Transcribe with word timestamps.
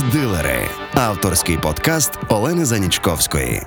Арт-дилери 0.00 0.68
авторський 0.94 1.58
подкаст 1.58 2.12
Олени 2.28 2.64
Занічковської 2.64 3.62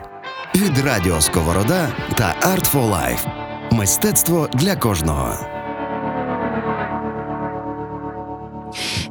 від 0.55 0.77
Радіо 0.77 1.21
Сковорода 1.21 1.95
та 2.17 2.35
Art 2.41 2.73
for 2.73 2.89
Life. 2.89 3.27
Мистецтво 3.71 4.49
для 4.53 4.75
кожного. 4.75 5.35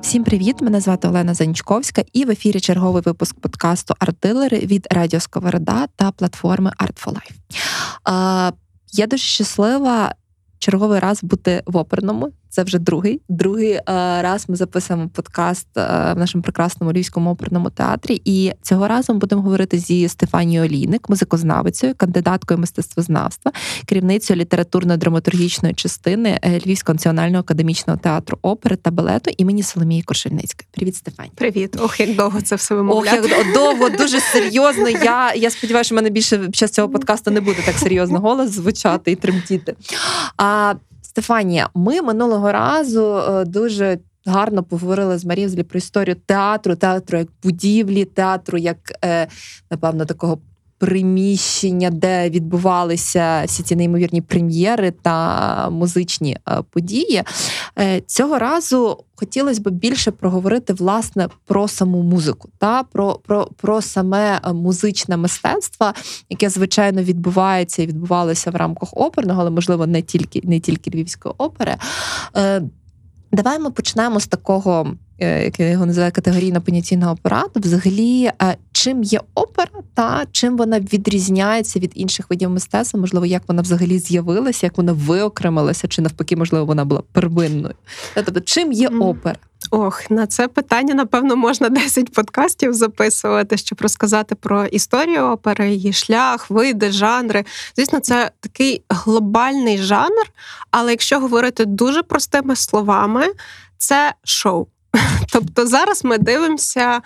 Всім 0.01 0.25
привіт! 0.25 0.61
Мене 0.61 0.81
звати 0.81 1.09
Олена 1.09 1.35
Занічковська, 1.35 2.05
і 2.13 2.25
в 2.25 2.31
ефірі 2.31 2.61
черговий 2.61 3.03
випуск 3.03 3.41
подкасту 3.41 3.95
Арт-дилери 4.01 4.67
від 4.67 4.87
Радіо 4.91 5.21
Сковорода 5.21 5.87
та 5.97 6.11
платформи 6.11 6.71
Art 6.79 7.05
for 7.05 7.15
Life. 7.15 8.53
Я 8.93 9.07
дуже 9.07 9.23
щаслива 9.23 10.15
черговий 10.59 11.01
раз 11.01 11.25
бути 11.25 11.63
в 11.67 11.77
оперному. 11.77 12.33
Це 12.55 12.63
вже 12.63 12.79
другий. 12.79 13.21
Другий 13.29 13.71
е, 13.73 13.83
раз 14.23 14.49
ми 14.49 14.57
записуємо 14.57 15.09
подкаст 15.09 15.67
е, 15.77 15.81
в 16.15 16.19
нашому 16.19 16.43
прекрасному 16.43 16.93
львівському 16.93 17.31
оперному 17.31 17.71
театрі. 17.71 18.23
І 18.25 18.53
цього 18.63 18.89
разу 18.89 19.13
ми 19.13 19.19
будемо 19.19 19.43
говорити 19.43 19.79
зі 19.79 20.09
Стефанією 20.09 20.65
Олійник, 20.65 21.09
музикознавицею, 21.09 21.95
кандидаткою 21.97 22.61
мистецтвознавства, 22.61 23.53
керівницею 23.87 24.41
літературно-драматургічної 24.41 25.75
частини 25.75 26.39
е, 26.43 26.61
Львівського 26.67 26.95
національного 26.95 27.41
академічного 27.41 27.99
театру 27.99 28.39
опери 28.43 28.77
та 28.77 28.91
балету 28.91 29.31
імені 29.37 29.63
Соломії 29.63 30.03
Коршельницької. 30.03 30.67
Привіт, 30.71 30.97
Стефані. 30.97 31.31
Привіт, 31.35 31.77
ох, 31.81 32.01
як 32.01 32.17
довго 32.17 32.41
це 32.41 32.57
все 32.57 32.75
вимовляти. 32.75 33.21
Ох, 33.21 33.31
як 33.31 33.55
довго, 33.55 33.89
дуже 33.89 34.21
серйозно. 34.21 34.89
Я 34.89 35.35
я 35.35 35.51
сподіваюся, 35.51 35.87
що 35.87 35.95
в 35.95 35.97
мене 35.97 36.11
більше 36.11 36.39
під 36.39 36.57
час 36.57 36.71
цього 36.71 36.89
подкасту 36.93 37.31
не 37.31 37.41
буде 37.41 37.59
так 37.67 37.79
серйозно 37.79 38.21
голос 38.21 38.51
звучати 38.51 39.11
і 39.13 39.17
тремтіти. 39.17 39.75
А 40.37 40.75
Стефанія, 41.13 41.69
ми 41.75 42.03
минулого 42.03 42.53
разу 42.53 43.17
е, 43.17 43.45
дуже 43.45 43.99
гарно 44.27 44.63
поговорили 44.63 45.19
з 45.19 45.25
Марівзлі 45.25 45.63
про 45.63 45.79
історію 45.79 46.17
театру, 46.27 46.77
театру 46.77 47.19
як 47.19 47.29
будівлі, 47.43 48.05
театру 48.05 48.59
як, 48.59 48.79
е, 49.05 49.27
напевно, 49.71 50.05
такого. 50.05 50.39
Приміщення, 50.83 51.91
де 51.91 52.31
відбувалися 52.31 53.45
всі 53.47 53.63
ці 53.63 53.77
неймовірні 53.77 54.23
прем'єри 54.23 54.91
та 54.91 55.71
музичні 55.71 56.37
е, 56.49 56.63
події, 56.71 57.23
цього 58.07 58.39
разу 58.39 59.05
хотілося 59.15 59.61
б 59.61 59.71
більше 59.71 60.11
проговорити 60.11 60.73
власне 60.73 61.29
про 61.47 61.69
саму 61.69 62.03
музику, 62.03 62.49
та 62.59 62.83
про 62.83 63.15
про, 63.15 63.49
про 63.57 63.83
саме 63.83 64.41
музичне 64.55 65.17
мистецтво, 65.17 65.93
яке 66.31 66.51
звичайно 66.51 67.03
відбувається 67.03 67.83
і 67.83 67.87
відбувалося 67.87 68.51
в 68.51 68.55
рамках 68.57 68.89
оперного, 68.93 69.41
але 69.41 69.51
можливо 69.51 69.87
не 69.87 70.03
тільки 70.03 70.41
не 70.45 70.61
тільки 70.61 70.91
львівської 70.91 71.35
опери. 71.39 71.77
Е, 72.37 72.63
Давай 73.33 73.59
ми 73.59 73.71
почнемо 73.71 74.21
з 74.21 74.27
такого, 74.27 74.95
е, 75.23 75.45
як 75.45 75.61
я 75.61 75.69
його 75.69 75.87
називаю, 75.87 76.13
категорійно-понятійного 76.13 77.13
апарату. 77.13 77.61
Взагалі, 77.61 78.31
е, 78.43 78.57
чим 78.73 79.03
є 79.03 79.21
опера, 79.35 79.71
та 79.95 80.25
чим 80.33 80.57
вона 80.57 80.81
відрізняється 80.81 81.79
від 81.79 81.93
інших 81.95 82.31
видів 82.31 82.51
мистецтва, 82.51 83.01
можливо, 83.01 83.27
як 83.27 83.43
вона 83.49 83.63
взагалі 83.63 83.99
з'явилася, 83.99 84.67
як 84.67 84.77
вона 84.77 84.93
виокремилася, 84.93 85.89
чи 85.89 86.03
навпаки, 86.03 86.37
можливо, 86.37 86.65
вона 86.65 86.85
була 86.85 87.03
первинною. 87.13 87.75
Тобто, 88.15 88.41
чим 88.41 88.73
є 88.73 88.89
опера? 88.89 89.37
Ох, 89.71 90.11
на 90.11 90.27
це 90.27 90.49
питання, 90.49 90.95
напевно, 90.95 91.37
можна 91.37 91.69
10 91.69 92.13
подкастів 92.13 92.75
записувати, 92.75 93.57
щоб 93.57 93.81
розказати 93.81 94.35
про 94.35 94.67
історію 94.67 95.23
опери, 95.23 95.71
її 95.71 95.93
шлях, 95.93 96.51
види, 96.51 96.93
жанри. 96.93 97.45
Звісно, 97.77 98.01
це 98.01 98.31
такий 98.41 98.83
глобальний 98.89 99.79
жанр, 99.79 100.27
але 100.71 100.91
якщо 100.91 101.21
говорити 101.21 101.65
дуже 101.65 102.03
простими 102.03 102.57
словами, 102.57 103.27
це 103.79 104.15
шоу. 104.25 104.67
Тобто 105.33 105.67
зараз 105.67 106.05
ми 106.05 106.19
дивимося 106.19 107.01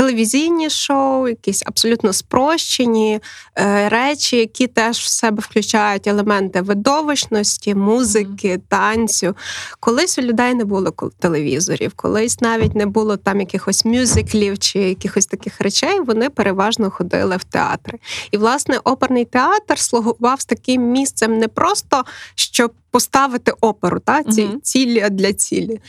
телевізійні 0.00 0.70
шоу, 0.70 1.28
якісь 1.28 1.62
абсолютно 1.66 2.12
спрощені 2.12 3.20
е, 3.58 3.88
речі, 3.88 4.36
які 4.36 4.66
теж 4.66 4.98
в 4.98 5.08
себе 5.08 5.42
включають 5.42 6.06
елементи 6.06 6.60
видовищності, 6.60 7.74
музики, 7.74 8.60
танцю. 8.68 9.36
Колись 9.80 10.18
у 10.18 10.22
людей 10.22 10.54
не 10.54 10.64
було 10.64 10.92
телевізорів, 11.18 11.92
колись 11.96 12.40
навіть 12.40 12.74
не 12.74 12.86
було 12.86 13.16
там 13.16 13.40
якихось 13.40 13.84
мюзиклів 13.84 14.58
чи 14.58 14.78
якихось 14.78 15.26
таких 15.26 15.60
речей. 15.60 16.00
Вони 16.00 16.30
переважно 16.30 16.90
ходили 16.90 17.36
в 17.36 17.44
театри. 17.44 17.98
І, 18.30 18.36
власне, 18.36 18.78
оперний 18.84 19.24
театр 19.24 19.78
слугував 19.78 20.40
з 20.40 20.44
таким 20.44 20.82
місцем 20.82 21.38
не 21.38 21.48
просто 21.48 22.04
щоб 22.34 22.72
поставити 22.90 23.52
оперу, 23.60 24.00
та 24.00 24.22
ці 24.22 24.42
угу. 24.42 24.58
цілі 24.62 25.08
для 25.10 25.32
цілі. 25.32 25.80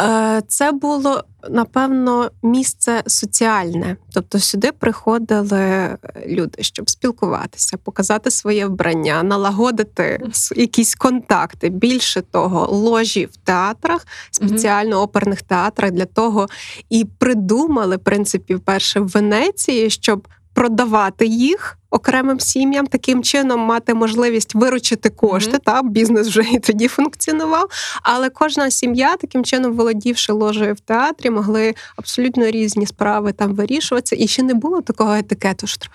Е, 0.00 0.42
Це 0.48 0.72
було 0.72 1.24
напевно 1.50 2.30
місце 2.42 3.02
соціальне. 3.06 3.96
Тобто 4.12 4.38
сюди 4.38 4.72
приходили 4.72 5.96
люди, 6.26 6.62
щоб 6.62 6.90
спілкуватися, 6.90 7.76
показати 7.76 8.30
своє 8.30 8.66
вбрання, 8.66 9.22
налагодити 9.22 10.20
якісь 10.56 10.94
контакти. 10.94 11.68
Більше 11.68 12.22
того, 12.22 12.66
ложі 12.66 13.26
в 13.26 13.36
театрах, 13.36 14.06
спеціально 14.30 15.02
оперних 15.02 15.42
театрах 15.42 15.90
для 15.90 16.04
того 16.04 16.48
і 16.90 17.04
придумали 17.04 17.96
в 17.96 18.00
принципі 18.00 18.54
вперше 18.54 19.00
в 19.00 19.08
Венеції, 19.08 19.90
щоб 19.90 20.28
продавати 20.54 21.26
їх 21.26 21.77
окремим 21.90 22.40
сім'ям, 22.40 22.86
таким 22.86 23.22
чином 23.22 23.60
мати 23.60 23.94
можливість 23.94 24.54
виручити 24.54 25.10
кошти. 25.10 25.52
Mm-hmm. 25.52 25.64
Та 25.64 25.82
бізнес 25.82 26.28
вже 26.28 26.42
і 26.42 26.58
тоді 26.58 26.88
функціонував. 26.88 27.70
Але 28.02 28.30
кожна 28.30 28.70
сім'я, 28.70 29.16
таким 29.16 29.44
чином, 29.44 29.72
володівши 29.72 30.32
ложею 30.32 30.74
в 30.74 30.80
театрі, 30.80 31.30
могли 31.30 31.74
абсолютно 31.96 32.46
різні 32.46 32.86
справи 32.86 33.32
там 33.32 33.54
вирішуватися. 33.54 34.16
І 34.18 34.26
ще 34.26 34.42
не 34.42 34.54
було 34.54 34.80
такого 34.80 35.14
етикету, 35.14 35.66
що 35.66 35.80
треба 35.80 35.94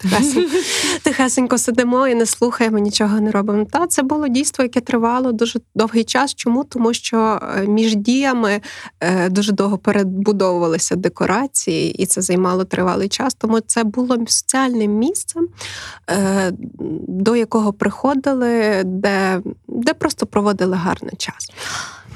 тихесенько, 0.00 0.56
тихесенько 1.02 1.58
сидимо 1.58 2.08
і 2.08 2.14
не 2.14 2.26
слухаємо, 2.26 2.78
нічого 2.78 3.20
не 3.20 3.30
робимо. 3.30 3.64
Та 3.64 3.86
це 3.86 4.02
було 4.02 4.28
дійство, 4.28 4.62
яке 4.62 4.80
тривало 4.80 5.32
дуже 5.32 5.60
довгий 5.74 6.04
час. 6.04 6.34
Чому? 6.34 6.64
Тому 6.64 6.94
що 6.94 7.40
е, 7.56 7.66
між 7.66 7.96
діями 7.96 8.60
е, 9.00 9.28
дуже 9.28 9.52
довго 9.52 9.78
перебудовувалися 9.78 10.96
декорації, 10.96 11.92
і 11.92 12.06
це 12.06 12.22
займало 12.22 12.64
тривалий 12.64 13.08
час. 13.08 13.34
Тому 13.34 13.60
це 13.60 13.84
було 13.84 14.16
соціальним 14.26 14.92
місцем 14.92 15.48
е, 16.10 16.52
до 17.08 17.36
якого 17.36 17.72
приходили, 17.72 18.82
де, 18.84 19.42
де 19.68 19.94
просто 19.94 20.26
проводили 20.26 20.76
гарний 20.76 21.16
час 21.16 21.50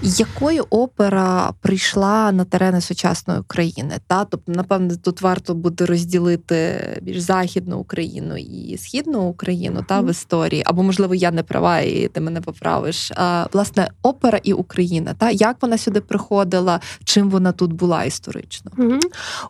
якою 0.03 0.67
опера 0.71 1.53
прийшла 1.61 2.33
на 2.33 2.45
терени 2.45 2.81
сучасної 2.81 3.41
України? 3.41 3.99
Та 4.07 4.25
тобто, 4.25 4.53
напевно, 4.53 4.97
тут 4.97 5.21
варто 5.21 5.55
буде 5.55 5.87
розділити 5.87 6.81
більш 7.03 7.21
західну 7.21 7.79
Україну 7.79 8.37
і 8.37 8.79
східну 8.79 9.23
Україну 9.23 9.85
та 9.89 10.01
в 10.01 10.11
історії, 10.11 10.63
або 10.67 10.83
можливо 10.83 11.15
я 11.15 11.31
не 11.31 11.43
права, 11.43 11.81
і 11.81 12.09
ти 12.09 12.21
мене 12.21 12.41
поправиш. 12.41 13.13
А, 13.17 13.47
Власне, 13.53 13.91
опера 14.03 14.41
і 14.43 14.53
Україна, 14.53 15.15
та 15.19 15.31
як 15.31 15.57
вона 15.61 15.79
сюди 15.79 16.01
приходила, 16.01 16.81
чим 17.05 17.31
вона 17.31 17.53
тут 17.53 17.73
була 17.73 18.05
історично? 18.05 18.71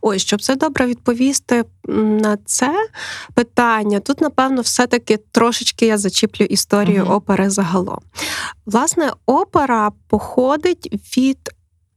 Ой, 0.02 0.18
щоб 0.18 0.42
це 0.42 0.56
добре 0.56 0.86
відповісти 0.86 1.64
на 1.88 2.38
це 2.44 2.74
питання, 3.34 4.00
тут 4.00 4.20
напевно 4.20 4.60
все-таки 4.60 5.16
трошечки 5.32 5.86
я 5.86 5.98
зачіплю 5.98 6.44
історію 6.44 7.04
опери 7.04 7.50
загалом. 7.50 7.98
Власне, 8.66 9.12
опера 9.26 9.90
походить 10.08 10.33
походить 10.34 11.16
від 11.16 11.38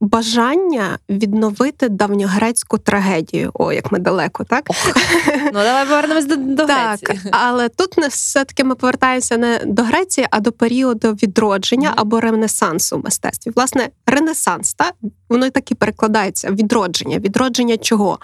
бажання 0.00 0.98
відновити 1.08 1.88
давньогрецьку 1.88 2.78
трагедію. 2.78 3.50
О, 3.54 3.72
як 3.72 3.92
ми 3.92 3.98
далеко, 3.98 4.44
так? 4.44 4.64
Ох, 4.68 4.96
Ну, 5.44 5.52
давай 5.52 5.86
повернемось 5.86 6.24
до, 6.24 6.36
до 6.36 6.66
так, 6.66 7.00
Греції. 7.02 7.30
Але 7.32 7.68
тут 7.68 7.98
не 7.98 8.08
все-таки 8.08 8.64
ми 8.64 8.74
повертаємося 8.74 9.36
не 9.36 9.60
до 9.66 9.82
Греції, 9.82 10.26
а 10.30 10.40
до 10.40 10.52
періоду 10.52 11.12
відродження 11.12 11.90
mm-hmm. 11.90 12.00
або 12.00 12.20
ренесансу 12.20 12.98
в 12.98 13.04
мистецтві. 13.04 13.50
Власне, 13.56 13.88
ренесанс, 14.06 14.74
так? 14.74 14.94
воно 15.28 15.46
і 15.46 15.50
так 15.50 15.70
і 15.70 15.74
перекладається. 15.74 16.50
Відродження. 16.50 17.18
Відродження 17.18 17.76
чого? 17.76 18.18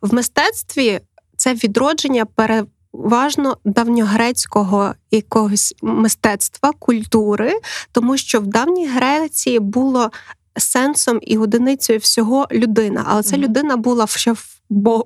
В 0.00 0.14
мистецтві 0.14 1.00
це 1.36 1.54
відродження 1.54 2.24
пере 2.24 2.64
важно 2.98 3.56
давньогрецького 3.64 4.94
якогось 5.10 5.74
мистецтва, 5.82 6.72
культури, 6.78 7.52
тому 7.92 8.16
що 8.16 8.40
в 8.40 8.46
давній 8.46 8.88
Греції 8.88 9.58
було 9.58 10.10
сенсом 10.56 11.18
і 11.22 11.38
одиницею 11.38 11.98
всього 11.98 12.46
людина, 12.52 13.04
але 13.06 13.22
ця 13.22 13.36
людина 13.36 13.76
була 13.76 14.06
ще 14.06 14.34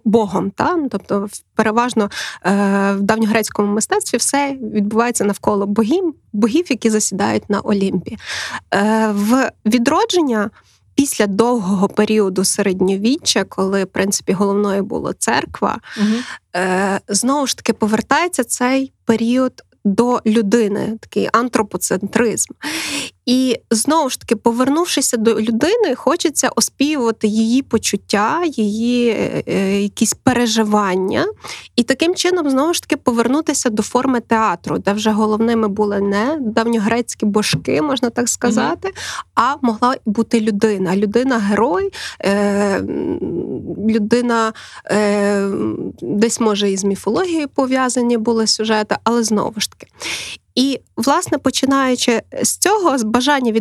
Богом, 0.05 0.50
та? 0.50 0.77
Ну, 0.77 0.89
тобто, 0.91 1.29
переважно 1.55 2.11
е, 2.47 2.50
в 2.93 3.03
давньогрецькому 3.03 3.73
мистецтві 3.73 4.19
все 4.19 4.56
відбувається 4.61 5.25
навколо 5.25 5.67
богів, 5.67 6.15
богів, 6.33 6.67
які 6.69 6.91
засідають 6.91 7.50
на 7.50 7.61
Олімпі. 7.61 8.19
Е, 8.75 9.09
в 9.12 9.53
відродження 9.67 10.50
після 11.02 11.26
довгого 11.26 11.88
періоду 11.88 12.44
середньовіччя, 12.44 13.44
коли 13.44 13.84
в 13.84 13.87
принципі 13.87 14.32
головною 14.32 14.82
була 14.82 15.12
церква, 15.19 15.81
угу. 16.00 16.14
знову 17.08 17.46
ж 17.46 17.56
таки 17.56 17.72
повертається 17.72 18.44
цей 18.44 18.93
період 19.04 19.52
до 19.84 20.20
людини, 20.26 20.99
такий 21.00 21.28
антропоцентризм. 21.32 22.52
І 23.26 23.60
знову 23.70 24.10
ж 24.10 24.20
таки, 24.20 24.36
повернувшися 24.36 25.16
до 25.16 25.40
людини, 25.40 25.94
хочеться 25.94 26.48
оспівувати 26.56 27.26
її 27.26 27.62
почуття, 27.62 28.42
її 28.46 29.08
е, 29.08 29.42
е, 29.46 29.82
якісь 29.82 30.14
переживання, 30.14 31.26
і 31.76 31.82
таким 31.82 32.14
чином 32.14 32.50
знову 32.50 32.74
ж 32.74 32.82
таки 32.82 32.96
повернутися 32.96 33.70
до 33.70 33.82
форми 33.82 34.20
театру, 34.20 34.78
де 34.78 34.92
вже 34.92 35.10
головними 35.10 35.69
були 35.69 36.00
не 36.00 36.38
давньогрецькі 36.40 37.26
божки, 37.26 37.82
можна 37.82 38.10
так 38.10 38.28
сказати, 38.28 38.88
mm-hmm. 38.88 39.22
а 39.34 39.56
могла 39.62 39.96
бути 40.06 40.40
людина. 40.40 40.96
Людина-герой, 40.96 41.92
е, 42.24 42.80
людина 43.88 44.52
е, 44.86 45.48
десь 46.02 46.40
може 46.40 46.70
із 46.70 46.84
міфологією 46.84 47.48
пов'язані 47.48 48.16
були 48.16 48.46
сюжети, 48.46 48.96
але 49.04 49.22
знову 49.22 49.60
ж 49.60 49.70
таки. 49.70 49.86
І, 50.54 50.81
власне, 50.96 51.38
починаючи 51.38 52.22
з 52.43 52.56
цього, 52.56 52.99
з 52.99 53.02
бажання 53.02 53.52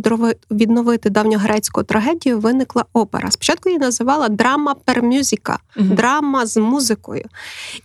відновити 0.52 1.10
давньогрецьку 1.10 1.84
трагедію, 1.84 2.40
виникла 2.40 2.86
опера. 2.94 3.32
Спочатку 3.32 3.70
її 3.70 3.80
називала 3.80 4.30
драма 4.30 4.76
пер 4.86 5.04
мюзика, 5.04 5.60
mm 5.78 5.96
драма 5.96 6.46
з 6.46 6.58
музикою. 6.58 7.26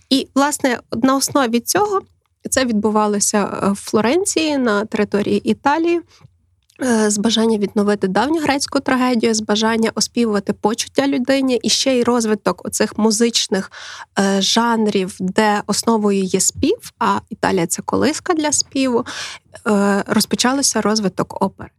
І, 0.09 0.27
власне, 0.35 0.79
на 1.03 1.15
основі 1.15 1.59
цього 1.59 2.01
це 2.49 2.65
відбувалося 2.65 3.71
в 3.71 3.75
Флоренції 3.75 4.57
на 4.57 4.85
території 4.85 5.49
Італії. 5.49 6.01
Е, 6.83 7.09
з 7.09 7.17
бажання 7.17 7.57
відновити 7.57 8.07
давню 8.07 8.41
грецьку 8.41 8.79
трагедію, 8.79 9.33
з 9.33 9.41
бажання 9.41 9.91
оспівувати 9.95 10.53
почуття 10.53 11.07
людині 11.07 11.59
і 11.63 11.69
ще 11.69 11.97
й 11.97 12.03
розвиток 12.03 12.65
оцих 12.65 12.97
музичних 12.97 13.71
е, 14.19 14.41
жанрів, 14.41 15.15
де 15.19 15.61
основою 15.67 16.23
є 16.23 16.39
спів, 16.39 16.93
а 16.99 17.19
Італія 17.29 17.67
це 17.67 17.81
колиска 17.81 18.33
для 18.33 18.51
співу. 18.51 19.05
Е, 19.67 20.03
розпочалося 20.07 20.81
розвиток 20.81 21.43
опери. 21.43 21.69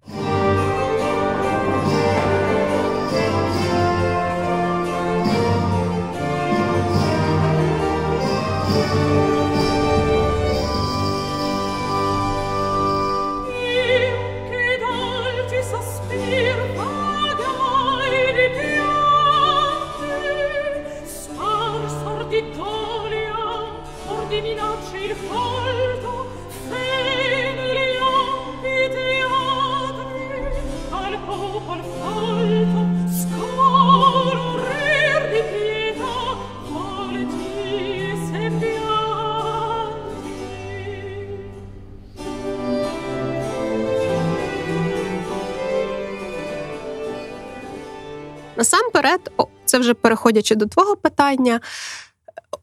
Насамперед, 48.59 49.31
це 49.65 49.79
вже 49.79 49.95
переходячи 49.95 50.55
до 50.55 50.67
твого 50.67 50.97
питання, 50.97 51.61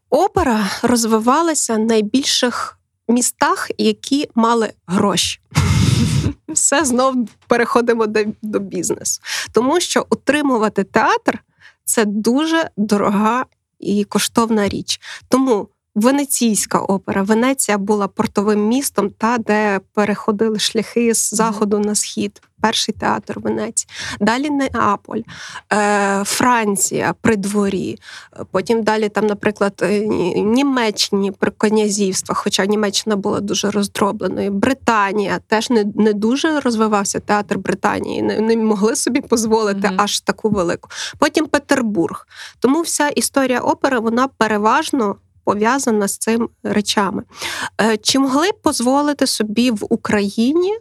опера 0.09 0.69
розвивалася 0.83 1.75
в 1.75 1.79
найбільших 1.79 2.79
містах, 3.07 3.71
які 3.77 4.29
мали 4.35 4.73
гроші. 4.87 5.39
Все 6.49 6.85
знов 6.85 7.15
переходимо 7.47 8.07
до, 8.07 8.23
до 8.41 8.59
бізнесу. 8.59 9.21
Тому 9.51 9.79
що 9.79 10.05
утримувати 10.09 10.83
театр 10.83 11.43
це 11.85 12.05
дуже 12.05 12.69
дорога 12.77 13.45
і 13.79 14.03
коштовна 14.03 14.69
річ. 14.69 15.01
Тому 15.27 15.67
Венеційська 15.95 16.79
опера. 16.79 17.23
Венеція 17.23 17.77
була 17.77 18.07
портовим 18.07 18.67
містом, 18.67 19.09
та 19.09 19.37
де 19.37 19.79
переходили 19.93 20.59
шляхи 20.59 21.13
з 21.13 21.29
заходу 21.33 21.79
на 21.79 21.95
схід. 21.95 22.41
Перший 22.61 22.95
театр 22.99 23.39
Венеції. 23.39 23.89
Далі 24.19 24.49
Неаполь, 24.49 25.21
е, 25.73 26.23
Франція 26.25 27.13
при 27.21 27.35
дворі. 27.35 27.99
Потім 28.51 28.83
далі, 28.83 29.09
там, 29.09 29.27
наприклад, 29.27 29.73
е, 29.81 29.99
Німеччині 30.41 31.31
при 31.31 31.51
князівствах, 31.51 32.37
хоча 32.37 32.65
Німеччина 32.65 33.15
була 33.15 33.39
дуже 33.39 33.71
роздробленою. 33.71 34.51
Британія 34.51 35.39
теж 35.47 35.69
не 35.69 35.85
не 35.95 36.13
дуже 36.13 36.59
розвивався 36.59 37.19
театр 37.19 37.57
Британії, 37.57 38.21
не 38.21 38.39
не 38.39 38.57
могли 38.57 38.95
собі 38.95 39.19
дозволити 39.19 39.87
mm-hmm. 39.87 39.95
аж 39.97 40.19
таку 40.19 40.49
велику. 40.49 40.89
Потім 41.17 41.47
Петербург. 41.47 42.27
Тому 42.59 42.81
вся 42.81 43.09
історія 43.09 43.59
опери 43.59 43.99
вона 43.99 44.27
переважно 44.27 45.15
пов'язана 45.45 46.07
з 46.07 46.17
цим 46.17 46.49
речами. 46.63 47.23
Е, 47.81 47.97
чи 47.97 48.19
могли 48.19 48.51
б 48.51 48.55
дозволити 48.63 49.27
собі 49.27 49.71
в 49.71 49.85
Україні 49.89 50.73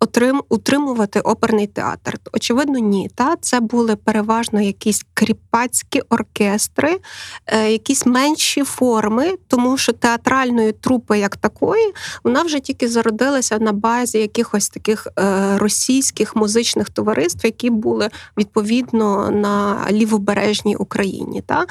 отрим, 0.00 0.42
утримувати 0.48 1.20
оперний 1.20 1.66
театр? 1.66 2.18
Очевидно, 2.32 2.78
ні. 2.78 3.10
Та 3.14 3.36
Це 3.40 3.60
були 3.60 3.96
переважно 3.96 4.60
якісь 4.60 5.04
кріпацькі 5.14 6.00
оркестри, 6.00 7.00
е, 7.46 7.72
якісь 7.72 8.06
менші 8.06 8.64
форми, 8.64 9.34
тому 9.48 9.76
що 9.76 9.92
театральної 9.92 10.72
трупи, 10.72 11.18
як 11.18 11.36
такої, 11.36 11.92
вона 12.24 12.42
вже 12.42 12.60
тільки 12.60 12.88
зародилася 12.88 13.58
на 13.58 13.72
базі 13.72 14.18
якихось 14.18 14.68
таких 14.68 15.06
е, 15.18 15.58
російських 15.58 16.36
музичних 16.36 16.90
товариств, 16.90 17.46
які 17.46 17.70
були 17.70 18.08
відповідно 18.38 19.30
на 19.30 19.86
лівобережній 19.90 20.76
Україні. 20.76 21.42
Та? 21.46 21.66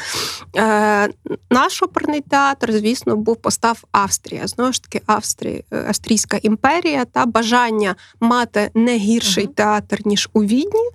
Е, 0.57 1.09
Наш 1.49 1.83
оперний 1.83 2.21
театр, 2.21 2.71
звісно, 2.71 3.15
був 3.15 3.35
постав 3.35 3.83
Австрія. 3.91 4.47
Знову 4.47 4.73
ж 4.73 4.83
таки, 4.83 5.01
Австрія, 5.05 5.61
Австрійська 5.87 6.37
імперія 6.41 7.05
та 7.05 7.25
бажання 7.25 7.95
мати 8.19 8.71
не 8.73 8.97
гірший 8.97 9.47
uh-huh. 9.47 9.53
театр 9.53 10.01
ніж 10.05 10.29
у 10.33 10.43
Відні, 10.43 10.89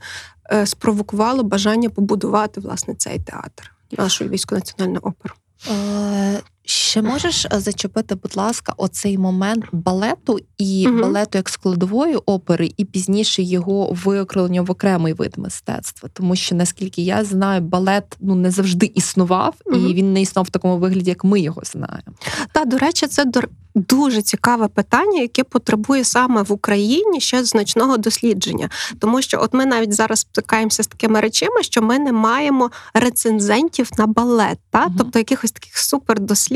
е, 0.52 0.66
спровокувало 0.66 1.42
бажання 1.42 1.90
побудувати 1.90 2.60
власне 2.60 2.94
цей 2.94 3.18
театр 3.18 3.72
нашої 3.98 4.30
військово-національної 4.30 5.00
опери. 5.02 5.34
Е, 5.70 6.40
Ще 6.70 7.02
можеш 7.02 7.44
е, 7.44 7.60
зачепити, 7.60 8.14
будь 8.14 8.36
ласка, 8.36 8.74
оцей 8.76 9.18
момент 9.18 9.64
балету 9.72 10.38
і 10.58 10.86
угу. 10.88 11.00
балету 11.00 11.38
як 11.38 11.48
складової 11.48 12.16
опери, 12.16 12.72
і 12.76 12.84
пізніше 12.84 13.42
його 13.42 13.96
виокрилення 14.04 14.62
в 14.62 14.70
окремий 14.70 15.12
вид 15.12 15.34
мистецтва. 15.36 16.08
Тому 16.12 16.36
що 16.36 16.54
наскільки 16.54 17.02
я 17.02 17.24
знаю, 17.24 17.60
балет 17.60 18.16
ну 18.20 18.34
не 18.34 18.50
завжди 18.50 18.92
існував, 18.94 19.54
угу. 19.66 19.76
і 19.76 19.94
він 19.94 20.12
не 20.12 20.20
існував 20.22 20.46
в 20.46 20.50
такому 20.50 20.78
вигляді, 20.78 21.10
як 21.10 21.24
ми 21.24 21.40
його 21.40 21.62
знаємо. 21.64 22.12
Та 22.52 22.64
до 22.64 22.78
речі, 22.78 23.06
це 23.06 23.24
дуже 23.74 24.22
цікаве 24.22 24.68
питання, 24.68 25.20
яке 25.20 25.44
потребує 25.44 26.04
саме 26.04 26.42
в 26.42 26.52
Україні 26.52 27.20
ще 27.20 27.44
значного 27.44 27.96
дослідження, 27.96 28.70
тому 28.98 29.22
що 29.22 29.40
от 29.40 29.54
ми 29.54 29.66
навіть 29.66 29.92
зараз 29.92 30.20
стикаємося 30.20 30.82
з 30.82 30.86
такими 30.86 31.20
речами, 31.20 31.62
що 31.62 31.82
ми 31.82 31.98
не 31.98 32.12
маємо 32.12 32.70
рецензентів 32.94 33.90
на 33.98 34.06
балет, 34.06 34.58
та 34.70 34.84
угу. 34.84 34.94
тобто 34.98 35.18
якихось 35.18 35.52
таких 35.52 35.78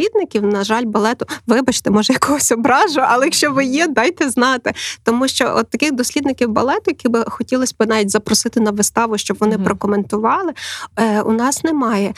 супердослідників, 0.05 0.45
на 0.45 0.65
жаль, 0.65 0.85
балету, 0.85 1.27
вибачте, 1.47 1.91
може 1.91 2.13
якогось 2.13 2.53
ображу, 2.53 3.01
але 3.01 3.25
якщо 3.25 3.53
ви 3.53 3.65
є, 3.65 3.89
дайте 3.89 4.31
знати. 4.31 4.73
Тому 5.03 5.29
що 5.29 5.55
от 5.57 5.71
таких 5.71 5.93
дослідників 5.93 6.49
балету, 6.49 6.83
які 6.87 7.09
би 7.09 7.25
хотілося 7.29 7.75
б 7.79 7.87
навіть 7.87 8.11
запросити 8.11 8.61
на 8.61 8.71
виставу, 8.71 9.19
щоб 9.19 9.37
вони 9.41 9.57
угу. 9.57 9.65
прокоментували, 9.65 10.53
е, 10.97 11.21
у 11.21 11.33
нас 11.33 11.65
немає. 11.65 12.15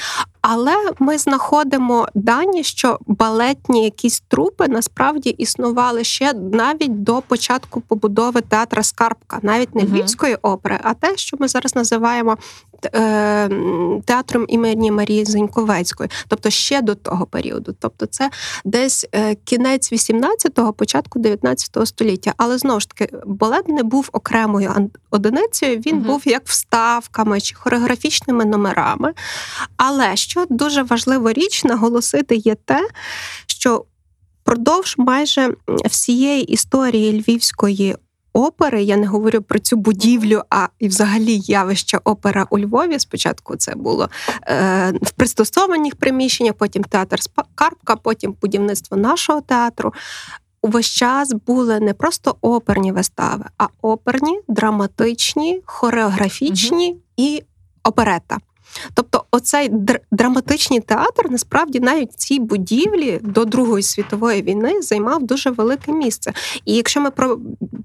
Але 0.49 0.77
ми 0.99 1.19
знаходимо 1.19 2.09
дані, 2.15 2.65
що 2.65 2.99
балетні 3.07 3.85
якісь 3.85 4.23
трупи 4.29 4.69
насправді 4.69 5.31
існували 5.31 6.05
ще 6.05 6.33
навіть 6.33 7.03
до 7.03 7.23
початку 7.23 7.81
побудови 7.81 8.41
театра 8.41 8.83
Скарбка, 8.83 9.39
навіть 9.43 9.75
не 9.75 9.83
Львівської 9.83 10.35
опери, 10.43 10.81
а 10.83 10.95
те, 10.95 11.17
що 11.17 11.37
ми 11.41 11.49
зараз 11.49 11.77
називаємо 11.77 12.37
е, 12.95 13.51
театром 14.05 14.45
імені 14.49 14.91
Марії 14.91 15.25
Зеньковецької, 15.25 16.11
тобто 16.29 16.51
ще 16.51 16.83
до 16.83 16.95
того 16.95 17.27
періоду. 17.27 17.75
Тобто, 17.81 18.07
це 18.07 18.31
десь 18.65 19.07
е, 19.15 19.35
кінець 19.35 19.93
18-го, 19.93 20.73
початку 20.73 21.19
19 21.19 21.89
століття. 21.89 22.35
Але 22.37 22.59
знову 22.59 22.81
ж 22.81 22.89
таки, 22.89 23.17
балет 23.27 23.69
не 23.69 23.83
був 23.83 24.09
окремою 24.13 24.91
одиницею, 25.11 25.79
він 25.79 25.97
угу. 25.97 26.07
був 26.07 26.23
як 26.29 26.43
вставками 26.47 27.41
чи 27.41 27.55
хореографічними 27.55 28.45
номерами. 28.45 29.13
Але 29.77 30.17
що 30.17 30.36
що 30.37 30.47
дуже 30.51 30.83
важлива 30.83 31.33
річ 31.33 31.65
наголосити 31.65 32.37
є 32.37 32.55
те, 32.55 32.89
що 33.47 33.85
впродовж 34.43 34.95
майже 34.99 35.55
всієї 35.85 36.43
історії 36.45 37.21
львівської. 37.21 37.97
Опери, 38.33 38.83
я 38.83 38.97
не 38.97 39.07
говорю 39.07 39.43
про 39.43 39.59
цю 39.59 39.77
будівлю, 39.77 40.43
а 40.51 40.69
і 40.79 40.89
взагалі 40.89 41.41
явище 41.45 41.99
опера 42.05 42.47
у 42.51 42.59
Львові. 42.59 42.99
Спочатку 42.99 43.57
це 43.57 43.75
було 43.75 44.09
е, 44.47 44.93
в 45.03 45.11
пристосованих 45.11 45.97
приміщеннях, 45.97 46.55
потім 46.55 46.85
театр 46.85 47.19
Карпка, 47.55 47.97
потім 47.97 48.37
будівництво 48.41 48.97
нашого 48.97 49.41
театру. 49.41 49.95
увесь 50.63 50.87
час 50.87 51.33
були 51.47 51.81
не 51.81 51.95
просто 51.95 52.37
оперні 52.41 52.93
вистави, 52.93 53.45
а 53.59 53.67
оперні, 53.83 54.41
драматичні, 54.49 55.63
хореографічні 55.65 56.91
угу. 56.91 57.01
і 57.17 57.43
оперета. 57.85 58.39
Тобто, 58.95 59.25
оцей 59.31 59.71
драматичний 60.11 60.81
театр 60.81 61.31
насправді 61.31 61.81
навіть 61.81 62.13
в 62.13 62.15
цій 62.15 62.39
будівлі 62.39 63.21
до 63.23 63.45
Другої 63.45 63.83
світової 63.83 64.43
війни 64.43 64.83
займав 64.83 65.23
дуже 65.23 65.51
велике 65.51 65.93
місце. 65.93 66.33
І 66.65 66.75
якщо 66.75 67.01
ми 67.01 67.11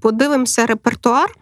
подивимося 0.00 0.66
репертуар. 0.66 1.36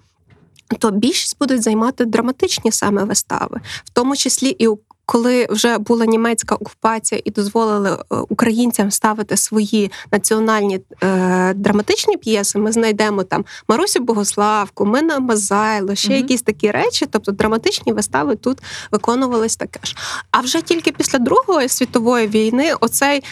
То 0.79 0.91
більшість 0.91 1.37
будуть 1.41 1.63
займати 1.63 2.05
драматичні 2.05 2.73
саме 2.73 3.05
вистави, 3.05 3.61
в 3.85 3.91
тому 3.91 4.17
числі 4.17 4.57
і 4.59 4.69
коли 5.11 5.47
вже 5.51 5.79
була 5.79 6.07
німецька 6.07 6.55
окупація 6.55 7.21
і 7.25 7.31
дозволили 7.31 7.91
е, 7.91 8.17
українцям 8.29 8.91
ставити 8.91 9.37
свої 9.37 9.91
національні 10.13 10.81
е, 11.03 11.55
драматичні 11.55 12.17
п'єси, 12.17 12.59
ми 12.59 12.73
знайдемо 12.73 13.23
там 13.23 13.45
Марусю 13.69 14.01
Богославку, 14.01 14.85
Мина 14.85 15.19
Мазайло, 15.19 15.95
ще 15.95 16.13
mm 16.13 16.17
якісь 16.17 16.43
такі 16.43 16.71
речі. 16.71 17.07
Тобто 17.11 17.33
драматичні 17.33 17.93
вистави 17.93 18.37
тут 18.37 18.59
виконувались 18.93 19.57
таке 19.57 19.81
ж. 19.83 19.97
А 20.31 20.41
вже 20.41 20.63
тільки 20.63 20.93
після 20.93 21.19
Другої 21.19 21.69
світової 21.69 22.27
війни 22.27 22.73
оцей 22.81 23.23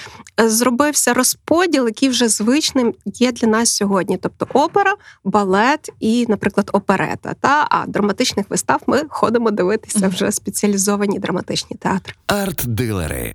е, 0.41 0.49
зробився 0.49 1.15
розподіл, 1.15 1.87
який 1.87 2.09
вже 2.09 2.29
звичним 2.29 2.95
є 3.05 3.33
для 3.33 3.49
нас 3.49 3.77
сьогодні. 3.77 4.17
Тобто 4.17 4.47
опера, 4.53 4.95
балет 5.25 5.91
і, 6.01 6.27
наприклад, 6.29 6.71
оперета. 6.73 7.35
Та 7.41 7.67
а 7.71 7.87
драматичних 7.87 8.47
вистав 8.51 8.81
ми 8.87 9.03
ходимо 9.09 9.51
дивитися 9.51 10.09
вже 10.09 10.33
спеціалізовані 10.33 11.19
драматичні 11.19 11.68
драматичний 11.69 11.79
театр. 11.79 12.17
Арт-дилери 12.27 13.35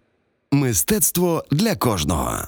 мистецтво 0.51 1.43
для 1.51 1.75
кожного. 1.75 2.47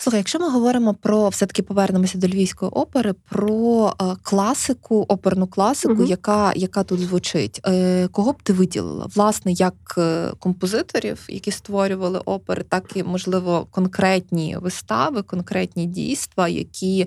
Слухай, 0.00 0.18
якщо 0.18 0.38
ми 0.38 0.50
говоримо 0.50 0.94
про 0.94 1.28
все-таки 1.28 1.62
повернемося 1.62 2.18
до 2.18 2.26
львівської 2.28 2.70
опери, 2.70 3.14
про 3.30 3.92
е, 4.00 4.04
класику, 4.22 5.04
оперну 5.08 5.46
класику, 5.46 5.94
угу. 5.94 6.04
яка 6.04 6.52
яка 6.56 6.82
тут 6.82 7.00
звучить, 7.00 7.60
е, 7.66 8.08
кого 8.08 8.32
б 8.32 8.42
ти 8.42 8.52
виділила? 8.52 9.06
Власне, 9.14 9.52
як 9.52 9.94
е, 9.98 10.32
композиторів, 10.38 11.24
які 11.28 11.50
створювали 11.50 12.18
опери, 12.18 12.62
так 12.68 12.84
і 12.94 13.02
можливо 13.02 13.66
конкретні 13.70 14.56
вистави, 14.60 15.22
конкретні 15.22 15.86
дійства, 15.86 16.48
які 16.48 17.06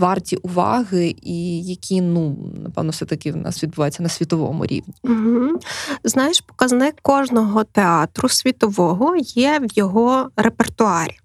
варті 0.00 0.36
уваги, 0.36 1.14
і 1.22 1.62
які, 1.62 2.00
ну 2.00 2.36
напевно, 2.64 2.90
все 2.90 3.04
таки 3.04 3.32
в 3.32 3.36
нас 3.36 3.62
відбуваються 3.62 4.02
на 4.02 4.08
світовому 4.08 4.66
рівні. 4.66 4.94
Угу. 5.02 5.60
Знаєш, 6.04 6.40
показник 6.40 6.94
кожного 7.02 7.64
театру 7.64 8.28
світового 8.28 9.16
є 9.16 9.58
в 9.58 9.78
його 9.78 10.30
репертуарі. 10.36 11.16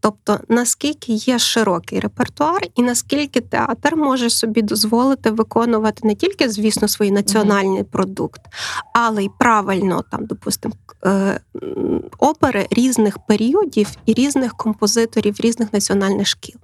Тобто, 0.00 0.40
наскільки 0.48 1.12
є 1.12 1.38
широкий 1.38 2.00
репертуар, 2.00 2.62
і 2.74 2.82
наскільки 2.82 3.40
театр 3.40 3.96
може 3.96 4.30
собі 4.30 4.62
дозволити 4.62 5.30
виконувати 5.30 6.08
не 6.08 6.14
тільки, 6.14 6.48
звісно, 6.48 6.88
свій 6.88 7.10
національний 7.10 7.82
mm-hmm. 7.82 7.92
продукт, 7.92 8.40
але 8.94 9.24
й 9.24 9.30
правильно 9.38 10.04
там, 10.10 10.26
допустимо, 10.26 10.74
е, 11.04 11.40
опери 12.18 12.66
різних 12.70 13.18
періодів 13.18 13.88
і 14.06 14.12
різних 14.14 14.56
композиторів 14.56 15.36
різних 15.38 15.72
національних 15.72 16.26
шкіл. 16.26 16.56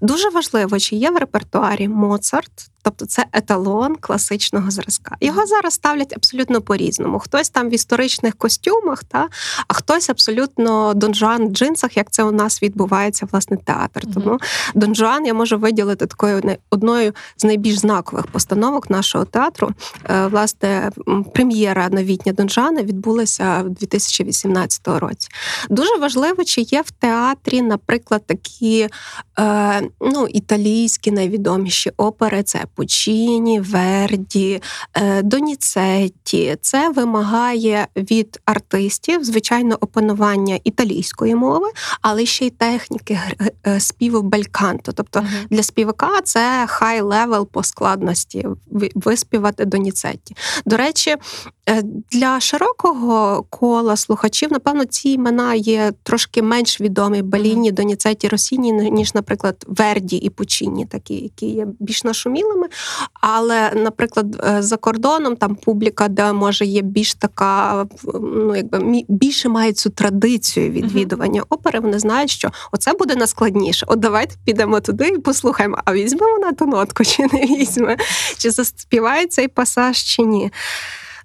Дуже 0.00 0.30
важливо, 0.30 0.78
чи 0.78 0.96
є 0.96 1.10
в 1.10 1.16
репертуарі 1.16 1.88
Моцарт, 1.88 2.70
Тобто 2.82 3.06
це 3.06 3.26
еталон 3.32 3.96
класичного 3.96 4.70
зразка. 4.70 5.16
Його 5.20 5.46
зараз 5.46 5.74
ставлять 5.74 6.12
абсолютно 6.16 6.60
по-різному. 6.60 7.18
Хтось 7.18 7.50
там 7.50 7.68
в 7.68 7.74
історичних 7.74 8.34
костюмах, 8.34 9.04
та 9.04 9.28
а 9.68 9.74
хтось 9.74 10.10
абсолютно 10.10 10.94
донжуан 10.94 11.48
в 11.48 11.52
джинсах, 11.52 11.96
як 11.96 12.10
це 12.10 12.22
у 12.22 12.32
нас 12.32 12.47
відбувається 12.62 13.26
власне 13.32 13.56
театр. 13.64 14.00
Mm-hmm. 14.00 14.14
Тому 14.14 14.38
донжуан 14.74 15.26
я 15.26 15.34
можу 15.34 15.58
виділити 15.58 16.06
такою 16.06 16.42
одною 16.70 17.12
з 17.36 17.44
найбільш 17.44 17.78
знакових 17.78 18.26
постановок 18.26 18.90
нашого 18.90 19.24
театру. 19.24 19.70
Е, 20.10 20.26
власне, 20.26 20.90
прем'єра 21.34 21.88
новітня 21.88 22.32
Донжана 22.32 22.82
відбулася 22.82 23.62
в 23.62 23.70
2018 23.70 24.88
році. 24.88 25.28
Дуже 25.70 25.96
важливо, 25.96 26.44
чи 26.44 26.60
є 26.60 26.82
в 26.82 26.90
театрі, 26.90 27.62
наприклад, 27.62 28.26
такі 28.26 28.88
ну, 30.00 30.26
італійські 30.28 31.10
найвідоміші 31.10 31.92
опери. 31.96 32.42
Це 32.42 32.64
Пучіні, 32.74 33.60
Верді, 33.60 34.62
е, 34.94 35.22
Доніцетті. 35.22 36.56
Це 36.60 36.90
вимагає 36.90 37.86
від 37.96 38.40
артистів, 38.44 39.24
звичайно, 39.24 39.76
опанування 39.80 40.58
італійської 40.64 41.34
мови, 41.34 41.66
але 42.02 42.26
ще 42.26 42.46
й 42.46 42.50
техніки 42.50 43.20
е, 43.66 43.80
співу 43.80 44.22
бельканто. 44.22 44.92
Тобто 44.92 45.20
uh-huh. 45.20 45.46
для 45.50 45.62
співака 45.62 46.20
це 46.24 46.64
high 46.68 47.00
level 47.00 47.48
по 47.48 47.62
складності 47.62 48.46
виспівати 48.94 49.64
Доніцетті. 49.64 50.36
До 50.66 50.76
речі, 50.76 51.16
Е, 51.68 51.82
для 52.10 52.40
широкого 52.40 53.42
кола 53.50 53.96
слухачів, 53.96 54.52
напевно, 54.52 54.84
ці 54.84 55.08
імена 55.08 55.54
є 55.54 55.92
трошки 56.02 56.42
менш 56.42 56.80
відомі 56.80 57.22
Баліні, 57.22 57.72
Доніцеті, 57.72 58.28
Росіні, 58.28 58.72
ніж, 58.72 59.14
наприклад, 59.14 59.27
Верді 59.66 60.16
і 60.16 60.30
Пучіні, 60.30 60.86
такі, 60.86 61.14
які 61.14 61.46
є 61.46 61.66
більш 61.80 62.04
нашумілими. 62.04 62.66
Але, 63.12 63.72
наприклад, 63.74 64.44
е, 64.48 64.62
за 64.62 64.76
кордоном 64.76 65.36
там 65.36 65.54
публіка, 65.54 66.08
де 66.08 66.32
може 66.32 66.64
є 66.64 66.82
більш 66.82 67.14
така, 67.14 67.86
ну 68.22 68.56
якби 68.56 69.04
більше 69.08 69.48
має 69.48 69.72
цю 69.72 69.90
традицію 69.90 70.70
відвідування 70.70 71.42
опери. 71.48 71.80
Вони 71.80 71.98
знають, 71.98 72.30
що 72.30 72.50
оце 72.72 72.92
буде 72.92 73.16
наскладніше. 73.16 73.86
От 73.88 74.00
давайте 74.00 74.34
підемо 74.44 74.80
туди 74.80 75.08
і 75.08 75.18
послухаємо. 75.18 75.78
А 75.84 75.92
візьмемо 75.92 76.38
на 76.38 76.52
ту 76.52 76.66
нотку, 76.66 77.04
чи 77.04 77.22
не 77.22 77.46
візьме, 77.46 77.96
чи 78.38 78.50
заспіває 78.50 79.26
цей 79.26 79.48
пасаж, 79.48 79.96
чи 79.96 80.22
ні. 80.22 80.50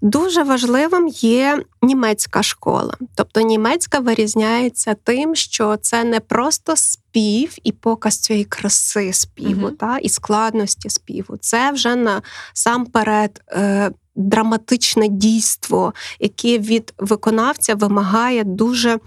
Дуже 0.04 0.44
важливим 0.44 1.08
є 1.08 1.64
німецька 1.84 2.44
школа. 2.44 2.94
Тобто 3.16 3.42
німецька 3.42 4.00
вирізняється 4.00 4.96
тим, 5.04 5.36
що 5.36 5.78
це 5.78 6.04
не 6.04 6.20
просто 6.20 6.76
спів 6.76 7.56
і 7.64 7.72
показ 7.72 8.18
цієї 8.18 8.46
краси 8.46 9.14
співу, 9.14 9.68
uh-huh. 9.68 9.78
та 9.78 9.98
і 9.98 10.10
складності 10.10 10.90
співу. 10.90 11.38
Це 11.38 11.72
вже 11.72 11.96
насамперед 11.96 13.42
е, 13.50 13.92
драматичне 14.16 15.08
дійство, 15.08 15.94
яке 16.20 16.60
від 16.60 16.94
виконавця 16.98 17.76
вимагає 17.76 18.44
дуже 18.44 19.00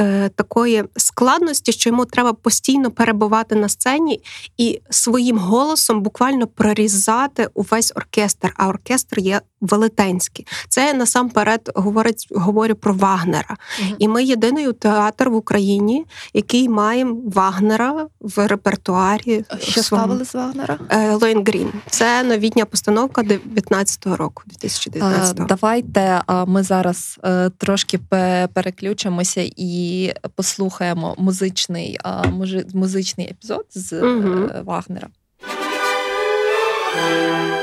е, 0.00 0.28
такої 0.28 0.84
складності, 0.96 1.72
що 1.72 1.90
йому 1.90 2.04
треба 2.04 2.32
постійно 2.32 2.90
перебувати 2.90 3.54
на 3.54 3.68
сцені 3.68 4.20
і 4.56 4.80
своїм 4.90 5.38
голосом 5.38 6.02
буквально 6.02 6.46
прорізати 6.46 7.48
увесь 7.54 7.92
оркестр. 7.96 8.54
А 8.56 8.68
оркестр 8.68 9.18
є 9.18 9.40
велетенський. 9.60 10.46
Це 10.68 10.94
насамперед 10.94 11.70
говорить, 11.74 12.23
говорю 12.30 12.74
про 12.74 12.94
Вагнера. 12.94 13.56
Угу. 13.80 13.96
І 13.98 14.08
ми 14.08 14.24
єдиний 14.24 14.72
театр 14.72 15.28
в 15.28 15.34
Україні, 15.34 16.06
який 16.34 16.68
має 16.68 17.06
Вагнера 17.24 18.06
в 18.20 18.46
репертуарі. 18.46 19.44
Що 19.58 19.82
ставили 19.82 20.24
з 20.24 20.34
Вагнера? 20.34 20.78
Лоєнгрін. 21.20 21.72
Це 21.90 22.22
новітня 22.22 22.64
постановка 22.64 23.22
19-го 23.22 24.16
року. 24.16 24.42
2019 24.46 25.38
року. 25.38 25.48
Давайте 25.48 26.22
ми 26.46 26.62
зараз 26.62 27.18
е, 27.24 27.50
трошки 27.50 27.98
переключимося 28.54 29.50
і 29.56 30.12
послухаємо 30.34 31.14
музичний 31.18 31.98
музичний 32.74 33.30
епізод 33.30 33.66
з 33.70 33.92
угу. 33.92 34.50
Вагнера. 34.64 35.08
Так, 36.94 37.50
і 37.50 37.53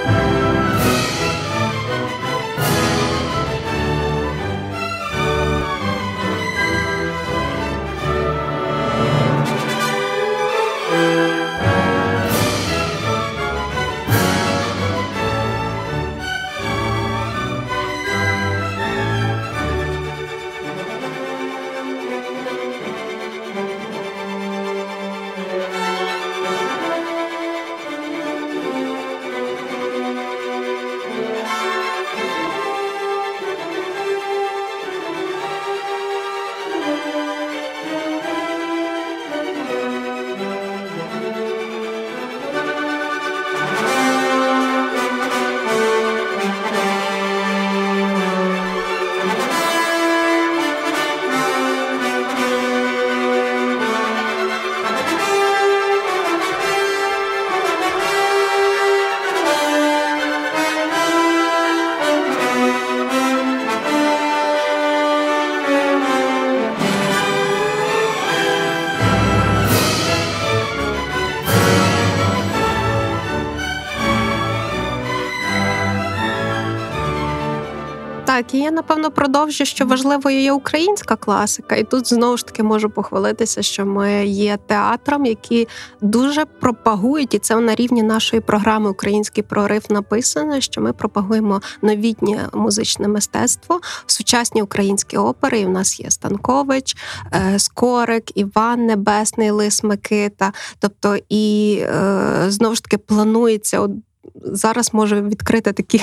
напевно 78.81 79.11
продовжу, 79.11 79.65
що 79.65 79.85
важливою 79.85 80.41
є 80.41 80.51
українська 80.51 81.15
класика, 81.15 81.75
і 81.75 81.83
тут 81.83 82.07
знову 82.07 82.37
ж 82.37 82.45
таки 82.45 82.63
можу 82.63 82.89
похвалитися, 82.89 83.61
що 83.61 83.85
ми 83.85 84.25
є 84.25 84.57
театром, 84.67 85.25
які 85.25 85.67
дуже 86.01 86.45
пропагують, 86.45 87.33
і 87.33 87.39
це 87.39 87.55
на 87.55 87.75
рівні 87.75 88.03
нашої 88.03 88.41
програми 88.41 88.89
Український 88.89 89.43
прорив 89.43 89.83
написано, 89.89 90.61
що 90.61 90.81
ми 90.81 90.93
пропагуємо 90.93 91.61
новітнє 91.81 92.49
музичне 92.53 93.07
мистецтво, 93.07 93.81
сучасні 94.05 94.61
українські 94.61 95.17
опери. 95.17 95.59
І 95.59 95.65
в 95.65 95.69
нас 95.69 95.99
є 95.99 96.11
Станкович, 96.11 96.97
е, 97.33 97.59
Скорик, 97.59 98.37
Іван 98.37 98.85
Небесний, 98.85 99.51
Лис 99.51 99.83
Микита. 99.83 100.53
Тобто, 100.79 101.17
і 101.29 101.77
е, 101.81 102.45
знову 102.47 102.75
ж 102.75 102.83
таки 102.83 102.97
планується 102.97 103.87
зараз 104.35 104.93
можу 104.93 105.21
відкрити 105.21 105.73
такі 105.73 106.01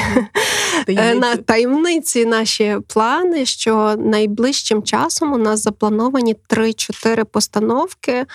таємниці. 0.87 1.19
на 1.19 1.37
таємниці 1.37 2.27
наші 2.27 2.77
плани, 2.87 3.47
що 3.47 3.97
найближчим 3.99 4.83
часом 4.83 5.33
у 5.33 5.39
нас 5.39 5.63
заплановані 5.63 6.37
3-4 6.51 7.25
постановки. 7.25 8.27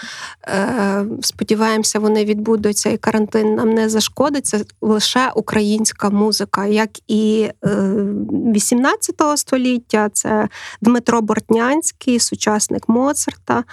Е, 0.48 1.06
сподіваємося, 1.22 2.00
вони 2.00 2.26
відбудуться, 2.26 2.90
і 2.90 2.98
карантин 2.98 3.56
нам 3.56 3.70
не 3.70 3.90
зашкодить. 3.90 4.46
Це 4.46 4.66
лише 4.82 5.32
українська 5.36 6.10
музика, 6.10 6.66
як 6.66 6.90
і 7.08 7.50
18 7.64 9.22
е, 9.22 9.38
століття. 9.38 10.10
Це 10.14 10.48
Дмитро 10.82 11.22
Бортнянський, 11.22 12.20
сучасник 12.20 12.90
Моцарта. 12.90 13.64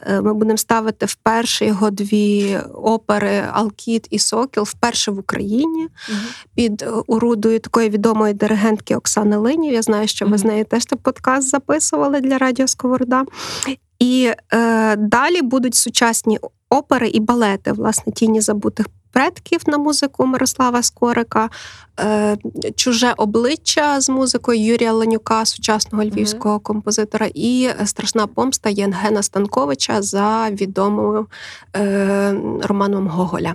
Е, 0.00 0.20
ми 0.20 0.34
будемо 0.34 0.58
ставити 0.58 1.06
вперше 1.06 1.66
його 1.66 1.90
дві 1.90 2.58
опери 2.74 3.44
Алкіт 3.52 4.06
і 4.10 4.18
Сокіл 4.18 4.62
вперше 4.62 5.10
в 5.10 5.18
Україні. 5.18 5.55
Україні 5.56 5.88
угу. 6.08 6.18
під 6.54 6.82
е, 6.82 6.90
урудою 7.06 7.60
такої 7.60 7.88
відомої 7.90 8.34
диригентки 8.34 8.96
Оксани 8.96 9.36
Линів. 9.36 9.72
Я 9.72 9.82
знаю, 9.82 10.08
що 10.08 10.26
ви 10.26 10.38
з 10.38 10.44
нею 10.44 10.64
теж 10.64 10.84
подкаст 11.02 11.48
записували 11.48 12.20
для 12.20 12.38
Радіо 12.38 12.66
Сковорода. 12.66 13.24
І 13.98 14.32
е, 14.52 14.96
далі 14.96 15.42
будуть 15.42 15.74
сучасні 15.74 16.38
опери 16.70 17.08
і 17.08 17.20
балети, 17.20 17.72
власне, 17.72 18.12
тіні 18.12 18.40
забутих 18.40 18.86
предків 19.12 19.60
на 19.66 19.78
музику 19.78 20.26
Мирослава 20.26 20.82
Скорика, 20.82 21.50
е, 22.00 22.36
чуже 22.76 23.14
обличчя 23.16 24.00
з 24.00 24.08
музикою 24.08 24.64
Юрія 24.64 24.92
Ленюка, 24.92 25.44
сучасного 25.44 26.04
львівського 26.04 26.60
композитора, 26.60 27.28
і 27.34 27.70
страшна 27.84 28.26
помста 28.26 28.70
Єнгена 28.70 29.22
Станковича 29.22 30.02
за 30.02 30.50
відомою 30.50 31.26
е, 31.76 32.34
романом 32.62 33.08
Гоголя. 33.08 33.54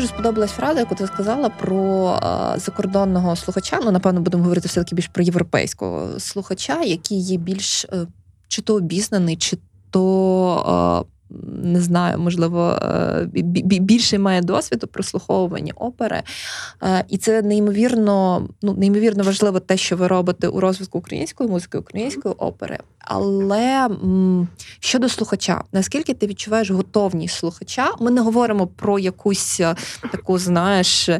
Дуже 0.00 0.12
сподобалась 0.12 0.50
фраза, 0.50 0.80
яку 0.80 0.94
ти 0.94 1.06
сказала 1.06 1.48
про 1.48 2.18
а, 2.22 2.58
закордонного 2.58 3.36
слухача. 3.36 3.80
Ну, 3.84 3.90
напевно, 3.90 4.20
будемо 4.20 4.42
говорити 4.42 4.68
все 4.68 4.80
таки 4.80 4.94
більш 4.94 5.08
про 5.08 5.22
європейського 5.22 6.20
слухача, 6.20 6.82
який 6.82 7.20
є 7.20 7.36
більш 7.36 7.84
е, 7.84 8.06
чи 8.48 8.62
то 8.62 8.74
обізнаний, 8.74 9.36
чи 9.36 9.58
то. 9.90 10.62
А, 10.66 11.04
не 11.62 11.80
знаю, 11.80 12.18
можливо, 12.18 12.78
е, 12.82 13.28
більше 13.80 14.18
має 14.18 14.40
досвіду 14.40 14.86
прослуховування 14.86 15.72
опери. 15.76 16.22
Е, 16.82 17.04
і 17.08 17.18
це 17.18 17.42
неймовірно, 17.42 18.48
ну 18.62 18.74
неймовірно 18.74 19.24
важливо 19.24 19.60
те, 19.60 19.76
що 19.76 19.96
ви 19.96 20.06
робите 20.06 20.48
у 20.48 20.60
розвитку 20.60 20.98
української 20.98 21.50
музики, 21.50 21.78
української 21.78 22.34
опери. 22.38 22.78
Але 23.00 23.88
щодо 24.80 25.08
слухача, 25.08 25.64
наскільки 25.72 26.14
ти 26.14 26.26
відчуваєш 26.26 26.70
готовність 26.70 27.36
слухача? 27.36 27.90
Ми 28.00 28.10
не 28.10 28.20
говоримо 28.20 28.66
про 28.66 28.98
якусь 28.98 29.60
е, 29.60 29.74
таку, 30.12 30.38
знаєш, 30.38 31.10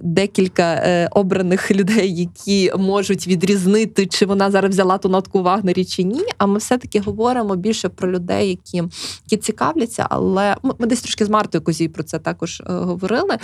декілька 0.00 1.08
обраних 1.10 1.70
людей, 1.70 2.14
які 2.14 2.72
можуть 2.78 3.26
відрізнити, 3.26 4.06
чи 4.06 4.26
вона 4.26 4.50
зараз 4.50 4.70
взяла 4.70 4.98
ту 4.98 5.08
нотку 5.08 5.42
Вагнері 5.42 5.84
чи 5.84 6.02
ні. 6.02 6.24
А 6.38 6.46
ми 6.46 6.58
все-таки 6.58 7.00
говоримо 7.00 7.56
більше 7.56 7.88
про 7.88 8.12
людей, 8.12 8.48
які 8.48 8.82
які 9.24 9.36
цікавляться, 9.36 10.06
але 10.10 10.56
ми 10.62 10.86
десь 10.86 11.00
трошки 11.00 11.24
з 11.24 11.28
Мартою 11.28 11.64
Козій 11.64 11.88
про 11.88 12.02
це 12.02 12.18
також 12.18 12.60
е, 12.60 12.64
говорили. 12.72 13.38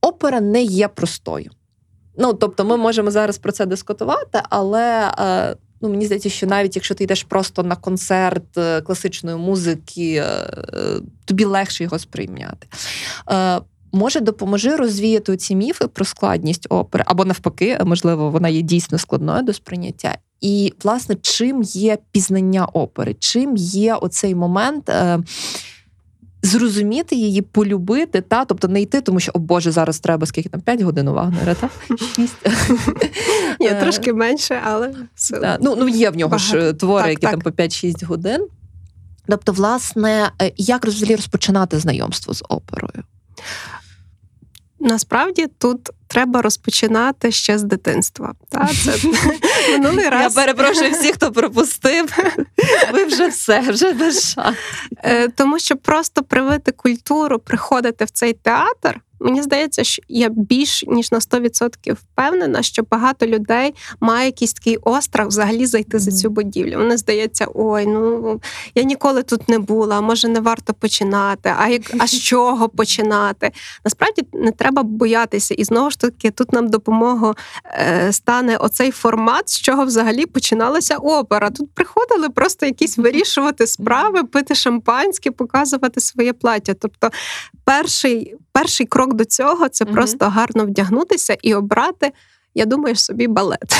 Опера 0.00 0.40
не 0.40 0.62
є 0.62 0.88
простою. 0.88 1.50
Ну, 2.18 2.32
тобто, 2.32 2.64
ми 2.64 2.76
можемо 2.76 3.10
зараз 3.10 3.38
про 3.38 3.52
це 3.52 3.66
дискутувати, 3.66 4.40
але 4.50 5.12
е, 5.18 5.56
ну, 5.80 5.88
мені 5.88 6.06
здається, 6.06 6.30
що 6.30 6.46
навіть 6.46 6.76
якщо 6.76 6.94
ти 6.94 7.04
йдеш 7.04 7.22
просто 7.22 7.62
на 7.62 7.76
концерт 7.76 8.58
е, 8.58 8.80
класичної 8.80 9.36
музики, 9.36 10.24
тобі 11.24 11.44
легше 11.44 11.84
його 11.84 11.98
сприйняти. 11.98 12.66
Може, 13.92 14.20
допоможи 14.20 14.76
розвіяти 14.76 15.36
ці 15.36 15.56
міфи 15.56 15.86
про 15.86 16.04
складність 16.04 16.66
опери, 16.68 17.04
або 17.06 17.24
навпаки, 17.24 17.78
можливо, 17.84 18.30
вона 18.30 18.48
є 18.48 18.62
дійсно 18.62 18.98
складною 18.98 19.42
до 19.42 19.52
сприйняття. 19.52 20.18
І, 20.40 20.72
власне, 20.84 21.16
чим 21.22 21.62
є 21.62 21.98
пізнання 22.12 22.66
опери, 22.66 23.14
чим 23.18 23.56
є 23.56 23.94
оцей 23.94 24.34
момент. 24.34 24.90
Е, 26.46 26.48
Зрозуміти 26.48 27.16
її, 27.16 27.42
полюбити, 27.42 28.20
та 28.20 28.44
тобто 28.44 28.68
не 28.68 28.80
йти, 28.80 29.00
тому 29.00 29.20
що 29.20 29.32
о 29.34 29.38
Боже, 29.38 29.70
зараз 29.70 29.98
треба 30.00 30.26
скільки 30.26 30.48
там 30.48 30.60
5 30.60 30.80
годин 30.80 31.08
у 31.08 31.14
Вагнера, 31.14 31.54
та 31.54 31.70
6. 32.16 32.34
Ні, 33.60 33.70
трошки 33.80 34.12
менше, 34.12 34.60
але 34.64 34.94
все. 35.14 35.58
Ну 35.60 35.76
ну 35.78 35.88
є 35.88 36.10
в 36.10 36.16
нього 36.16 36.30
Багато. 36.30 36.60
ж 36.60 36.72
твори, 36.72 37.02
так, 37.02 37.10
які 37.10 37.20
так. 37.20 37.30
там 37.30 37.40
по 37.40 37.50
5-6 37.50 38.06
годин. 38.06 38.46
Тобто, 39.28 39.52
власне, 39.52 40.30
е, 40.42 40.52
як 40.56 40.86
взагалі 40.86 41.16
розпочинати 41.16 41.78
знайомство 41.78 42.34
з 42.34 42.44
оперою? 42.48 43.02
Насправді 44.86 45.46
тут 45.58 45.90
треба 46.06 46.42
розпочинати 46.42 47.32
ще 47.32 47.58
з 47.58 47.62
дитинства. 47.62 48.34
Та? 48.48 48.68
Це 48.84 49.08
минулий 49.78 50.08
раз. 50.08 50.36
Я 50.36 50.42
перепрошую 50.42 50.90
всіх, 50.90 51.14
хто 51.14 51.32
пропустив. 51.32 52.18
Ви 52.92 53.04
вже 53.04 53.28
все, 53.28 53.60
вже 53.60 53.92
без 53.92 54.32
шансів. 54.32 54.58
Е, 55.04 55.28
тому 55.28 55.58
що 55.58 55.76
просто 55.76 56.22
привити 56.22 56.72
культуру, 56.72 57.38
приходити 57.38 58.04
в 58.04 58.10
цей 58.10 58.32
театр. 58.32 59.00
Мені 59.20 59.42
здається, 59.42 59.84
що 59.84 60.02
я 60.08 60.28
більш 60.28 60.84
ніж 60.86 61.12
на 61.12 61.18
100% 61.18 61.92
впевнена, 61.92 62.62
що 62.62 62.82
багато 62.90 63.26
людей 63.26 63.74
має 64.00 64.26
якийсь 64.26 64.52
такий 64.52 64.76
острах 64.76 65.26
взагалі 65.26 65.66
зайти 65.66 65.98
за 65.98 66.12
цю 66.12 66.30
будівлю. 66.30 66.76
Вони 66.76 66.96
здається, 66.96 67.46
ой, 67.54 67.86
ну 67.86 68.40
я 68.74 68.82
ніколи 68.82 69.22
тут 69.22 69.48
не 69.48 69.58
була, 69.58 70.00
може 70.00 70.28
не 70.28 70.40
варто 70.40 70.74
починати. 70.74 71.54
А 71.58 71.68
як 71.68 71.82
а 71.98 72.06
з 72.06 72.20
чого 72.22 72.68
починати? 72.68 73.50
Насправді 73.84 74.22
не 74.32 74.52
треба 74.52 74.82
боятися, 74.82 75.54
і 75.54 75.64
знову 75.64 75.90
ж 75.90 76.00
таки 76.00 76.30
тут 76.30 76.52
нам 76.52 76.68
допомогу 76.68 77.34
е, 77.64 78.12
стане 78.12 78.56
оцей 78.56 78.90
формат, 78.90 79.48
з 79.48 79.60
чого 79.60 79.84
взагалі 79.84 80.26
починалася 80.26 80.96
опера. 80.96 81.50
Тут 81.50 81.70
приходили 81.74 82.28
просто 82.28 82.66
якісь 82.66 82.98
вирішувати 82.98 83.66
справи, 83.66 84.24
пити 84.24 84.54
шампанське, 84.54 85.30
показувати 85.30 86.00
своє 86.00 86.32
плаття. 86.32 86.74
Тобто, 86.74 87.10
перший, 87.66 88.34
перший 88.52 88.86
крок 88.86 89.14
до 89.14 89.24
цього 89.24 89.68
це 89.68 89.84
mm-hmm. 89.84 89.92
просто 89.92 90.28
гарно 90.28 90.66
вдягнутися 90.66 91.36
і 91.42 91.54
обрати, 91.54 92.12
я 92.54 92.64
думаю, 92.64 92.96
собі 92.96 93.26
балет. 93.26 93.76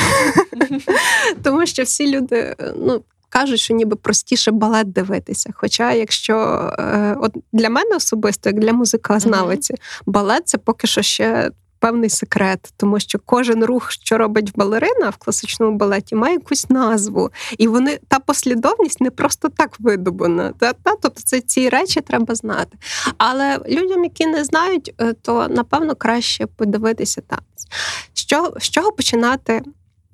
Тому 1.42 1.66
що 1.66 1.82
всі 1.82 2.16
люди, 2.16 2.56
ну. 2.76 3.02
Кажуть, 3.28 3.60
що 3.60 3.74
ніби 3.74 3.96
простіше 3.96 4.50
балет 4.50 4.92
дивитися. 4.92 5.50
Хоча, 5.54 5.92
якщо 5.92 6.36
е, 6.78 7.16
от 7.20 7.32
для 7.52 7.70
мене 7.70 7.96
особисто, 7.96 8.48
як 8.48 8.60
для 8.60 8.72
музикознавиці, 8.72 9.74
балет 10.06 10.48
це 10.48 10.58
поки 10.58 10.86
що 10.86 11.02
ще 11.02 11.50
певний 11.86 12.10
секрет, 12.10 12.72
тому 12.76 13.00
що 13.00 13.18
кожен 13.24 13.64
рух, 13.64 13.90
що 13.90 14.18
робить 14.18 14.52
балерина 14.56 15.10
в 15.10 15.16
класичному 15.16 15.76
балеті, 15.76 16.14
має 16.14 16.34
якусь 16.34 16.70
назву, 16.70 17.30
і 17.58 17.68
вони 17.68 17.98
та 18.08 18.18
послідовність 18.18 19.00
не 19.00 19.10
просто 19.10 19.48
так 19.48 19.80
видобана. 19.80 20.52
Та, 20.58 20.72
та 20.72 20.92
тобто 21.02 21.20
це 21.24 21.40
ці 21.40 21.68
речі 21.68 22.00
треба 22.00 22.34
знати. 22.34 22.78
Але 23.18 23.58
людям, 23.68 24.04
які 24.04 24.26
не 24.26 24.44
знають, 24.44 24.94
е, 25.00 25.12
то 25.12 25.48
напевно 25.48 25.94
краще 25.94 26.46
подивитися 26.46 27.20
танець. 27.20 27.66
Що 28.14 28.52
з 28.60 28.70
чого 28.70 28.92
починати 28.92 29.62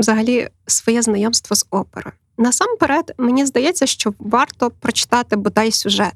взагалі 0.03 0.49
своє 0.67 1.03
знайомство 1.03 1.57
з 1.57 1.67
оперою? 1.71 2.13
Насамперед, 2.39 3.15
мені 3.19 3.47
здається, 3.47 3.87
що 3.87 4.15
варто 4.19 4.71
прочитати 4.71 5.37
бодай 5.37 5.73
сюжет. 5.73 6.15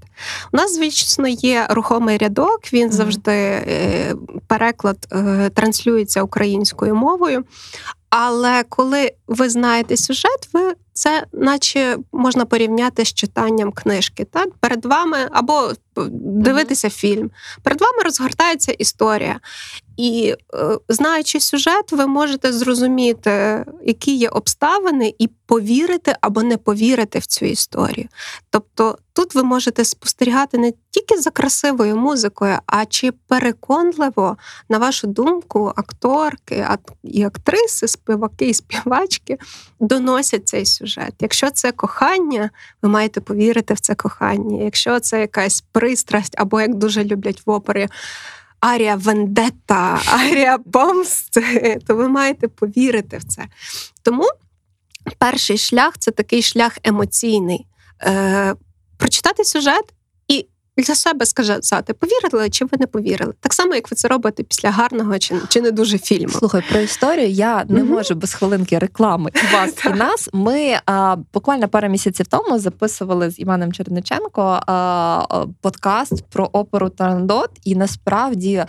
У 0.53 0.57
нас, 0.57 0.75
звісно, 0.75 1.29
є 1.29 1.66
рухомий 1.70 2.18
рядок, 2.18 2.72
він 2.72 2.92
завжди 2.92 3.33
е, 3.33 4.14
переклад 4.46 5.07
е, 5.12 5.51
транслюється 5.55 6.22
українською 6.22 6.94
мовою. 6.94 7.44
Але 8.11 8.64
коли 8.68 9.12
ви 9.27 9.49
знаєте 9.49 9.96
сюжет, 9.96 10.49
ви 10.53 10.75
це 10.92 11.27
наче 11.33 11.99
можна 12.12 12.44
порівняти 12.44 13.05
з 13.05 13.14
читанням 13.14 13.72
книжки. 13.72 14.25
Так? 14.25 14.49
Перед 14.61 14.85
вами 14.85 15.18
або 15.33 15.72
дивитися 16.20 16.90
фільм. 16.90 17.31
Перед 17.62 17.81
вами 17.81 18.03
розгортається 18.05 18.72
історія. 18.72 19.40
І, 19.97 20.35
е, 20.55 20.79
знаючи 20.89 21.41
сюжет, 21.41 21.93
ви 21.93 22.07
можете 22.07 22.53
зрозуміти, 22.53 23.65
які 23.83 24.17
є 24.17 24.29
обставини, 24.29 25.15
і 25.19 25.29
повірити 25.47 26.17
або 26.21 26.43
не 26.43 26.57
повірити 26.57 27.19
в 27.19 27.27
цю 27.27 27.45
історію. 27.45 28.09
Тобто 28.51 28.99
тут 29.13 29.35
ви 29.35 29.43
можете 29.43 29.85
спостерігати 29.85 30.59
не 30.59 30.73
тільки 30.91 31.21
за 31.21 31.31
красивою 31.31 31.97
музикою, 31.97 32.59
а 32.67 32.85
чи 32.85 33.13
переконливо, 33.13 34.37
на 34.69 34.79
вашу 34.79 35.07
думку, 35.07 35.73
акторки 35.77 36.67
і 37.03 37.23
актриси, 37.23 37.89
співаки 37.89 38.49
і 38.49 38.55
співачки 38.55 39.39
доносять 39.81 40.49
цей 40.49 40.67
сюжет. 40.67 41.15
Якщо 41.21 41.51
це 41.51 41.73
кохання, 41.73 42.51
ви 42.83 42.89
маєте 42.89 43.21
повірити 43.21 43.75
в 43.75 43.81
це 43.81 43.95
кохання. 43.95 44.65
Якщо 44.65 45.01
це 45.01 45.21
якась 45.21 45.65
пристрасть, 45.73 46.35
або 46.39 46.61
як 46.61 46.75
дуже 46.75 47.05
люблять 47.05 47.43
в 47.47 47.51
опері. 47.51 47.89
Арія 48.61 48.97
Вендетта, 48.97 50.01
Арія 50.07 50.59
Помсти, 50.59 51.79
то 51.87 51.95
ви 51.97 52.09
маєте 52.09 52.49
повірити 52.49 53.19
в 53.19 53.25
це. 53.25 53.42
Тому 54.03 54.25
перший 55.19 55.59
шлях 55.59 55.99
це 55.99 56.11
такий 56.11 56.42
шлях 56.42 56.79
емоційний. 56.85 57.66
Е, 58.03 58.55
Прочитати 58.99 59.45
сюжет 59.45 59.85
для 60.83 60.95
себе 60.95 61.27
сказати, 61.27 61.95
повірили 61.95 62.51
чи 62.51 62.65
ви 62.65 62.71
не 62.81 62.87
повірили. 62.87 63.33
Так 63.41 63.55
само, 63.55 63.75
як 63.75 63.91
ви 63.91 63.95
це 63.95 64.09
робите 64.09 64.43
після 64.43 64.71
гарного 64.71 65.19
чи 65.19 65.35
чи 65.49 65.61
не 65.61 65.71
дуже 65.71 65.99
фільму. 65.99 66.29
Слухай, 66.29 66.62
про 66.71 66.81
історію 66.81 67.29
я 67.29 67.65
не 67.69 67.81
mm 67.81 67.87
можу 67.87 68.15
без 68.15 68.35
хвилинки 68.35 68.79
реклами 68.79 69.31
вас 69.53 69.75
і 69.87 69.89
нас. 69.89 70.29
Ми 70.33 70.79
а, 70.87 71.17
буквально 71.35 71.69
пару 71.69 71.89
місяців 71.89 72.27
тому 72.27 72.59
записували 72.59 73.31
з 73.31 73.39
Іваном 73.39 73.73
Черниченко 73.73 74.61
а, 74.67 75.45
подкаст 75.61 76.25
про 76.31 76.45
оперу 76.53 76.89
Тарандот, 76.89 77.51
і 77.65 77.75
насправді 77.75 78.65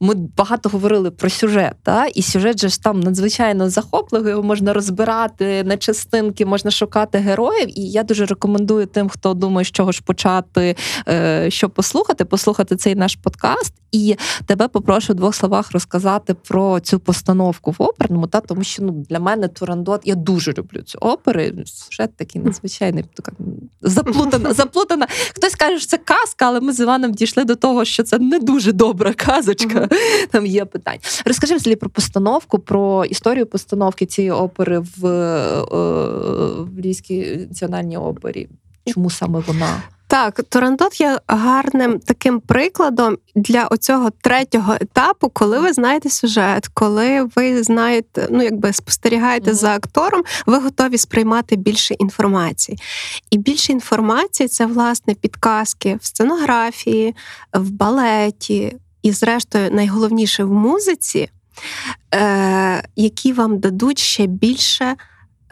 ми 0.00 0.14
багато 0.14 0.68
говорили 0.68 1.10
про 1.10 1.30
сюжет. 1.30 1.74
Та? 1.82 2.06
І 2.06 2.22
сюжет 2.22 2.60
же 2.60 2.68
ж 2.68 2.82
там 2.82 3.00
надзвичайно 3.00 3.70
захопливий, 3.70 4.30
його 4.30 4.42
можна 4.42 4.72
розбирати 4.72 5.64
на 5.64 5.76
частинки, 5.76 6.46
можна 6.46 6.70
шукати 6.70 7.18
героїв. 7.18 7.78
І 7.78 7.90
я 7.90 8.02
дуже 8.02 8.26
рекомендую 8.26 8.86
тим, 8.86 9.08
хто 9.08 9.34
думає, 9.34 9.64
з 9.64 9.70
чого 9.70 9.92
ж 9.92 10.02
почати. 10.02 10.76
Що 11.52 11.68
послухати, 11.68 12.24
послухати 12.24 12.76
цей 12.76 12.94
наш 12.94 13.16
подкаст, 13.16 13.74
і 13.92 14.16
тебе 14.46 14.68
попрошу 14.68 15.12
в 15.12 15.16
двох 15.16 15.34
словах 15.34 15.72
розказати 15.72 16.34
про 16.34 16.80
цю 16.80 16.98
постановку 16.98 17.70
в 17.70 17.76
оперному, 17.78 18.26
та 18.26 18.40
тому 18.40 18.64
що 18.64 18.82
ну 18.82 18.92
для 19.08 19.20
мене 19.20 19.48
Турандот, 19.48 20.00
я 20.04 20.14
дуже 20.14 20.52
люблю 20.52 20.82
цю 20.82 20.98
опери. 20.98 21.54
Сюжет 21.66 22.16
такий 22.16 22.42
надзвичайний, 22.42 23.04
така 23.14 23.32
заплутана, 23.80 24.52
заплутана. 24.54 25.06
Хтось 25.34 25.54
каже, 25.54 25.78
що 25.78 25.86
це 25.86 25.98
казка, 25.98 26.46
але 26.46 26.60
ми 26.60 26.72
з 26.72 26.80
Іваном 26.80 27.12
дійшли 27.12 27.44
до 27.44 27.56
того, 27.56 27.84
що 27.84 28.02
це 28.02 28.18
не 28.18 28.38
дуже 28.38 28.72
добра 28.72 29.12
казочка. 29.12 29.88
Там 30.30 30.46
є 30.46 30.64
питання. 30.64 31.00
Розкажи 31.24 31.54
взагалі 31.54 31.76
про 31.76 31.90
постановку, 31.90 32.58
про 32.58 33.04
історію 33.04 33.46
постановки 33.46 34.06
цієї 34.06 34.30
опери 34.30 34.78
в, 34.78 35.06
е, 35.06 35.62
в 36.62 36.78
Львівській 36.78 37.46
національній 37.48 37.96
опері. 37.96 38.48
Чому 38.84 39.10
саме 39.10 39.42
вона? 39.46 39.82
Так, 40.12 40.42
Турандот 40.48 41.00
є 41.00 41.20
гарним 41.26 41.98
таким 41.98 42.40
прикладом 42.40 43.18
для 43.34 43.66
оцього 43.66 44.10
третього 44.10 44.74
етапу, 44.80 45.28
коли 45.28 45.58
ви 45.58 45.72
знаєте 45.72 46.10
сюжет, 46.10 46.68
коли 46.74 47.22
ви 47.36 47.62
знаєте, 47.62 48.28
ну 48.30 48.42
якби 48.42 48.72
спостерігаєте 48.72 49.50
mm-hmm. 49.50 49.54
за 49.54 49.74
актором, 49.74 50.22
ви 50.46 50.58
готові 50.58 50.98
сприймати 50.98 51.56
більше 51.56 51.94
інформації. 51.94 52.78
І 53.30 53.38
більше 53.38 53.72
інформації 53.72 54.48
це 54.48 54.66
власне 54.66 55.14
підказки 55.14 55.98
в 56.00 56.06
сценографії, 56.06 57.14
в 57.52 57.70
балеті, 57.70 58.76
і, 59.02 59.12
зрештою, 59.12 59.70
найголовніше 59.70 60.44
в 60.44 60.52
музиці, 60.52 61.30
е- 62.14 62.88
які 62.96 63.32
вам 63.32 63.58
дадуть 63.58 63.98
ще 63.98 64.26
більше. 64.26 64.96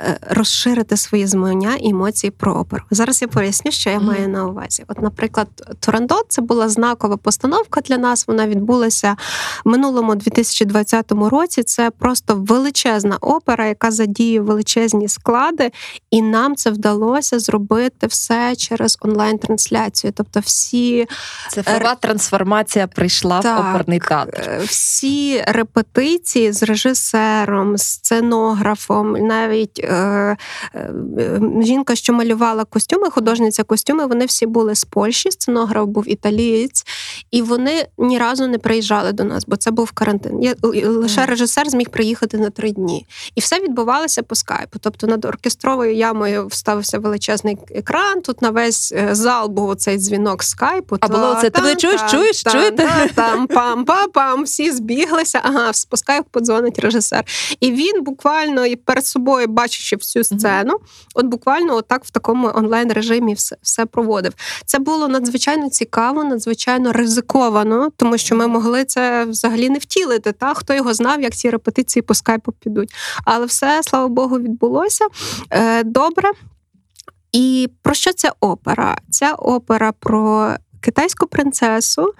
Е, 0.02 0.18
розширити 0.30 0.96
свої 0.96 1.26
знання 1.26 1.76
і 1.80 1.90
емоції 1.90 2.30
про 2.30 2.54
оперу. 2.54 2.82
Зараз 2.90 3.22
я 3.22 3.28
поясню, 3.28 3.72
що 3.72 3.90
я 3.90 3.98
mm. 3.98 4.02
маю 4.02 4.28
на 4.28 4.46
увазі. 4.46 4.84
От, 4.88 5.02
наприклад, 5.02 5.48
Турандот 5.80 6.24
це 6.28 6.42
була 6.42 6.68
знакова 6.68 7.16
постановка 7.16 7.80
для 7.80 7.98
нас. 7.98 8.28
Вона 8.28 8.46
відбулася 8.46 9.16
в 9.64 9.68
минулому 9.68 10.14
2020 10.14 11.12
році. 11.12 11.62
Це 11.62 11.90
просто 11.90 12.34
величезна 12.34 13.16
опера, 13.20 13.66
яка 13.66 13.90
задіє 13.90 14.40
величезні 14.40 15.08
склади, 15.08 15.70
і 16.10 16.22
нам 16.22 16.56
це 16.56 16.70
вдалося 16.70 17.38
зробити 17.38 18.06
все 18.06 18.56
через 18.56 18.98
онлайн-трансляцію. 19.00 20.12
Тобто, 20.16 20.40
всі 20.40 21.08
цифрова 21.50 21.94
трансформація 21.94 22.86
прийшла 22.86 23.40
так, 23.40 23.58
в 23.58 23.70
оперний 23.70 23.98
театр. 23.98 24.42
Е, 24.48 24.60
всі 24.64 25.44
репетиції 25.46 26.52
з 26.52 26.62
режисером, 26.62 27.78
сценографом, 27.78 29.12
навіть 29.12 29.86
жінка, 31.62 31.94
що 31.94 32.12
малювала 32.12 32.64
костюми, 32.64 33.10
художниця 33.10 33.62
костюми, 33.62 34.06
вони 34.06 34.24
всі 34.24 34.46
були 34.46 34.74
з 34.74 34.84
Польщі. 34.84 35.30
Сценограф 35.30 35.86
був 35.86 36.10
італієць, 36.10 36.84
і 37.30 37.42
вони 37.42 37.86
ні 37.98 38.18
разу 38.18 38.48
не 38.48 38.58
приїжджали 38.58 39.12
до 39.12 39.24
нас, 39.24 39.44
бо 39.46 39.56
це 39.56 39.70
був 39.70 39.90
карантин. 39.90 40.42
Я 40.42 40.54
лише 40.88 41.26
режисер 41.26 41.70
зміг 41.70 41.88
приїхати 41.88 42.38
на 42.38 42.50
три 42.50 42.70
дні, 42.70 43.06
і 43.34 43.40
все 43.40 43.60
відбувалося 43.60 44.22
по 44.22 44.34
скайпу. 44.34 44.78
Тобто 44.78 45.06
над 45.06 45.24
оркестровою 45.24 45.94
ямою 45.94 46.46
вставився 46.46 46.98
величезний 46.98 47.58
екран. 47.70 48.20
Тут 48.20 48.42
на 48.42 48.50
весь 48.50 48.92
е, 48.92 49.14
зал 49.14 49.48
був 49.48 49.76
цей 49.76 49.96
дзвінок 49.96 50.42
скайпу. 50.42 50.96
А 51.00 51.08
було 51.08 51.38
це 51.40 51.50
ти 51.50 51.76
чуєш, 51.76 52.00
чуєш, 52.10 52.42
чуєте? 52.42 53.10
Там 53.14 53.46
пам 53.46 53.84
пам 53.84 54.10
пам 54.10 54.44
всі 54.44 54.72
збіглися. 54.72 55.40
Ага, 55.42 55.72
по 55.88 55.96
скайпу 55.96 56.26
подзвонить 56.30 56.78
режисер. 56.78 57.24
І 57.60 57.72
він 57.72 58.02
буквально 58.02 58.64
перед 58.84 59.06
собою, 59.06 59.46
бачачи 59.80 59.96
всю 59.96 60.24
сцену, 60.24 60.80
от 61.14 61.26
буквально 61.26 61.76
отак 61.76 62.04
в 62.04 62.10
такому 62.10 62.52
онлайн 62.54 62.92
режимі 62.92 63.34
все, 63.34 63.56
все 63.62 63.86
проводив. 63.86 64.32
Це 64.66 64.78
було 64.78 65.08
надзвичайно 65.08 65.70
цікаво, 65.70 66.24
надзвичайно 66.24 66.92
ризиковано, 66.92 67.90
тому 67.96 68.18
що 68.18 68.36
ми 68.36 68.46
могли 68.46 68.84
це 68.84 69.24
взагалі 69.24 69.70
не 69.70 69.78
втілити. 69.78 70.32
Та 70.32 70.54
хто 70.54 70.74
його 70.74 70.94
знав, 70.94 71.22
як 71.22 71.34
ці 71.34 71.50
репетиції 71.50 72.02
по 72.02 72.14
скайпу 72.14 72.52
підуть. 72.52 72.94
Але 73.24 73.46
все, 73.46 73.80
слава 73.82 74.08
Богу, 74.08 74.38
відбулося 74.38 75.06
е, 75.50 75.82
добре. 75.84 76.30
І 77.32 77.70
про 77.82 77.94
що 77.94 78.12
ця 78.12 78.32
опера? 78.40 78.98
Ця 79.10 79.34
опера 79.34 79.92
про 79.92 80.54
китайську 80.80 81.26
принцесу. 81.26 82.14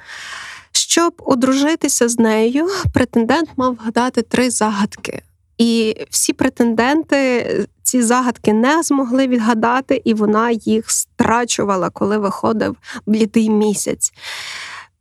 Щоб 0.73 1.14
одружитися 1.18 2.09
з 2.09 2.18
нею, 2.18 2.68
претендент 2.94 3.49
мав 3.57 3.75
вгадати 3.75 4.23
три 4.23 4.51
загадки. 4.51 5.23
І 5.61 5.96
всі 6.11 6.33
претенденти 6.33 7.46
ці 7.83 8.03
загадки 8.03 8.53
не 8.53 8.83
змогли 8.83 9.27
відгадати, 9.27 10.03
і 10.05 10.14
вона 10.14 10.51
їх 10.51 10.90
страчувала, 10.90 11.90
коли 11.90 12.18
виходив 12.18 12.77
блідий 13.07 13.51
місяць. 13.51 14.12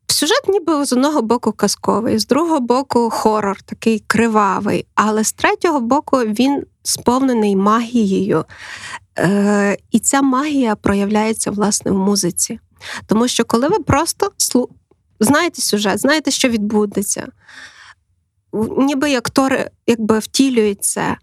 Сюжет 0.07 0.47
ніби 0.47 0.85
з 0.85 0.93
одного 0.93 1.21
боку 1.21 1.51
казковий, 1.51 2.19
з 2.19 2.27
другого 2.27 2.59
боку 2.59 3.09
хорор, 3.09 3.61
такий 3.61 4.03
кривавий, 4.07 4.85
але 4.95 5.23
з 5.23 5.31
третього 5.31 5.79
боку 5.79 6.17
він 6.17 6.63
сповнений 6.83 7.55
магією. 7.55 8.45
Е, 9.19 9.77
І 9.91 9.99
ця 9.99 10.21
магія 10.21 10.75
проявляється 10.75 11.51
власне 11.51 11.91
в 11.91 11.97
музиці. 11.97 12.59
Тому 13.07 13.27
що 13.27 13.45
коли 13.45 13.67
ви 13.67 13.79
просто 13.79 14.31
слу... 14.37 14.69
знаєте 15.19 15.61
сюжет, 15.61 15.99
знаєте, 15.99 16.31
що 16.31 16.49
відбудеться, 16.49 17.27
ніби 18.53 19.15
актори 19.15 19.69
якби 19.87 20.19
втілюють 20.19 20.83
це. 20.83 21.17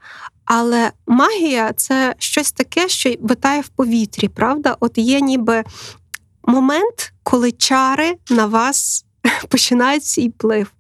Але 0.45 0.93
магія 1.07 1.73
це 1.73 2.15
щось 2.19 2.53
таке, 2.53 2.89
що 2.89 3.15
витає 3.21 3.61
в 3.61 3.69
повітрі, 3.69 4.29
правда? 4.29 4.77
От 4.81 4.99
є 4.99 5.21
ніби 5.21 5.65
момент, 6.43 7.13
коли 7.23 7.53
чари 7.53 8.17
на 8.31 8.47
вас 8.47 9.05
починають 9.49 10.05
свій 10.05 10.29
плив. 10.31 10.73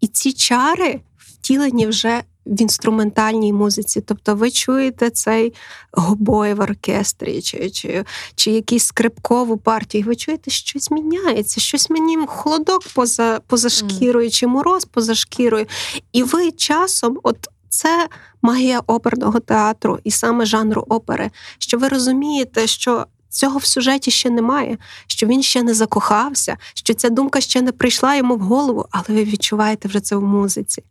І 0.00 0.06
ці 0.06 0.32
чари 0.32 1.00
втілені 1.18 1.86
вже 1.86 2.22
в 2.48 2.60
інструментальній 2.60 3.52
музиці. 3.52 4.00
Тобто 4.00 4.34
ви 4.34 4.50
чуєте 4.50 5.10
цей 5.10 5.54
гобой 5.92 6.54
в 6.54 6.60
оркестрі, 6.60 7.42
чи 7.42 7.70
чи, 7.70 8.04
чи 8.34 8.50
якусь 8.50 8.84
скрипкову 8.84 9.56
партію, 9.56 10.04
ви 10.04 10.16
чуєте, 10.16 10.50
щось 10.50 10.90
міняється, 10.90 11.60
щось 11.60 11.90
мені 11.90 12.18
холодок 12.26 12.82
поза 12.94 13.40
поза 13.46 13.68
шкірою, 13.68 14.30
чи 14.30 14.46
мороз 14.46 14.84
поза 14.84 15.14
шкірою. 15.14 15.66
І 16.12 16.22
ви 16.22 16.50
часом, 16.50 17.18
от 17.22 17.48
це 17.68 18.08
магія 18.42 18.82
оперного 18.86 19.40
театру 19.40 19.98
і 20.04 20.10
саме 20.10 20.46
жанру 20.46 20.84
опери, 20.88 21.30
що 21.58 21.78
ви 21.78 21.88
розумієте, 21.88 22.66
що. 22.66 23.06
Цього 23.30 23.58
в 23.58 23.64
сюжеті 23.64 24.10
ще 24.10 24.30
немає, 24.30 24.78
що 25.06 25.26
він 25.26 25.42
ще 25.42 25.62
не 25.62 25.74
закохався, 25.74 26.56
що 26.74 26.94
ця 26.94 27.10
думка 27.10 27.40
ще 27.40 27.62
не 27.62 27.72
прийшла 27.72 28.16
йому 28.16 28.36
в 28.36 28.40
голову, 28.40 28.86
але 28.90 29.04
ви 29.08 29.24
відчуваєте 29.24 29.88
вже 29.88 30.00
це 30.00 30.16
в 30.16 30.22
музиці. 30.22 30.82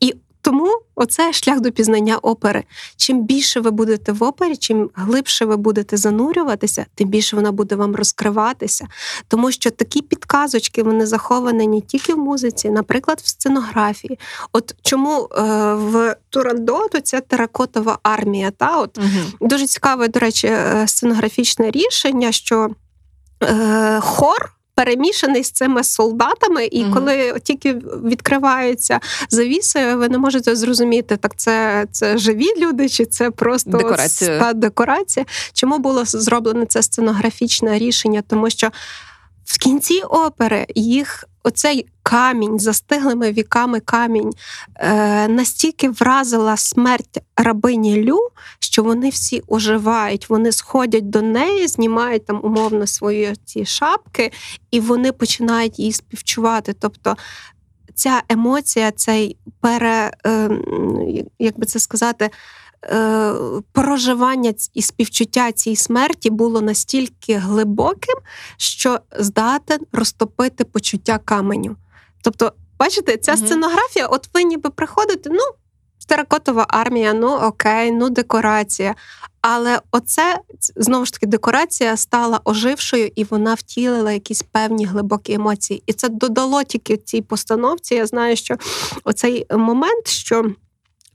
І 0.00 0.14
тому 0.40 0.80
оце 0.94 1.32
шлях 1.32 1.60
до 1.60 1.72
пізнання 1.72 2.16
опери. 2.16 2.64
Чим 2.96 3.24
більше 3.24 3.60
ви 3.60 3.70
будете 3.70 4.12
в 4.12 4.22
опері, 4.22 4.56
чим 4.56 4.90
глибше 4.94 5.44
ви 5.44 5.56
будете 5.56 5.96
занурюватися, 5.96 6.86
тим 6.94 7.08
більше 7.08 7.36
вона 7.36 7.52
буде 7.52 7.74
вам 7.74 7.96
розкриватися. 7.96 8.86
Тому 9.28 9.52
що 9.52 9.70
такі 9.70 10.02
підказочки 10.02 10.82
вони 10.82 11.06
заховані 11.06 11.66
не 11.68 11.80
тільки 11.80 12.14
в 12.14 12.18
музиці, 12.18 12.70
наприклад, 12.70 13.20
в 13.24 13.28
сценографії. 13.28 14.18
От 14.52 14.74
чому 14.82 15.28
е, 15.32 15.42
в 15.74 16.16
Турандоту 16.30 17.00
ця 17.00 17.20
теракотова 17.20 17.98
армія? 18.02 18.50
Та 18.50 18.80
от 18.80 18.98
угу. 18.98 19.48
дуже 19.48 19.66
цікаве, 19.66 20.08
до 20.08 20.20
речі, 20.20 20.46
е, 20.46 20.84
сценографічне 20.86 21.70
рішення, 21.70 22.32
що 22.32 22.70
е, 23.42 24.00
хор 24.00 24.52
перемішаний 24.84 25.44
з 25.44 25.50
цими 25.50 25.84
солдатами, 25.84 26.64
і 26.64 26.84
mm 26.84 26.90
коли 26.94 27.40
тільки 27.42 27.72
відкриваються 28.04 29.00
завіси, 29.30 29.94
ви 29.94 30.08
не 30.08 30.18
можете 30.18 30.56
зрозуміти, 30.56 31.16
так 31.16 31.36
це 31.36 31.86
це 31.92 32.18
живі 32.18 32.46
люди, 32.58 32.88
чи 32.88 33.04
це 33.04 33.30
просто 33.30 33.70
декорація. 33.70 34.38
Та 34.38 34.52
декорація. 34.52 35.26
Чому 35.52 35.78
було 35.78 36.04
зроблене 36.04 36.66
це 36.66 36.82
сценографічне 36.82 37.78
рішення? 37.78 38.22
Тому 38.28 38.50
що 38.50 38.70
в 39.44 39.58
кінці 39.58 40.02
опери 40.02 40.66
їх 40.74 41.24
оцей 41.42 41.86
камінь, 42.02 42.58
застиглими 42.58 43.32
віками 43.32 43.80
камінь, 43.80 44.30
е, 44.76 45.28
настільки 45.28 45.88
вразила 45.88 46.56
смерть 46.56 47.22
рабині 47.36 48.04
Лю, 48.04 48.18
що 48.58 48.82
вони 48.82 49.08
всі 49.08 49.42
оживають, 49.48 50.30
вони 50.30 50.52
сходять 50.52 51.10
до 51.10 51.22
неї, 51.22 51.68
знімають 51.68 52.26
там 52.26 52.40
умовно 52.42 52.86
свої 52.86 53.34
ці 53.44 53.64
шапки, 53.64 54.32
і 54.70 54.80
вони 54.80 55.12
починають 55.12 55.78
її 55.78 55.92
співчувати. 55.92 56.74
Тобто 56.80 57.16
ця 57.94 58.22
емоція, 58.28 58.90
цей 58.90 59.36
пере, 59.60 60.12
е, 60.26 60.50
як 61.38 61.58
би 61.58 61.66
це 61.66 61.78
сказати, 61.78 62.30
Е, 62.84 63.34
проживання 63.72 64.54
і 64.74 64.82
співчуття 64.82 65.52
цій 65.52 65.76
смерті 65.76 66.30
було 66.30 66.60
настільки 66.60 67.36
глибоким, 67.36 68.16
що 68.56 69.00
здатен 69.18 69.80
розтопити 69.92 70.64
почуття 70.64 71.18
каменю. 71.18 71.76
Тобто, 72.22 72.52
бачите, 72.78 73.16
ця 73.16 73.34
угу. 73.34 73.46
сценографія, 73.46 74.06
от 74.06 74.28
ви 74.34 74.42
ніби 74.42 74.70
приходите, 74.70 75.30
ну, 75.32 75.42
теракотова 76.10 76.66
армія, 76.68 77.12
ну 77.12 77.36
окей, 77.36 77.92
ну 77.92 78.10
декорація. 78.10 78.94
Але 79.40 79.80
оце 79.90 80.38
знову 80.76 81.04
ж 81.04 81.12
таки 81.12 81.26
декорація 81.26 81.96
стала 81.96 82.40
ожившою 82.44 83.10
і 83.14 83.24
вона 83.24 83.54
втілила 83.54 84.12
якісь 84.12 84.42
певні 84.42 84.84
глибокі 84.84 85.32
емоції. 85.32 85.82
І 85.86 85.92
це 85.92 86.08
додало 86.08 86.62
тільки 86.62 86.96
цій 86.96 87.22
постановці. 87.22 87.94
Я 87.94 88.06
знаю, 88.06 88.36
що 88.36 88.56
оцей 89.04 89.46
момент, 89.50 90.08
що. 90.08 90.52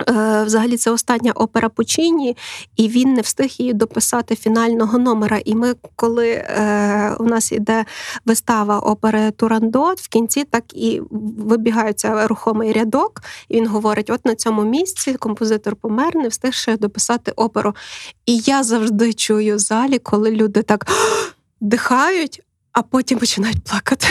Е, 0.01 0.43
взагалі, 0.43 0.77
це 0.77 0.91
остання 0.91 1.31
опера 1.31 1.69
Пучині, 1.69 2.37
і 2.75 2.87
він 2.87 3.13
не 3.13 3.21
встиг 3.21 3.51
її 3.57 3.73
дописати 3.73 4.35
фінального 4.35 4.97
номера. 4.97 5.41
І 5.45 5.55
ми, 5.55 5.75
коли 5.95 6.29
е, 6.29 7.15
у 7.19 7.23
нас 7.23 7.51
йде 7.51 7.85
вистава 8.25 8.79
опери 8.79 9.31
Турандот, 9.31 9.99
в 9.99 10.07
кінці 10.07 10.43
так 10.43 10.63
і 10.73 11.01
вибігається 11.37 12.27
рухомий 12.27 12.71
рядок, 12.73 13.21
і 13.49 13.55
він 13.55 13.67
говорить: 13.67 14.09
от 14.09 14.25
на 14.25 14.35
цьому 14.35 14.63
місці 14.63 15.13
композитор 15.13 15.75
помер, 15.75 16.15
не 16.15 16.27
встиг 16.27 16.53
ще 16.53 16.77
дописати 16.77 17.31
оперу. 17.31 17.75
І 18.25 18.37
я 18.37 18.63
завжди 18.63 19.13
чую 19.13 19.55
в 19.55 19.59
залі, 19.59 19.99
коли 19.99 20.31
люди 20.31 20.61
так 20.61 20.87
дихають, 21.61 22.41
а 22.71 22.81
потім 22.81 23.19
починають 23.19 23.63
плакати. 23.63 24.07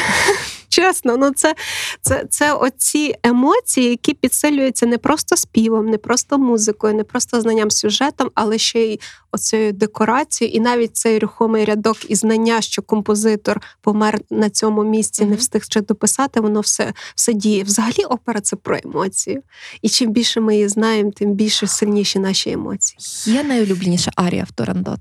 Чесно, 0.74 1.16
ну 1.16 1.30
це 1.30 1.54
це, 2.00 2.24
це 2.30 2.52
оці 2.52 3.14
емоції, 3.22 3.90
які 3.90 4.14
підсилюються 4.14 4.86
не 4.86 4.98
просто 4.98 5.36
співом, 5.36 5.86
не 5.86 5.98
просто 5.98 6.38
музикою, 6.38 6.94
не 6.94 7.04
просто 7.04 7.40
знанням 7.40 7.70
сюжетом, 7.70 8.30
але 8.34 8.58
ще 8.58 8.80
й 8.80 9.00
оцією 9.32 9.72
декорацією, 9.72 10.56
і 10.56 10.60
навіть 10.60 10.96
цей 10.96 11.18
рухомий 11.18 11.64
рядок 11.64 12.10
і 12.10 12.14
знання, 12.14 12.60
що 12.60 12.82
композитор 12.82 13.60
помер 13.80 14.20
на 14.30 14.50
цьому 14.50 14.84
місці, 14.84 15.24
не 15.24 15.36
встиг 15.36 15.64
ще 15.64 15.80
дописати, 15.80 16.40
воно 16.40 16.60
все 16.60 16.92
все 17.14 17.32
діє. 17.32 17.62
Взагалі, 17.62 18.04
опера 18.04 18.40
це 18.40 18.56
про 18.56 18.78
емоцію. 18.84 19.42
І 19.82 19.88
чим 19.88 20.10
більше 20.10 20.40
ми 20.40 20.54
її 20.54 20.68
знаємо, 20.68 21.10
тим 21.10 21.32
більше 21.32 21.66
сильніші 21.66 22.18
наші 22.18 22.50
емоції. 22.50 22.98
Є 23.36 23.44
найулюбленіша 23.44 24.10
арія 24.16 24.44
в 24.44 24.52
Турандот? 24.52 25.00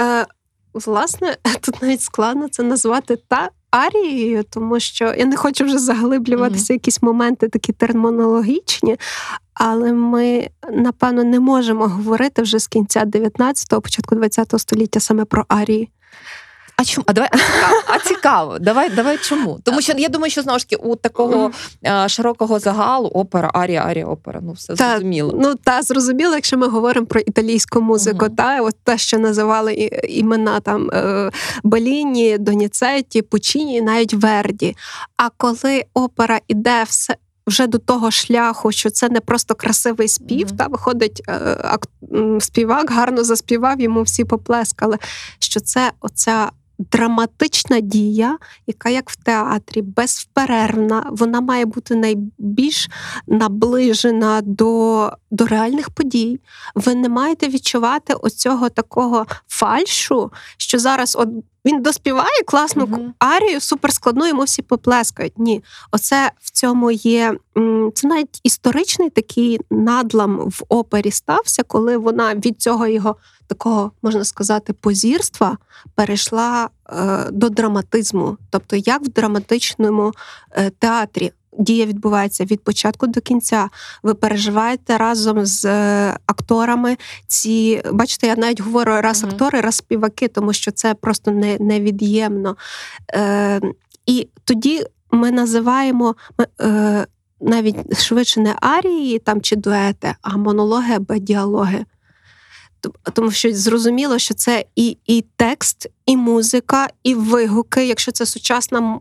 Е, 0.00 0.26
Власне, 0.74 1.36
тут 1.60 1.82
навіть 1.82 2.02
складно 2.02 2.48
це 2.48 2.62
назвати 2.62 3.18
та 3.28 3.50
арією, 3.70 4.44
тому 4.50 4.80
що 4.80 5.04
я 5.04 5.24
не 5.24 5.36
хочу 5.36 5.64
вже 5.64 5.78
заглиблюватися 5.78 6.72
mm-hmm. 6.72 6.76
якісь 6.76 7.02
моменти 7.02 7.48
такі 7.48 7.72
термінологічні, 7.72 8.96
але 9.54 9.92
ми, 9.92 10.48
напевно, 10.72 11.24
не 11.24 11.40
можемо 11.40 11.88
говорити 11.88 12.42
вже 12.42 12.58
з 12.58 12.66
кінця 12.66 13.04
19-го, 13.04 13.80
початку 13.80 14.14
20-го 14.14 14.58
століття 14.58 15.00
саме 15.00 15.24
про 15.24 15.44
арії. 15.48 15.88
А 16.80 16.84
чому? 16.84 17.04
А 17.08 17.12
давай 17.12 17.28
а 17.32 17.38
цікаво. 17.38 17.82
А 17.86 17.98
цікаво. 17.98 18.58
Давай, 18.58 18.90
давай 18.90 19.18
чому? 19.18 19.58
Тому 19.64 19.80
що 19.80 19.92
я 19.96 20.08
думаю, 20.08 20.30
що 20.30 20.42
знову 20.42 20.58
ж 20.58 20.68
таки 20.68 20.82
у 20.82 20.96
такого 20.96 21.50
е, 21.86 22.08
широкого 22.08 22.58
загалу 22.58 23.08
опера, 23.08 23.50
арія, 23.54 23.82
арія, 23.82 24.06
опера. 24.06 24.40
Ну 24.42 24.52
все 24.52 24.74
Та, 24.74 24.90
зрозуміло. 24.90 25.34
Ну 25.42 25.54
та 25.54 25.82
зрозуміло, 25.82 26.34
якщо 26.34 26.58
ми 26.58 26.68
говоримо 26.68 27.06
про 27.06 27.20
італійську 27.20 27.80
музику, 27.80 28.24
Мгм. 28.26 28.34
та 28.36 28.60
от 28.62 28.74
те, 28.84 28.98
що 28.98 29.18
називали 29.18 29.72
імена 30.08 30.60
там 30.60 30.90
е, 30.90 31.30
Беліні, 31.64 32.38
Доніцетті, 32.38 33.22
Пучіні, 33.22 33.80
навіть 33.82 34.14
Верді. 34.14 34.76
А 35.16 35.28
коли 35.36 35.84
опера 35.94 36.40
іде 36.48 36.82
все. 36.82 37.16
Вже 37.46 37.66
до 37.66 37.78
того 37.78 38.10
шляху, 38.10 38.72
що 38.72 38.90
це 38.90 39.08
не 39.08 39.20
просто 39.20 39.54
красивий 39.54 40.08
спів, 40.08 40.46
Мгм. 40.48 40.56
та 40.56 40.66
виходить 40.66 41.22
е, 41.28 41.32
ак- 41.64 41.86
співак, 42.40 42.90
гарно 42.90 43.24
заспівав, 43.24 43.80
йому 43.80 44.02
всі 44.02 44.24
поплескали. 44.24 44.98
Що 45.38 45.60
це 45.60 45.92
оця 46.00 46.50
драматична 46.92 47.80
дія, 47.80 48.38
яка 48.66 48.88
як 48.88 49.10
в 49.10 49.16
театрі, 49.16 49.82
безперервна, 49.82 51.06
вона 51.10 51.40
має 51.40 51.64
бути 51.64 51.94
найбільш 51.94 52.88
наближена 53.26 54.40
до, 54.40 55.12
до 55.30 55.46
реальних 55.46 55.90
подій. 55.90 56.40
Ви 56.74 56.94
не 56.94 57.08
маєте 57.08 57.48
відчувати 57.48 58.14
оцього 58.14 58.68
такого 58.68 59.26
фальшу, 59.48 60.32
що 60.56 60.78
зараз 60.78 61.16
от 61.16 61.28
він 61.64 61.82
доспіває 61.82 62.42
класну 62.46 62.86
Мгм. 62.86 63.14
арію, 63.18 63.60
суперскладну, 63.60 64.26
йому 64.26 64.42
всі 64.42 64.62
поплескають. 64.62 65.38
Ні, 65.38 65.64
оце 65.92 66.32
в 66.40 66.50
цьому 66.50 66.90
є. 66.90 67.34
Це 67.94 68.08
навіть 68.08 68.40
історичний 68.42 69.10
такий 69.10 69.60
надлам 69.70 70.38
в 70.38 70.62
опері 70.68 71.10
стався, 71.10 71.62
коли 71.62 71.96
вона 71.96 72.34
від 72.34 72.62
цього 72.62 72.86
його 72.86 73.16
такого, 73.50 73.92
можна 74.02 74.24
сказати, 74.24 74.72
позірства 74.72 75.58
перейшла 75.94 76.68
е, 76.88 77.30
до 77.30 77.48
драматизму. 77.48 78.36
Тобто, 78.50 78.76
як 78.76 79.02
в 79.02 79.08
драматичному 79.08 80.12
е, 80.52 80.70
театрі. 80.70 81.32
Дія 81.58 81.86
відбувається 81.86 82.44
від 82.44 82.64
початку 82.64 83.06
до 83.06 83.20
кінця. 83.20 83.68
Ви 84.02 84.14
переживаєте 84.14 84.98
разом 84.98 85.46
з 85.46 85.64
е, 85.64 86.16
акторами. 86.26 86.96
Ці 87.26 87.82
бачите, 87.92 88.26
я 88.26 88.36
навіть 88.36 88.60
говорю 88.60 89.00
раз 89.00 89.22
Мгм. 89.22 89.32
актори, 89.32 89.60
раз 89.60 89.76
співаки, 89.76 90.28
тому 90.28 90.52
що 90.52 90.70
це 90.70 90.94
просто 90.94 91.30
не, 91.30 91.56
невід'ємно. 91.60 92.56
Е, 93.14 93.60
і 94.06 94.28
тоді 94.44 94.84
ми 95.10 95.30
називаємо 95.30 96.14
е, 96.60 97.06
навіть 97.40 97.98
швидше 97.98 98.40
не 98.40 98.54
арії 98.60 99.18
там 99.18 99.40
чи 99.40 99.56
дуети, 99.56 100.14
а 100.22 100.36
монологи 100.36 100.94
або 100.94 101.14
діалоги. 101.16 101.84
Тому 103.12 103.30
що 103.30 103.52
зрозуміло, 103.52 104.18
що 104.18 104.34
це 104.34 104.64
і, 104.76 104.96
і 105.06 105.24
текст, 105.36 105.86
і 106.06 106.16
музика, 106.16 106.88
і 107.02 107.14
вигуки. 107.14 107.86
Якщо 107.86 108.12
це 108.12 108.26
сучасна 108.26 109.00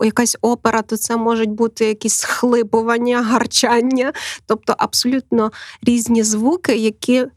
якась 0.00 0.36
опера, 0.40 0.82
то 0.82 0.96
це 0.96 1.16
можуть 1.16 1.50
бути 1.50 1.84
якісь 1.84 2.14
схлипування, 2.14 3.22
гарчання, 3.22 4.12
тобто 4.46 4.74
абсолютно 4.78 5.52
різні 5.82 6.22
звуки, 6.22 6.76
які 6.76 7.14
е, 7.14 7.28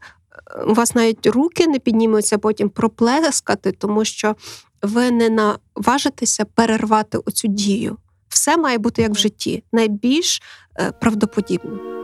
у 0.68 0.74
вас 0.74 0.94
навіть 0.94 1.26
руки 1.26 1.66
не 1.66 1.78
піднімуться 1.78 2.38
потім 2.38 2.68
проплескати, 2.68 3.72
тому 3.72 4.04
що 4.04 4.36
ви 4.82 5.10
не 5.10 5.30
наважитеся 5.30 6.44
перервати 6.44 7.18
оцю 7.18 7.48
дію. 7.48 7.96
Все 8.28 8.56
має 8.56 8.78
бути 8.78 9.02
як 9.02 9.10
в 9.10 9.18
житті, 9.18 9.62
найбільш 9.72 10.42
е, 10.78 10.92
правдоподібно. 11.00 11.95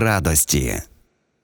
Радості. 0.00 0.82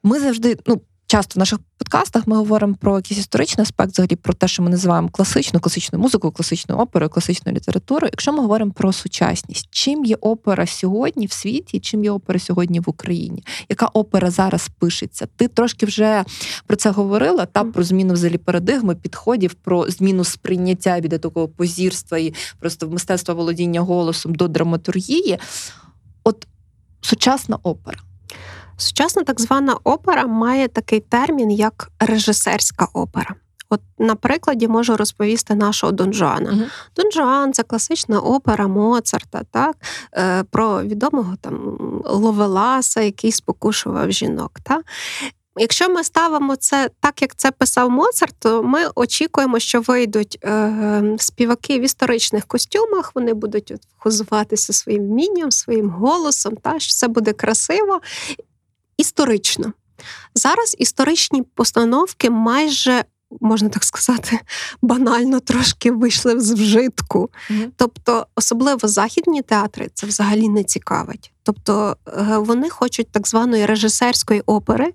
Ми 0.02 0.20
завжди, 0.20 0.56
ну. 0.66 0.80
часто 1.06 1.32
в 1.34 1.38
наших 1.38 1.58
подкастах 1.78 2.26
ми 2.26 2.36
говоримо 2.36 2.74
про 2.74 2.96
якийсь 2.96 3.20
історичний 3.20 3.62
аспект, 3.62 3.92
взагалі 3.92 4.16
про 4.16 4.34
те, 4.34 4.48
що 4.48 4.62
ми 4.62 4.70
називаємо 4.70 5.08
класичну, 5.08 5.60
класичну 5.60 5.98
музику, 5.98 6.30
класичну 6.30 6.76
оперу, 6.76 7.08
класичну 7.08 7.52
літературу. 7.52 8.06
Якщо 8.06 8.32
ми 8.32 8.40
говоримо 8.40 8.72
про 8.72 8.92
сучасність, 8.92 9.68
чим 9.70 10.04
є 10.04 10.16
опера 10.20 10.66
сьогодні 10.66 11.26
в 11.26 11.32
світі, 11.32 11.80
чим 11.80 12.04
є 12.04 12.10
опера 12.10 12.38
сьогодні 12.38 12.80
в 12.80 12.84
Україні? 12.86 13.44
Яка 13.68 13.86
опера 13.86 14.30
зараз 14.30 14.70
пишеться? 14.78 15.26
Ти 15.36 15.48
трошки 15.48 15.86
вже 15.86 16.24
про 16.66 16.76
це 16.76 16.90
говорила, 16.90 17.46
та 17.46 17.64
про 17.64 17.82
зміну 17.82 18.14
взагалі 18.14 18.38
парадигми, 18.38 18.94
підходів, 18.94 19.54
про 19.54 19.90
зміну 19.90 20.24
сприйняття 20.24 21.00
від 21.00 21.20
такого 21.20 21.48
позірства 21.48 22.18
і 22.18 22.34
просто 22.58 22.88
мистецтва 22.88 23.34
володіння 23.34 23.80
голосом 23.80 24.34
до 24.34 24.48
драматургії. 24.48 25.38
От 26.24 26.46
сучасна 27.00 27.58
опера. 27.62 27.98
Сучасна 28.76 29.22
так 29.22 29.40
звана 29.40 29.76
опера 29.84 30.26
має 30.26 30.68
такий 30.68 31.00
термін, 31.00 31.50
як 31.50 31.90
режисерська 32.00 32.88
опера. 32.92 33.34
От, 33.68 33.80
на 33.98 34.14
прикладі 34.14 34.68
можу 34.68 34.96
розповісти 34.96 35.54
нашого 35.54 35.92
Дон 35.92 36.12
Жуана. 36.12 36.50
Uh-huh. 36.50 36.66
Дон 36.96 37.12
Жуан 37.12 37.52
це 37.52 37.62
класична 37.62 38.20
опера 38.20 38.66
Моцарта, 38.66 39.42
так? 39.50 39.76
Е, 40.14 40.44
про 40.44 40.82
відомого 40.82 41.36
там 41.40 41.78
Ловеласа, 42.04 43.00
який 43.00 43.32
спокушував 43.32 44.12
жінок. 44.12 44.50
Так? 44.62 44.84
Якщо 45.58 45.88
ми 45.88 46.04
ставимо 46.04 46.56
це 46.56 46.90
так, 47.00 47.22
як 47.22 47.36
це 47.36 47.50
писав 47.50 47.90
Моцарт, 47.90 48.34
то 48.38 48.62
ми 48.62 48.80
очікуємо, 48.94 49.58
що 49.58 49.80
вийдуть 49.80 50.38
е, 50.44 51.16
співаки 51.18 51.78
в 51.78 51.82
історичних 51.82 52.46
костюмах, 52.46 53.12
вони 53.14 53.34
будуть 53.34 53.72
хозуватися 53.98 54.72
своїм 54.72 55.02
вмінням, 55.02 55.50
своїм 55.50 55.90
голосом, 55.90 56.56
та, 56.56 56.78
що 56.78 56.94
це 56.94 57.08
буде 57.08 57.32
красиво 57.32 58.00
історично. 58.96 59.72
Зараз 60.34 60.76
історичні 60.78 61.42
постановки 61.42 62.30
майже. 62.30 63.04
Можна 63.40 63.68
так 63.68 63.84
сказати, 63.84 64.40
банально 64.82 65.40
трошки 65.40 65.92
вийшли 65.92 66.40
з 66.40 66.52
вжитку. 66.52 67.30
Mm-hmm. 67.50 67.68
Тобто, 67.76 68.26
особливо 68.34 68.88
західні 68.88 69.42
театри 69.42 69.90
це 69.94 70.06
взагалі 70.06 70.48
не 70.48 70.64
цікавить. 70.64 71.32
Тобто 71.42 71.96
е, 72.08 72.38
вони 72.38 72.70
хочуть 72.70 73.08
так 73.12 73.28
званої 73.28 73.66
режисерської 73.66 74.42
опери, 74.46 74.92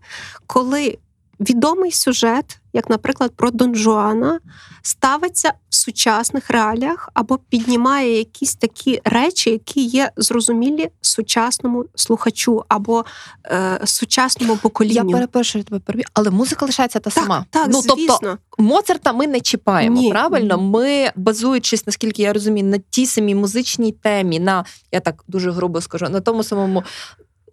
коли 0.47 0.97
відомий 1.41 1.91
сюжет, 1.91 2.59
як, 2.73 2.89
наприклад, 2.89 3.31
про 3.35 3.51
Дон 3.51 3.75
Жуана, 3.75 4.39
ставиться 4.81 5.53
в 5.69 5.75
сучасних 5.75 6.49
реаліях 6.49 7.09
або 7.13 7.37
піднімає 7.37 8.17
якісь 8.17 8.55
такі 8.55 9.01
речі, 9.05 9.49
які 9.49 9.83
є 9.83 10.11
зрозумілі 10.17 10.89
сучасному 11.01 11.85
слухачу 11.95 12.63
або 12.67 13.05
е, 13.45 13.79
сучасному 13.85 14.57
поколінню. 14.57 15.09
Я 15.09 15.15
перепрошую 15.15 15.63
тебе 15.63 15.79
переб'ю, 15.79 16.05
але 16.13 16.29
музика 16.29 16.65
лишається 16.65 16.99
та 16.99 17.09
так, 17.09 17.23
сама. 17.23 17.45
Так, 17.49 17.67
ну, 17.71 17.81
звісно. 17.81 18.17
Тобто 18.21 18.37
Моцарта 18.57 19.13
ми 19.13 19.27
не 19.27 19.41
чіпаємо. 19.41 20.01
Ні. 20.01 20.09
Правильно, 20.09 20.57
ми 20.57 21.11
базуючись, 21.15 21.87
наскільки 21.87 22.21
я 22.21 22.33
розумію, 22.33 22.65
на 22.65 22.77
тій 22.77 23.05
самій 23.05 23.35
музичній 23.35 23.91
темі, 23.91 24.39
на 24.39 24.65
я 24.91 24.99
так 24.99 25.23
дуже 25.27 25.51
грубо 25.51 25.81
скажу, 25.81 26.09
на 26.09 26.21
тому 26.21 26.43
самому 26.43 26.83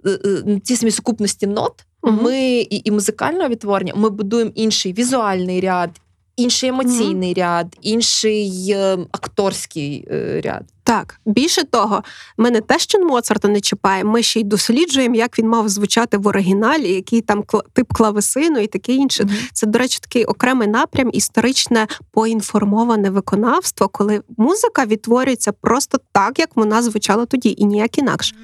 е, 0.07 0.11
е, 0.11 0.43
на 0.47 0.59
тій 0.59 0.76
самій 0.76 0.91
сукупності 0.91 1.47
нот. 1.47 1.84
Угу. 2.03 2.22
Ми 2.22 2.40
і, 2.61 2.82
і 2.84 2.90
музикальне 2.90 3.49
відтворення, 3.49 3.92
ми 3.96 4.11
будуємо 4.11 4.51
інший 4.55 4.92
візуальний 4.92 5.61
ряд, 5.61 5.90
інший 6.36 6.68
емоційний 6.68 7.32
угу. 7.32 7.40
ряд, 7.40 7.76
інший 7.82 8.70
е, 8.70 8.99
акторський 9.12 10.09
е, 10.11 10.40
ряд. 10.44 10.62
Так, 10.88 11.20
більше 11.26 11.64
того, 11.64 12.03
ми 12.36 12.51
не 12.51 12.61
те, 12.61 12.78
що 12.78 12.99
Моцарта 12.99 13.49
не 13.49 13.61
чіпаємо, 13.61 14.12
ми 14.12 14.22
ще 14.22 14.40
й 14.40 14.44
досліджуємо, 14.44 15.14
як 15.14 15.38
він 15.38 15.49
мав 15.49 15.68
звучати 15.68 16.18
в 16.18 16.26
оригіналі, 16.26 16.92
який 16.92 17.20
там 17.20 17.44
тип 17.72 17.92
клавесину 17.92 18.59
і 18.59 18.66
таке 18.66 18.92
інше. 18.92 19.24
Mm-hmm. 19.24 19.51
Це, 19.53 19.66
до 19.66 19.78
речі, 19.78 19.99
такий 20.03 20.24
окремий 20.24 20.68
напрям, 20.68 21.11
історичне 21.12 21.86
поінформоване 22.12 23.11
виконавство, 23.11 23.88
коли 23.88 24.22
музика 24.36 24.86
відтворюється 24.86 25.53
просто 25.53 25.99
так, 26.12 26.38
як 26.38 26.51
вона 26.55 26.82
звучала 26.82 27.26
тоді, 27.26 27.55
і 27.59 27.64
ніяк 27.64 27.99
інакше. 27.99 28.34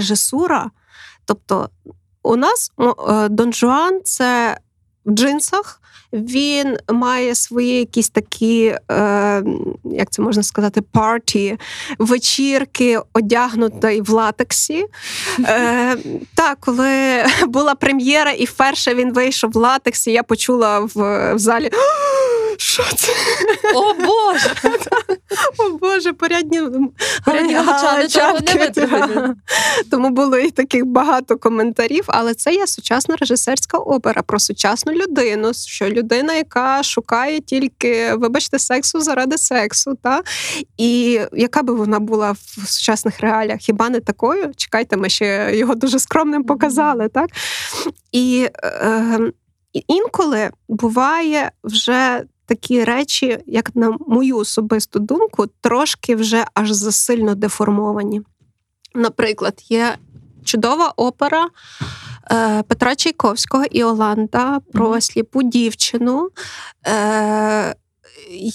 Режисура. 0.00 0.70
Тобто, 1.24 1.68
у 2.22 2.36
нас 2.36 2.72
е, 3.08 3.28
Дон 3.28 3.52
Жуан 3.52 4.00
це 4.04 4.58
в 5.04 5.10
джинсах. 5.12 5.76
Він 6.12 6.76
має 6.92 7.34
свої 7.34 7.78
якісь 7.78 8.08
такі, 8.08 8.76
е, 8.90 9.42
як 9.84 10.10
це 10.10 10.22
можна 10.22 10.42
сказати, 10.42 10.82
парті, 10.82 11.58
вечірки, 11.98 12.98
одягнутий 13.12 14.00
в 14.00 14.10
латексі. 14.10 14.86
Е, 15.40 15.96
Так, 16.34 16.58
коли 16.60 17.24
була 17.46 17.74
прем'єра, 17.74 18.30
і 18.30 18.44
вперше 18.44 18.94
він 18.94 19.12
вийшов 19.12 19.50
в 19.50 19.56
латексі, 19.56 20.12
я 20.12 20.22
почула 20.22 20.80
в, 20.80 20.94
в 21.34 21.38
залі. 21.38 21.70
Що 22.56 22.82
це? 22.96 23.12
О 23.74 23.94
Боже! 23.94 24.54
О 25.58 25.78
Боже, 25.78 26.12
порядні 26.12 26.60
порядні 27.24 27.54
не 27.54 29.34
Тому 29.90 30.10
було 30.10 30.38
і 30.38 30.50
таких 30.50 30.86
багато 30.86 31.36
коментарів, 31.36 32.04
але 32.06 32.34
це 32.34 32.54
є 32.54 32.66
сучасна 32.66 33.16
режисерська 33.16 33.78
опера 33.78 34.22
про 34.22 34.38
сучасну 34.38 34.92
людину, 34.92 35.54
що 35.54 35.88
людина, 35.88 36.34
яка 36.34 36.82
шукає 36.82 37.40
тільки, 37.40 38.14
вибачте, 38.14 38.58
сексу 38.58 39.00
заради 39.00 39.38
сексу. 39.38 39.94
Та? 40.02 40.22
І 40.76 41.20
яка 41.32 41.62
би 41.62 41.74
вона 41.74 41.98
була 41.98 42.32
в 42.32 42.68
сучасних 42.68 43.20
реаліях? 43.20 43.60
Хіба 43.60 43.88
не 43.88 44.00
такою? 44.00 44.52
Чекайте, 44.56 44.96
ми 44.96 45.08
ще 45.08 45.50
його 45.54 45.74
дуже 45.74 45.98
скромним 45.98 46.44
показали. 46.44 47.08
так? 47.08 47.30
І 48.12 48.48
е, 48.64 49.32
інколи 49.88 50.50
буває 50.68 51.50
вже 51.64 52.24
такі 52.50 52.84
речі, 52.84 53.38
як 53.46 53.76
на 53.76 53.96
мою 54.06 54.36
особисту 54.36 54.98
думку, 54.98 55.46
трошки 55.60 56.16
вже 56.16 56.44
аж 56.54 56.70
засильно 56.70 57.34
деформовані. 57.34 58.22
Наприклад, 58.94 59.62
є 59.68 59.98
чудова 60.44 60.92
опера 60.96 61.48
е, 62.32 62.62
Петра 62.62 62.96
Чайковського 62.96 63.64
і 63.70 63.84
Оланда 63.84 64.60
про 64.72 65.00
сліпу 65.00 65.42
дівчину. 65.42 66.30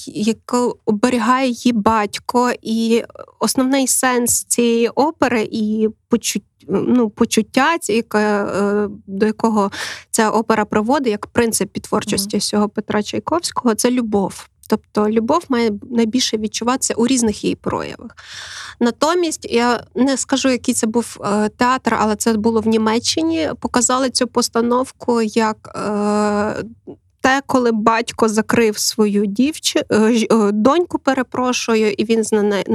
Яку 0.08 0.80
оберігає 0.86 1.50
її 1.50 1.74
батько, 1.74 2.52
і 2.62 3.04
основний 3.40 3.88
сенс 3.88 4.44
цієї 4.44 4.90
опери 4.90 5.50
і 5.52 5.90
почуття 6.10 6.46
ну, 6.68 7.10
почуття, 7.10 7.78
е, 7.90 8.88
до 9.08 9.26
якого 9.26 9.72
ця 10.12 10.30
опера 10.30 10.66
проводить, 10.66 11.12
як 11.12 11.28
принцип 11.28 11.78
творчості 11.78 12.38
mm-hmm. 12.38 12.68
Петра 12.68 13.04
Чайковського, 13.04 13.76
це 13.76 13.92
любов. 13.92 14.48
Тобто 14.68 15.10
любов 15.10 15.44
має 15.50 15.72
найбільше 15.92 16.38
відчуватися 16.38 16.94
у 16.94 17.08
різних 17.08 17.44
її 17.44 17.56
проявах. 17.56 18.12
Натомість 18.80 19.48
я 19.52 19.84
не 19.96 20.18
скажу, 20.18 20.50
який 20.50 20.74
це 20.74 20.88
був 20.88 21.18
е, 21.26 21.50
театр, 21.50 21.98
але 22.00 22.16
це 22.16 22.34
було 22.34 22.62
в 22.62 22.68
Німеччині. 22.68 23.50
Показали 23.60 24.10
цю 24.10 24.28
постановку 24.28 25.22
як 25.22 25.76
е, 25.76 26.64
те, 27.26 27.42
коли 27.48 27.72
батько 27.72 28.30
закрив 28.30 28.78
свою 28.78 29.26
дівчину 29.26 29.86
е, 29.92 30.28
е, 30.32 30.52
доньку, 30.52 31.00
перепрошую, 31.00 31.92
і 31.92 32.04
він 32.04 32.24
з 32.24 32.32
неї 32.32 32.66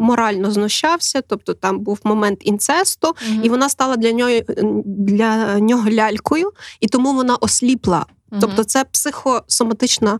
морально 0.00 0.50
знущався. 0.50 1.20
Тобто 1.20 1.54
там 1.54 1.78
був 1.78 2.00
момент 2.04 2.38
інцесту, 2.42 3.08
mm 3.08 3.42
і 3.42 3.48
вона 3.48 3.68
стала 3.68 3.96
для 3.96 4.12
нього 4.12 4.30
для 4.84 5.60
нього 5.60 5.90
лялькою, 5.90 6.52
і 6.80 6.88
тому 6.88 7.14
вона 7.14 7.36
осліпла. 7.36 8.06
mm 8.32 8.38
Тобто, 8.40 8.64
це 8.64 8.84
психосоматична 8.84 10.18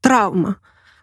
травма. 0.00 0.54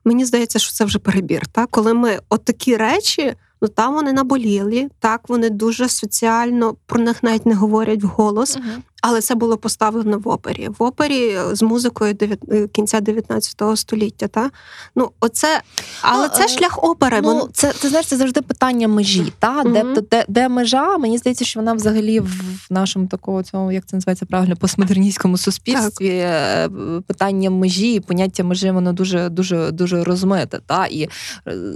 Мені 0.05 0.25
здається, 0.25 0.59
що 0.59 0.73
це 0.73 0.86
вже 0.86 0.99
перебір. 0.99 1.47
Так? 1.47 1.69
Коли 1.71 1.93
ми 1.93 2.19
от 2.30 2.45
такі 2.45 2.77
речі, 2.77 3.34
ну 3.61 3.67
там 3.67 3.93
вони 3.93 4.13
наболіли, 4.13 4.89
так 4.99 5.21
вони 5.30 5.49
дуже 5.49 5.89
соціально 5.89 6.75
про 6.86 7.01
них 7.01 7.23
навіть 7.23 7.45
не 7.45 7.55
говорять 7.55 8.03
вголос. 8.03 8.57
uh 8.57 8.61
але 9.02 9.22
це 9.22 9.36
було 9.36 9.58
поставлено 9.58 10.20
в 10.20 10.28
опері. 10.28 10.70
В 10.80 10.84
опері 10.84 11.38
з 11.52 11.62
музикою 11.62 12.16
е, 12.52 12.68
кінця 12.68 13.00
19 13.00 13.62
століття. 13.76 14.28
Та? 14.28 14.50
Ну, 14.95 15.12
оце, 15.20 15.62
Але 16.02 16.28
ну, 16.28 16.34
це 16.38 16.45
е, 16.45 16.47
шлях 16.47 16.84
опери. 16.84 17.22
Ну, 17.22 17.34
Вон... 17.39 17.50
Це 17.54 17.74
ти 17.74 17.89
знаєш, 17.89 18.08
це 18.08 18.18
завжди 18.18 18.41
питання 18.41 18.88
межі. 18.88 19.34
Та? 19.39 19.64
Mm-hmm. 19.64 19.93
Де, 19.93 20.02
де 20.02 20.26
де, 20.28 20.50
межа? 20.50 20.97
Мені 20.97 21.18
здається, 21.18 21.45
що 21.45 21.60
вона 21.60 21.74
взагалі 21.74 22.20
в 22.20 22.68
нашому 22.70 23.08
такому 23.08 23.43
цьому, 23.43 23.72
як 23.72 23.86
це 23.86 23.97
називається 23.97 24.26
правильно, 24.26 24.56
постмодерністському 24.56 25.38
суспільстві 25.38 26.20
так. 26.20 26.72
Е, 26.72 27.02
питання 27.08 27.50
межі, 27.50 28.00
поняття 28.00 28.43
межі, 28.43 28.72
воно 28.72 28.93
дуже 28.93 29.30
дуже 29.30 29.72
дуже 29.72 30.04
розмите. 30.04 30.60
Та? 30.66 30.86
І, 30.86 31.10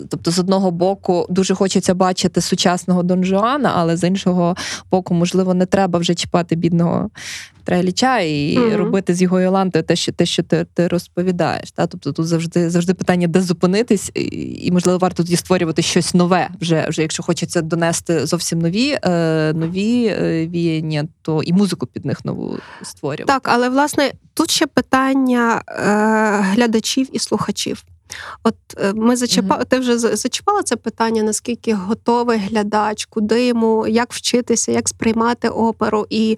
Тобто, 0.09 0.31
з 0.31 0.39
одного 0.39 0.71
боку, 0.71 1.25
дуже 1.29 1.55
хочеться 1.55 1.93
бачити 1.93 2.41
сучасного 2.41 3.03
Дон 3.03 3.23
Жуана, 3.23 3.73
але 3.75 3.97
з 3.97 4.07
іншого 4.07 4.55
боку, 4.91 5.13
можливо, 5.13 5.53
не 5.53 5.65
треба 5.65 5.99
вже 5.99 6.15
чіпати 6.15 6.55
бідного. 6.55 7.09
Треліча 7.63 8.19
і 8.19 8.57
mm 8.57 8.75
робити 8.75 9.13
з 9.15 9.21
його 9.21 9.39
Йолантою 9.39 9.83
те, 9.83 9.95
що 9.95 10.11
те, 10.11 10.25
що 10.25 10.43
ти 10.43 10.65
ти 10.73 10.87
розповідаєш. 10.87 11.71
Та? 11.71 11.87
Тобто 11.87 12.11
тут 12.11 12.27
завжди 12.27 12.69
завжди 12.69 12.93
питання, 12.93 13.27
де 13.27 13.41
зупинитись, 13.41 14.11
і, 14.15 14.69
можливо, 14.71 14.97
варто 14.97 15.23
тоді 15.23 15.35
створювати 15.35 15.81
щось 15.81 16.13
нове, 16.13 16.49
вже 16.61 16.85
вже 16.89 17.01
якщо 17.01 17.23
хочеться 17.23 17.61
донести 17.61 18.25
зовсім 18.25 18.59
нові 18.59 18.97
е, 19.03 19.53
нові 19.53 20.05
е, 20.05 20.47
віяння, 20.47 21.07
то 21.21 21.43
і 21.43 21.53
музику 21.53 21.85
під 21.85 22.05
них 22.05 22.25
нову 22.25 22.57
створювати. 22.83 23.23
Так, 23.23 23.41
але 23.45 23.69
власне 23.69 24.11
тут 24.33 24.51
ще 24.51 24.67
питання 24.67 25.61
е, 25.67 25.81
глядачів 26.41 27.07
і 27.11 27.19
слухачів. 27.19 27.83
От 28.43 28.55
е, 28.77 28.93
ми 28.93 29.15
зачіпали, 29.15 29.61
mm-hmm. 29.61 29.67
ти 29.67 29.79
вже 29.79 29.97
зачіпала 29.97 30.63
це 30.63 30.75
питання, 30.75 31.23
наскільки 31.23 31.73
готовий 31.73 32.39
глядач, 32.39 33.05
куди 33.05 33.45
йому 33.45 33.87
як 33.87 34.13
вчитися, 34.13 34.71
як 34.71 34.89
сприймати 34.89 35.49
оперу 35.49 36.07
і 36.09 36.37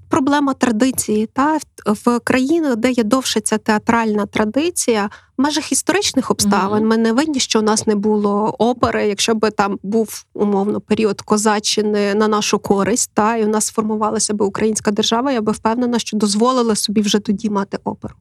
проблема 0.11 0.53
традиції. 0.53 1.29
Та 1.33 1.57
В 1.85 2.19
країнах, 2.19 2.75
де 2.75 2.91
є 2.91 3.03
довше 3.03 3.39
ця 3.39 3.57
театральна 3.57 4.25
традиція, 4.25 5.09
в 5.37 5.41
межах 5.41 5.71
історичних 5.71 6.31
обставин 6.31 6.83
mm-hmm. 6.83 6.87
ми 6.87 6.97
не 6.97 7.13
винні, 7.13 7.39
що 7.39 7.59
у 7.59 7.61
нас 7.61 7.87
не 7.87 7.95
було 7.95 8.55
опери, 8.59 9.07
якщо 9.07 9.35
би 9.35 9.51
там 9.51 9.79
був 9.83 10.25
умовно 10.33 10.81
період 10.81 11.21
козаччини 11.21 12.15
на 12.15 12.27
нашу 12.27 12.59
користь, 12.59 13.11
та 13.13 13.37
і 13.37 13.45
у 13.45 13.47
нас 13.47 13.65
сформувалася 13.65 14.33
би 14.33 14.45
українська 14.45 14.91
держава, 14.91 15.31
я 15.31 15.41
би 15.41 15.51
впевнена, 15.51 15.99
що 15.99 16.17
дозволила 16.17 16.75
собі 16.75 17.01
вже 17.01 17.19
тоді 17.19 17.49
мати 17.49 17.77
оперу. 17.83 18.13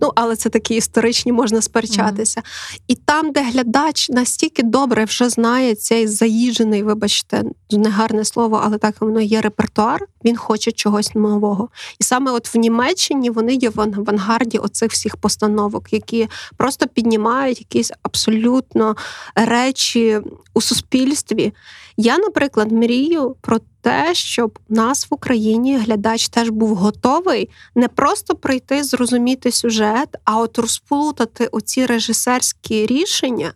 Ну, 0.00 0.12
але 0.14 0.36
це 0.36 0.48
такі 0.48 0.74
історичні 0.74 1.32
можна 1.32 1.62
сперечатися. 1.62 2.40
Mm-hmm. 2.40 2.80
І 2.88 2.94
там, 2.94 3.32
де 3.32 3.42
глядач 3.42 4.10
настільки 4.10 4.62
добре 4.62 5.04
вже 5.04 5.28
знає 5.28 5.74
цей 5.74 6.06
заїжджений, 6.06 6.82
вибачте, 6.82 7.44
негарне 7.70 8.24
слово, 8.24 8.60
але 8.64 8.78
так 8.78 9.00
воно 9.00 9.20
є 9.20 9.40
репертуар, 9.40 10.06
він 10.24 10.36
хоче 10.36 10.72
чогось 10.72 11.09
нового. 11.14 11.68
І 11.98 12.04
саме 12.04 12.30
от 12.30 12.54
в 12.54 12.58
Німеччині 12.58 13.30
вони 13.30 13.54
є 13.54 13.70
в 13.70 13.80
авангарді 13.80 14.58
оцих 14.58 14.92
всіх 14.92 15.16
постановок, 15.16 15.92
які 15.92 16.28
просто 16.56 16.86
піднімають 16.86 17.58
якісь 17.60 17.92
абсолютно 18.02 18.96
речі 19.34 20.20
у 20.54 20.60
суспільстві. 20.60 21.52
Я, 21.96 22.18
наприклад, 22.18 22.72
мрію 22.72 23.36
про 23.40 23.58
те, 23.80 24.14
щоб 24.14 24.58
нас 24.68 25.06
в 25.10 25.14
Україні 25.14 25.78
глядач 25.78 26.28
теж 26.28 26.48
був 26.48 26.74
готовий 26.74 27.48
не 27.74 27.88
просто 27.88 28.34
прийти, 28.34 28.84
зрозуміти 28.84 29.52
сюжет, 29.52 30.08
а 30.24 30.38
от 30.38 30.58
розплутати 30.58 31.46
оці 31.46 31.86
режисерські 31.86 32.86
рішення. 32.86 33.52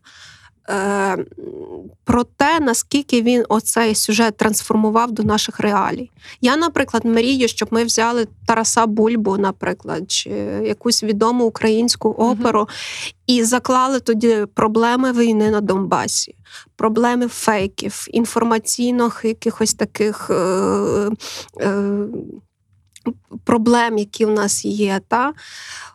Е, 0.71 1.25
про 2.05 2.25
те, 2.25 2.61
наскільки 2.61 3.23
він 3.23 3.45
оцей 3.49 3.95
сюжет 3.95 4.37
трансформував 4.37 5.13
до 5.13 5.23
наших 5.23 5.61
реалій. 5.61 6.11
Я, 6.41 6.57
наприклад, 6.57 7.05
мрію, 7.05 7.49
щоб 7.49 7.69
ми 7.71 7.85
взяли 7.85 8.27
Тараса 8.47 8.87
Бульбу, 8.87 9.37
наприклад, 9.37 10.11
чи 10.11 10.31
якусь 10.65 11.03
відому 11.03 11.45
українську 11.45 12.09
оперу, 12.09 12.61
mm-hmm. 12.61 13.15
і 13.27 13.45
заклали 13.45 14.01
тоді 14.01 14.47
проблеми 14.55 15.13
війни 15.13 15.51
на 15.51 15.61
Донбасі, 15.61 16.35
проблеми 16.77 17.29
фейків, 17.29 18.07
інформаційних 18.11 19.21
якихось 19.25 19.75
таких. 19.75 20.31
Е- 20.31 21.11
е- 21.61 22.07
Проблем, 23.45 23.99
які 23.99 24.25
в 24.25 24.31
нас 24.31 24.65
є, 24.65 25.01
та 25.09 25.33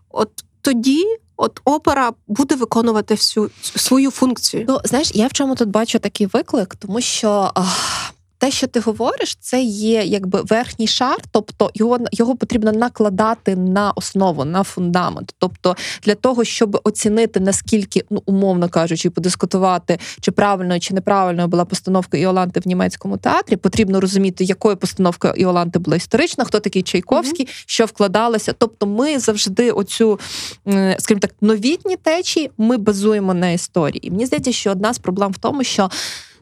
от 0.10 0.30
тоді 0.62 1.06
от 1.40 1.62
опера 1.66 2.12
буде 2.28 2.56
виконувати 2.56 3.14
всю 3.14 3.50
свою 3.62 4.12
функцію. 4.12 4.66
Ну, 4.68 4.80
знаєш, 4.84 5.12
я 5.14 5.28
в 5.28 5.34
чому 5.34 5.56
тут 5.56 5.70
бачу 5.70 6.00
такий 6.00 6.28
виклик, 6.28 6.76
тому 6.76 7.02
що. 7.02 7.52
Ах... 7.54 8.14
Те, 8.40 8.52
що 8.52 8.68
ти 8.68 8.80
говориш, 8.80 9.38
це 9.40 9.62
є 9.62 10.04
якби 10.04 10.42
верхній 10.42 10.88
шар, 10.88 11.18
тобто 11.32 11.72
його 11.74 12.00
його 12.12 12.36
потрібно 12.36 12.72
накладати 12.72 13.56
на 13.56 13.92
основу, 13.92 14.46
на 14.46 14.64
фундамент. 14.64 15.36
Тобто, 15.38 15.76
для 16.04 16.16
того, 16.16 16.44
щоб 16.44 16.82
оцінити 16.84 17.40
наскільки, 17.40 18.04
ну 18.10 18.24
умовно 18.26 18.70
кажучи, 18.70 19.10
подискутувати, 19.10 20.00
чи 20.22 20.32
правильно 20.32 20.80
чи 20.80 20.94
неправильно 20.94 21.48
була 21.48 21.66
постановка 21.66 22.18
Іоланти 22.18 22.60
в 22.60 22.68
німецькому 22.68 23.18
театрі, 23.18 23.56
потрібно 23.56 24.02
розуміти, 24.02 24.44
якою 24.44 24.78
постановкою 24.78 25.34
Іоланти 25.34 25.80
була 25.80 25.98
історична, 25.98 26.44
хто 26.44 26.60
такий 26.60 26.82
Чайковський, 26.82 27.46
mm-hmm. 27.46 27.64
що 27.66 27.86
вкладалося. 27.86 28.54
Тобто, 28.58 28.86
ми 28.86 29.20
завжди 29.20 29.72
оцю, 29.72 30.20
скажімо 31.00 31.20
так, 31.20 31.32
новітні 31.42 31.96
течії 31.96 32.52
ми 32.58 32.78
базуємо 32.78 33.34
на 33.34 33.52
історії. 33.52 34.08
І 34.08 34.12
мені 34.12 34.26
здається, 34.26 34.52
що 34.52 34.72
одна 34.72 34.94
з 34.94 35.00
проблем 35.00 35.32
в 35.32 35.38
тому, 35.38 35.64
що 35.64 35.90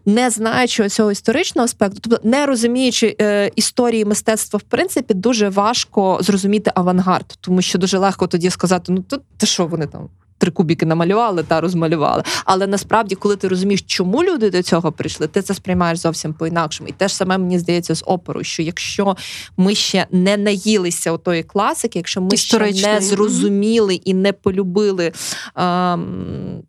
не 0.08 0.30
знаючи 0.30 0.90
цього 0.90 1.12
історичного 1.12 1.66
аспекту, 1.66 2.00
тобто 2.02 2.30
не 2.30 2.46
розуміючи 2.46 3.16
е, 3.22 3.52
історії 3.56 4.06
мистецтва, 4.06 4.58
в 4.58 4.62
принципі, 4.62 5.14
дуже 5.14 5.50
важко 5.50 6.18
зрозуміти 6.22 6.72
авангард, 6.76 7.38
тому 7.42 7.62
що 7.62 7.80
дуже 7.80 7.98
легко 7.98 8.28
тоді 8.28 8.50
сказати: 8.50 8.92
ну 8.92 9.02
то, 9.02 9.20
то 9.38 9.46
що 9.46 9.68
вони 9.68 9.88
там 9.88 10.10
три 10.38 10.52
кубіки 10.52 10.86
намалювали 10.86 11.44
та 11.44 11.62
розмалювали. 11.62 12.24
Але 12.46 12.68
насправді, 12.68 13.16
коли 13.16 13.36
ти 13.36 13.48
розумієш, 13.48 13.82
чому 13.82 14.24
люди 14.24 14.50
до 14.50 14.64
цього 14.64 14.92
прийшли, 14.92 15.28
ти 15.28 15.42
це 15.42 15.54
сприймаєш 15.54 16.00
зовсім 16.00 16.34
по-інакшому. 16.34 16.90
І 16.90 16.92
те 16.92 17.08
ж 17.08 17.16
саме 17.16 17.38
мені 17.38 17.60
здається 17.60 17.96
з 17.96 18.04
оперою, 18.06 18.44
що 18.44 18.62
якщо 18.64 19.18
ми 19.58 19.76
ще 19.76 20.08
не 20.12 20.38
наїлися 20.38 21.12
отої 21.12 21.44
класики, 21.44 22.00
якщо 22.00 22.22
ми 22.22 22.38
ще 22.38 22.60
не 22.60 23.02
зрозуміли 23.02 23.96
і 23.96 24.14
не 24.14 24.34
полюбили. 24.34 25.12
Ем, 25.56 26.64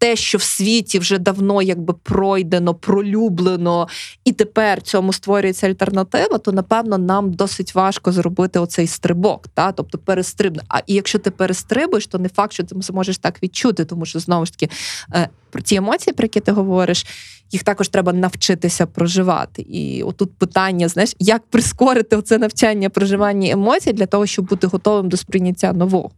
те, 0.00 0.16
що 0.16 0.38
в 0.38 0.42
світі 0.42 0.98
вже 0.98 1.18
давно 1.18 1.62
якби 1.62 1.94
пройдено, 1.94 2.74
пролюблено, 2.74 3.88
і 4.24 4.32
тепер 4.32 4.82
цьому 4.82 5.12
створюється 5.12 5.66
альтернатива, 5.66 6.38
то 6.38 6.52
напевно 6.52 6.98
нам 6.98 7.32
досить 7.32 7.74
важко 7.74 8.12
зробити 8.12 8.58
оцей 8.58 8.86
стрибок, 8.86 9.48
та 9.54 9.72
тобто 9.72 9.98
перестрибне. 9.98 10.62
А 10.68 10.78
і 10.86 10.94
якщо 10.94 11.18
ти 11.18 11.30
перестрибуєш, 11.30 12.06
то 12.06 12.18
не 12.18 12.28
факт, 12.28 12.52
що 12.52 12.64
ти 12.64 12.76
зможеш 12.78 13.18
так 13.18 13.42
відчути, 13.42 13.84
тому 13.84 14.06
що 14.06 14.18
знову 14.18 14.46
ж 14.46 14.52
таки 14.52 14.74
е, 15.14 15.28
про 15.50 15.62
ті 15.62 15.76
емоції, 15.76 16.14
про 16.14 16.24
які 16.24 16.40
ти 16.40 16.52
говориш. 16.52 17.06
Їх 17.52 17.62
також 17.62 17.88
треба 17.88 18.12
навчитися 18.12 18.86
проживати. 18.86 19.62
І 19.62 20.02
отут 20.02 20.38
питання, 20.38 20.88
знаєш, 20.88 21.14
як 21.18 21.42
прискорити 21.46 22.16
оце 22.16 22.38
навчання 22.38 22.90
проживання 22.90 23.50
емоцій 23.50 23.92
для 23.92 24.06
того, 24.06 24.26
щоб 24.26 24.48
бути 24.48 24.66
готовим 24.66 25.08
до 25.08 25.16
сприйняття 25.16 25.72
нового. 25.72 26.10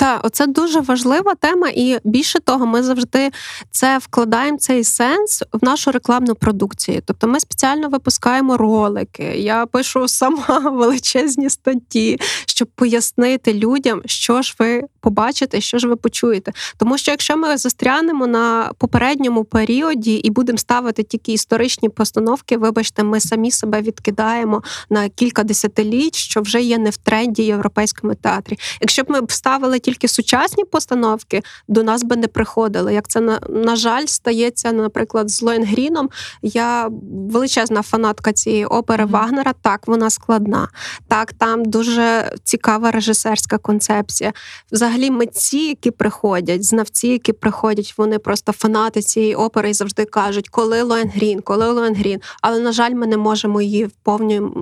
Так, 0.00 0.20
оце 0.22 0.46
дуже 0.46 0.80
важлива 0.80 1.34
тема, 1.34 1.68
і 1.74 1.98
більше 2.04 2.40
того, 2.40 2.66
ми 2.66 2.82
завжди 2.82 3.30
це 3.70 3.98
вкладаємо 3.98 4.58
цей 4.58 4.84
сенс 4.84 5.42
в 5.52 5.64
нашу 5.64 5.90
рекламну 5.90 6.34
продукцію. 6.34 7.02
Тобто 7.04 7.28
ми 7.28 7.40
спеціально 7.40 7.88
випускаємо 7.88 8.56
ролики. 8.56 9.22
Я 9.22 9.66
пишу 9.66 10.08
сама 10.08 10.58
величезні 10.72 11.50
статті, 11.50 12.20
щоб 12.46 12.68
пояснити 12.68 13.54
людям, 13.54 14.02
що 14.06 14.42
ж 14.42 14.54
ви 14.58 14.82
побачите, 15.00 15.60
що 15.60 15.78
ж 15.78 15.88
ви 15.88 15.96
почуєте. 15.96 16.52
Тому 16.76 16.98
що 16.98 17.10
якщо 17.10 17.36
ми 17.36 17.56
застрянемо 17.56 18.26
на 18.26 18.70
попередньому 18.78 19.44
періоді 19.44 20.14
і 20.14 20.30
будемо 20.30 20.58
ставити 20.58 21.02
тільки 21.02 21.32
історичні 21.32 21.88
постановки, 21.88 22.56
вибачте, 22.56 23.02
ми 23.02 23.20
самі 23.20 23.50
себе 23.50 23.80
відкидаємо 23.80 24.62
на 24.90 25.08
кілька 25.08 25.42
десятиліть, 25.42 26.14
що 26.14 26.40
вже 26.40 26.62
є 26.62 26.78
не 26.78 26.90
в 26.90 26.96
тренді 26.96 27.42
європейському 27.42 28.14
театрі. 28.14 28.58
Якщо 28.80 29.02
б 29.02 29.10
ми 29.10 29.20
б 29.20 29.32
ставили 29.32 29.78
тільки 29.90 30.08
сучасні 30.08 30.64
постановки, 30.64 31.42
до 31.68 31.82
нас 31.82 32.02
би 32.02 32.16
не 32.16 32.28
приходили. 32.28 32.94
Як 32.94 33.08
це 33.08 33.20
на, 33.20 33.40
на 33.48 33.76
жаль 33.76 34.06
стається, 34.06 34.72
наприклад, 34.72 35.30
з 35.30 35.42
Лоєнгріном. 35.42 36.10
Я 36.42 36.88
величезна 37.30 37.82
фанатка 37.82 38.32
цієї 38.32 38.64
опери 38.66 39.04
mm-hmm. 39.04 39.10
Вагнера. 39.10 39.52
Так, 39.62 39.86
вона 39.86 40.10
складна. 40.10 40.68
Так, 41.08 41.32
там 41.32 41.64
дуже 41.64 42.32
цікава 42.44 42.90
режисерська 42.90 43.58
концепція. 43.58 44.32
Взагалі, 44.72 45.10
митці, 45.10 45.58
які 45.58 45.90
приходять, 45.90 46.64
знавці, 46.64 47.08
які 47.08 47.32
приходять, 47.32 47.94
вони 47.96 48.18
просто 48.18 48.52
фанати 48.52 49.02
цієї 49.02 49.34
опери 49.34 49.70
і 49.70 49.74
завжди 49.74 50.04
кажуть, 50.04 50.48
коли 50.48 50.82
Лоєнгрін, 50.82 51.40
коли 51.40 51.70
Лоєнгрін. 51.70 52.20
Але 52.42 52.58
на 52.60 52.72
жаль, 52.72 52.90
ми 52.94 53.06
не 53.06 53.16
можемо 53.16 53.60
її 53.60 53.84
в 53.84 53.92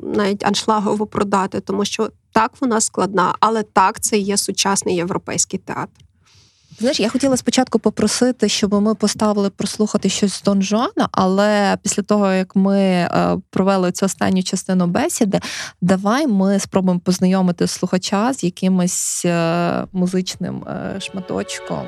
навіть 0.02 0.44
аншлагово 0.44 1.06
продати, 1.06 1.60
тому 1.60 1.84
що 1.84 2.10
так 2.32 2.52
вона 2.60 2.80
складна, 2.80 3.34
але 3.40 3.62
так 3.62 4.00
це 4.00 4.18
є 4.18 4.36
сучасний 4.36 4.96
європейський 4.96 5.58
театр. 5.58 6.04
Знаєш, 6.78 7.00
я 7.00 7.08
хотіла 7.08 7.36
спочатку 7.36 7.78
попросити, 7.78 8.48
щоб 8.48 8.74
ми 8.74 8.94
поставили 8.94 9.50
прослухати 9.50 10.08
щось 10.08 10.32
з 10.32 10.42
Дон 10.42 10.62
Жуана, 10.62 11.08
але 11.12 11.78
після 11.82 12.02
того, 12.02 12.32
як 12.32 12.56
ми 12.56 12.78
е, 12.80 13.38
провели 13.50 13.92
цю 13.92 14.06
останню 14.06 14.42
частину 14.42 14.86
бесіди, 14.86 15.40
давай 15.80 16.26
ми 16.26 16.58
спробуємо 16.58 17.00
познайомити 17.00 17.66
слухача 17.66 18.32
з 18.32 18.44
якимось 18.44 19.22
е, 19.24 19.86
музичним 19.92 20.64
е, 20.64 21.00
шматочком. 21.00 21.86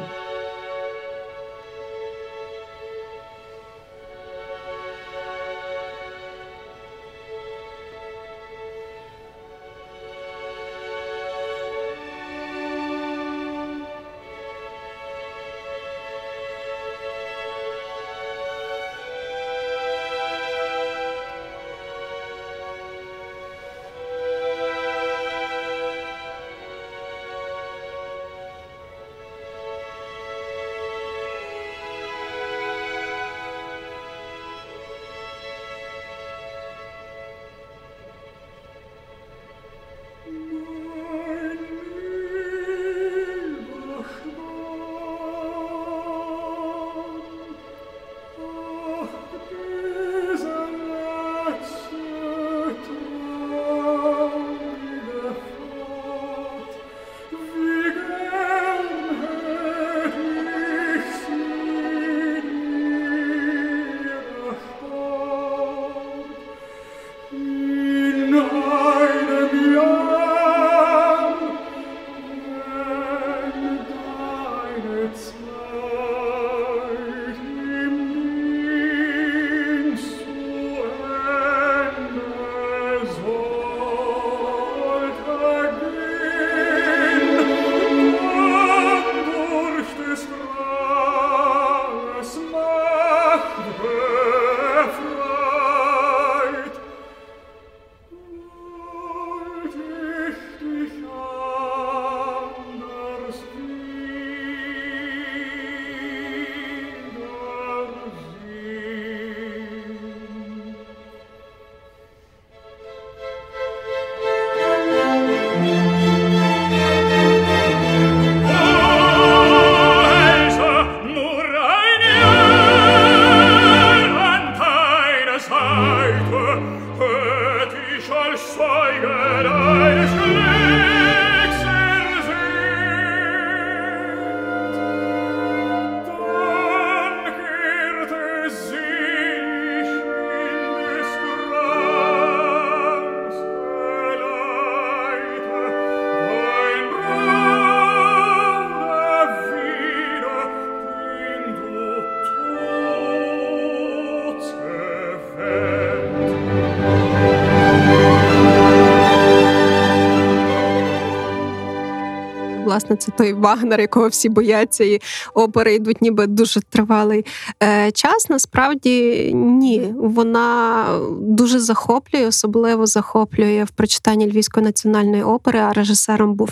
Власне, 162.90 162.96
це 162.96 163.12
той 163.18 163.32
Вагнер, 163.32 163.80
якого 163.80 164.08
всі 164.08 164.28
бояться, 164.28 164.84
і 164.84 165.00
опери 165.34 165.74
йдуть, 165.74 166.02
ніби 166.02 166.26
дуже 166.26 166.60
тривалий 166.60 167.24
е, 167.62 167.90
час. 167.92 168.30
Насправді 168.30 169.30
ні, 169.34 169.94
вона 169.96 170.84
дуже 171.20 171.58
захоплює, 171.58 172.26
особливо 172.26 172.86
захоплює 172.86 173.64
в 173.64 173.70
прочитанні 173.70 174.30
Львівської 174.30 174.66
національної 174.66 175.22
опери. 175.22 175.58
А 175.58 175.72
режисером 175.72 176.34
був 176.34 176.50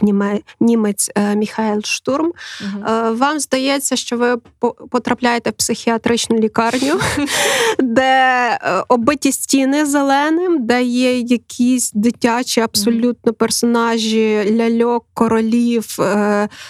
німець 0.60 1.10
е, 1.14 1.36
Міхаель 1.36 1.80
Штурм. 1.84 2.26
Угу. 2.26 2.84
Вам 3.16 3.40
здається, 3.40 3.96
що 3.96 4.16
ви 4.16 4.36
потрапляєте 4.90 5.50
в 5.50 5.52
психіатричну 5.52 6.38
лікарню, 6.38 6.94
де 7.78 8.58
оббиті 8.88 9.32
стіни 9.32 9.86
зеленим, 9.86 10.66
де 10.66 10.82
є 10.82 11.18
якісь 11.18 11.92
дитячі 11.94 12.60
абсолютно 12.60 13.32
персонажі 13.32 14.56
ляльок, 14.56 15.04
королів, 15.14 15.96
е, 16.00 16.27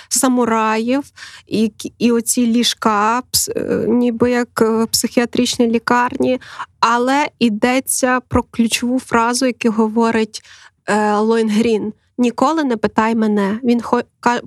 самураїв, 0.08 1.02
і 1.46 1.72
і 1.98 2.12
оці 2.12 2.46
ліжка, 2.46 3.22
е, 3.56 3.84
ніби 3.88 4.30
як 4.30 4.60
в 4.60 4.86
психіатричній 4.86 5.66
лікарні, 5.66 6.40
але 6.80 7.28
йдеться 7.38 8.20
про 8.28 8.42
ключову 8.42 9.00
фразу, 9.00 9.46
яку 9.46 9.70
говорить 9.70 10.42
е, 10.86 11.14
Лойнгрін. 11.14 11.92
Ніколи 12.20 12.64
не 12.64 12.76
питай 12.76 13.14
мене. 13.14 13.60
Він 13.64 13.82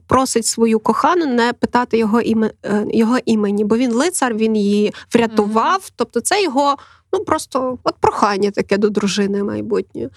просить 0.08 0.46
свою 0.46 0.80
кохану 0.80 1.26
не 1.26 1.54
питати 1.54 1.98
його 1.98 2.22
іме, 2.22 2.52
його 2.88 3.18
імені, 3.26 3.64
бо 3.64 3.78
він 3.78 3.92
лицар, 3.92 4.34
він 4.34 4.56
її 4.56 4.94
врятував. 5.14 5.90
Тобто, 5.96 6.22
це 6.22 6.44
його 6.44 6.78
ну 7.14 7.24
просто 7.24 7.78
от 7.84 7.96
прохання 8.00 8.52
таке 8.52 8.78
до 8.78 8.90
дружини 8.90 9.44
майбутньої. 9.44 10.10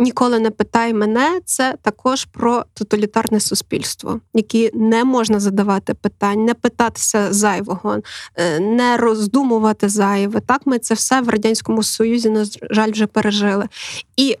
Ніколи 0.00 0.38
не 0.38 0.50
питай 0.50 0.94
мене, 0.94 1.40
це 1.44 1.74
також 1.82 2.24
про 2.24 2.64
тоталітарне 2.74 3.40
суспільство, 3.40 4.20
яке 4.34 4.70
не 4.74 5.04
можна 5.04 5.40
задавати 5.40 5.94
питань, 5.94 6.44
не 6.44 6.54
питатися 6.54 7.32
зайвого, 7.32 7.98
е, 8.36 8.60
не 8.60 8.96
роздумувати 8.96 9.88
зайве. 9.88 10.40
Так 10.40 10.62
ми 10.64 10.78
це 10.78 10.94
все 10.94 11.20
в 11.20 11.28
радянському 11.28 11.82
союзі 11.82 12.30
на 12.30 12.46
жаль 12.70 12.90
вже 12.90 13.06
пережили. 13.06 13.68
І 14.16 14.36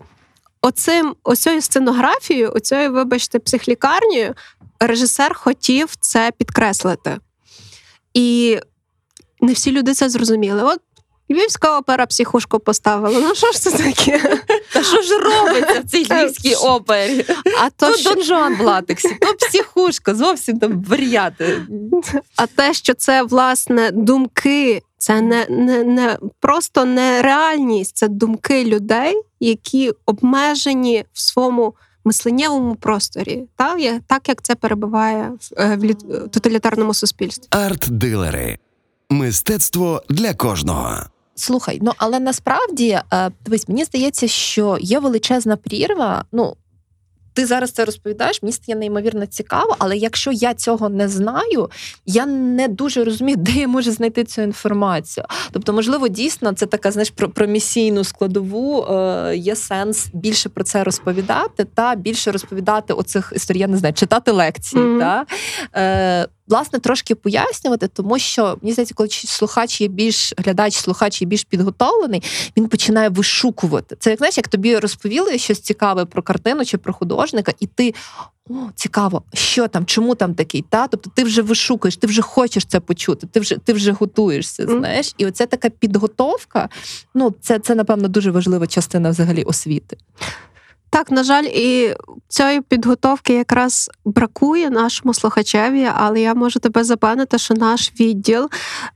оцим 0.60 1.14
оцею 1.24 1.62
сценографією, 1.62 2.52
оцею, 2.54 2.92
вибачте, 2.92 3.38
психлікарнею, 3.38 4.34
режисер 4.80 5.34
хотів 5.34 5.88
це 6.00 6.32
підкреслити. 6.38 7.18
І 8.14 8.58
не 9.40 9.52
всі 9.52 9.72
люди 9.72 9.94
це 9.94 10.08
зрозуміли. 10.08 10.62
От 10.62 10.80
Львівська 11.30 11.78
опера 11.78 12.06
психушку 12.06 12.58
поставила. 12.58 13.20
Ну 13.20 13.34
що 13.34 13.52
ж 13.52 13.60
це 13.60 13.70
таке? 13.70 14.40
Та 14.72 14.82
що 14.82 15.02
ж 15.02 15.18
робиться 15.18 15.80
в 15.80 15.90
цій 15.90 16.06
львівській 16.10 16.54
опері? 16.54 17.24
А 17.60 17.70
то, 17.70 17.96
що... 17.96 18.14
Дон 18.14 18.24
Жуан 18.24 18.56
в 18.56 18.60
латексі, 18.60 19.16
то 19.20 19.34
психушка, 19.46 20.14
зовсім 20.14 20.58
там 20.58 20.84
варіати. 20.84 21.62
А 22.36 22.46
те, 22.46 22.74
що 22.74 22.94
це 22.94 23.22
власне 23.22 23.90
думки, 23.90 24.82
це 24.98 25.20
не 25.20 25.46
не, 25.48 25.84
не 25.84 26.18
просто 26.40 26.84
не 26.84 27.22
реальність, 27.22 27.96
це 27.96 28.08
думки 28.08 28.64
людей, 28.64 29.22
які 29.40 29.92
обмежені 30.06 31.04
в 31.12 31.20
своєму 31.20 31.74
мисленнєвому 32.04 32.74
просторі, 32.74 33.44
так, 33.56 33.78
так 34.06 34.28
як 34.28 34.42
це 34.42 34.54
перебуває 34.54 35.32
в, 35.40 35.60
е, 35.60 35.76
в 35.76 36.28
тоталітарному 36.28 36.94
суспільстві. 36.94 37.48
Арт-дилери. 37.50 38.58
Мистецтво 39.10 40.02
для 40.08 40.34
кожного. 40.34 40.96
Слухай, 41.40 41.78
ну 41.82 41.92
але 41.96 42.20
насправді 42.20 42.98
е, 43.12 43.30
дивись, 43.44 43.68
мені 43.68 43.84
здається, 43.84 44.28
що 44.28 44.78
є 44.80 44.98
величезна 44.98 45.56
прірва. 45.56 46.24
Ну 46.32 46.56
ти 47.32 47.46
зараз 47.46 47.70
це 47.70 47.84
розповідаєш, 47.84 48.42
мені 48.42 48.52
стає 48.52 48.78
неймовірно 48.78 49.26
цікаво, 49.26 49.76
але 49.78 49.96
якщо 49.96 50.32
я 50.32 50.54
цього 50.54 50.88
не 50.88 51.08
знаю, 51.08 51.70
я 52.06 52.26
не 52.26 52.68
дуже 52.68 53.04
розумію, 53.04 53.36
де 53.36 53.52
я 53.52 53.68
можу 53.68 53.92
знайти 53.92 54.24
цю 54.24 54.42
інформацію. 54.42 55.26
Тобто, 55.52 55.72
можливо, 55.72 56.08
дійсно 56.08 56.52
це 56.52 56.66
така 56.66 56.90
знаєш 56.90 57.10
про, 57.10 57.28
про 57.28 57.46
місійну 57.46 58.04
складову 58.04 58.82
е, 58.84 59.36
є 59.36 59.56
сенс 59.56 60.08
більше 60.12 60.48
про 60.48 60.64
це 60.64 60.84
розповідати 60.84 61.64
та 61.64 61.94
більше 61.94 62.32
розповідати 62.32 62.92
оцих 62.92 63.32
історій, 63.36 63.58
я 63.58 63.68
не 63.68 63.76
знаю, 63.76 63.94
читати 63.94 64.30
лекції. 64.30 64.82
Mm-hmm. 64.82 65.00
Та? 65.00 65.26
Е, 65.74 66.28
власне 66.50 66.78
трошки 66.78 67.14
пояснювати, 67.14 67.88
тому 67.88 68.18
що 68.18 68.58
мені 68.62 68.72
здається, 68.72 68.94
коли 68.94 69.08
слухач 69.10 69.80
є 69.80 69.88
більш 69.88 70.34
глядач, 70.38 70.74
слухач 70.74 71.22
є 71.22 71.28
більш 71.28 71.44
підготовлений, 71.44 72.22
він 72.56 72.68
починає 72.68 73.08
вишукувати. 73.08 73.96
Це 73.98 74.10
як 74.10 74.18
знаєш, 74.18 74.36
як 74.36 74.48
тобі 74.48 74.78
розповіли 74.78 75.38
щось 75.38 75.60
цікаве 75.60 76.04
про 76.04 76.22
картину 76.22 76.64
чи 76.64 76.78
про 76.78 76.92
художника, 76.92 77.52
і 77.60 77.66
ти. 77.66 77.94
О, 78.50 78.54
цікаво, 78.74 79.22
що 79.34 79.68
там, 79.68 79.86
чому 79.86 80.14
там 80.14 80.34
такий? 80.34 80.64
Та? 80.68 80.86
Тобто 80.88 81.10
ти 81.14 81.24
вже 81.24 81.42
вишукуєш, 81.42 81.96
ти 81.96 82.06
вже 82.06 82.22
хочеш 82.22 82.64
це 82.64 82.80
почути, 82.80 83.26
ти 83.26 83.40
вже 83.40 83.56
ти 83.56 83.72
вже 83.72 83.92
готуєшся. 83.92 84.66
знаєш, 84.66 85.14
І 85.18 85.26
оця 85.26 85.46
така 85.46 85.70
підготовка, 85.70 86.68
ну 87.14 87.34
це, 87.40 87.58
це 87.58 87.74
напевно 87.74 88.08
дуже 88.08 88.30
важлива 88.30 88.66
частина 88.66 89.10
взагалі 89.10 89.42
освіти. 89.42 89.96
Так, 90.92 91.10
на 91.10 91.24
жаль, 91.24 91.44
і 91.44 91.94
цієї 92.28 92.60
підготовки 92.60 93.34
якраз 93.34 93.90
бракує 94.04 94.70
нашому 94.70 95.14
слухачеві, 95.14 95.88
але 95.94 96.20
я 96.20 96.34
можу 96.34 96.60
тебе 96.60 96.84
запевнити, 96.84 97.38
що 97.38 97.54
наш 97.54 97.92
відділ 98.00 98.50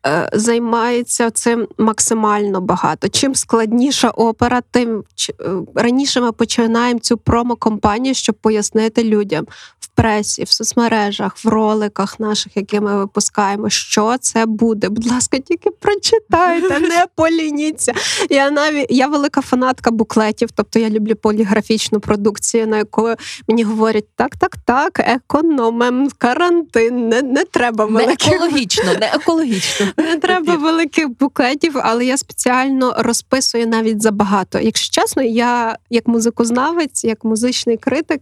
е, 0.06 0.30
займається 0.32 1.30
цим 1.30 1.68
максимально 1.78 2.60
багато. 2.60 3.08
Чим 3.08 3.34
складніша 3.34 4.08
опера, 4.10 4.62
тим 4.70 5.04
е, 5.40 5.50
раніше 5.74 6.20
ми 6.20 6.32
починаємо 6.32 7.00
цю 7.00 7.18
промо-компанію, 7.18 8.14
щоб 8.14 8.34
пояснити 8.34 9.04
людям 9.04 9.46
пресі, 9.94 10.44
в 10.44 10.48
соцмережах, 10.48 11.44
в 11.44 11.48
роликах 11.48 12.20
наших, 12.20 12.56
які 12.56 12.80
ми 12.80 12.96
випускаємо, 12.96 13.70
що 13.70 14.16
це 14.20 14.46
буде. 14.46 14.88
Будь 14.88 15.06
ласка, 15.06 15.38
тільки 15.38 15.70
прочитайте, 15.70 16.78
не 16.78 17.06
полініться. 17.14 17.92
Я 18.30 18.50
навіть 18.50 18.86
я 18.90 19.06
велика 19.06 19.40
фанатка 19.40 19.90
буклетів, 19.90 20.48
тобто 20.54 20.78
я 20.78 20.90
люблю 20.90 21.14
поліграфічні 21.14 21.84
екологічну 21.84 22.00
продукцію, 22.00 22.66
на 22.66 22.76
яку 22.76 23.14
мені 23.48 23.62
говорять 23.62 24.04
так, 24.16 24.36
так, 24.36 24.56
так, 24.64 25.00
економем, 25.00 26.08
карантин, 26.18 27.08
не 27.08 27.22
не 27.22 27.44
треба 27.44 27.84
великих... 27.84 28.28
Не 28.28 28.36
екологічно, 28.36 28.94
не 29.00 29.06
екологічно. 29.06 29.86
Не 29.96 30.16
треба 30.16 30.56
великих 30.56 31.08
букетів, 31.08 31.74
але 31.82 32.04
я 32.04 32.16
спеціально 32.16 32.94
розписую 32.98 33.66
навіть 33.66 34.02
забагато. 34.02 34.58
Якщо 34.58 35.00
чесно, 35.00 35.22
я 35.22 35.76
як 35.90 36.06
музикознавець, 36.06 37.04
як 37.04 37.24
музичний 37.24 37.76
критик 37.76 38.20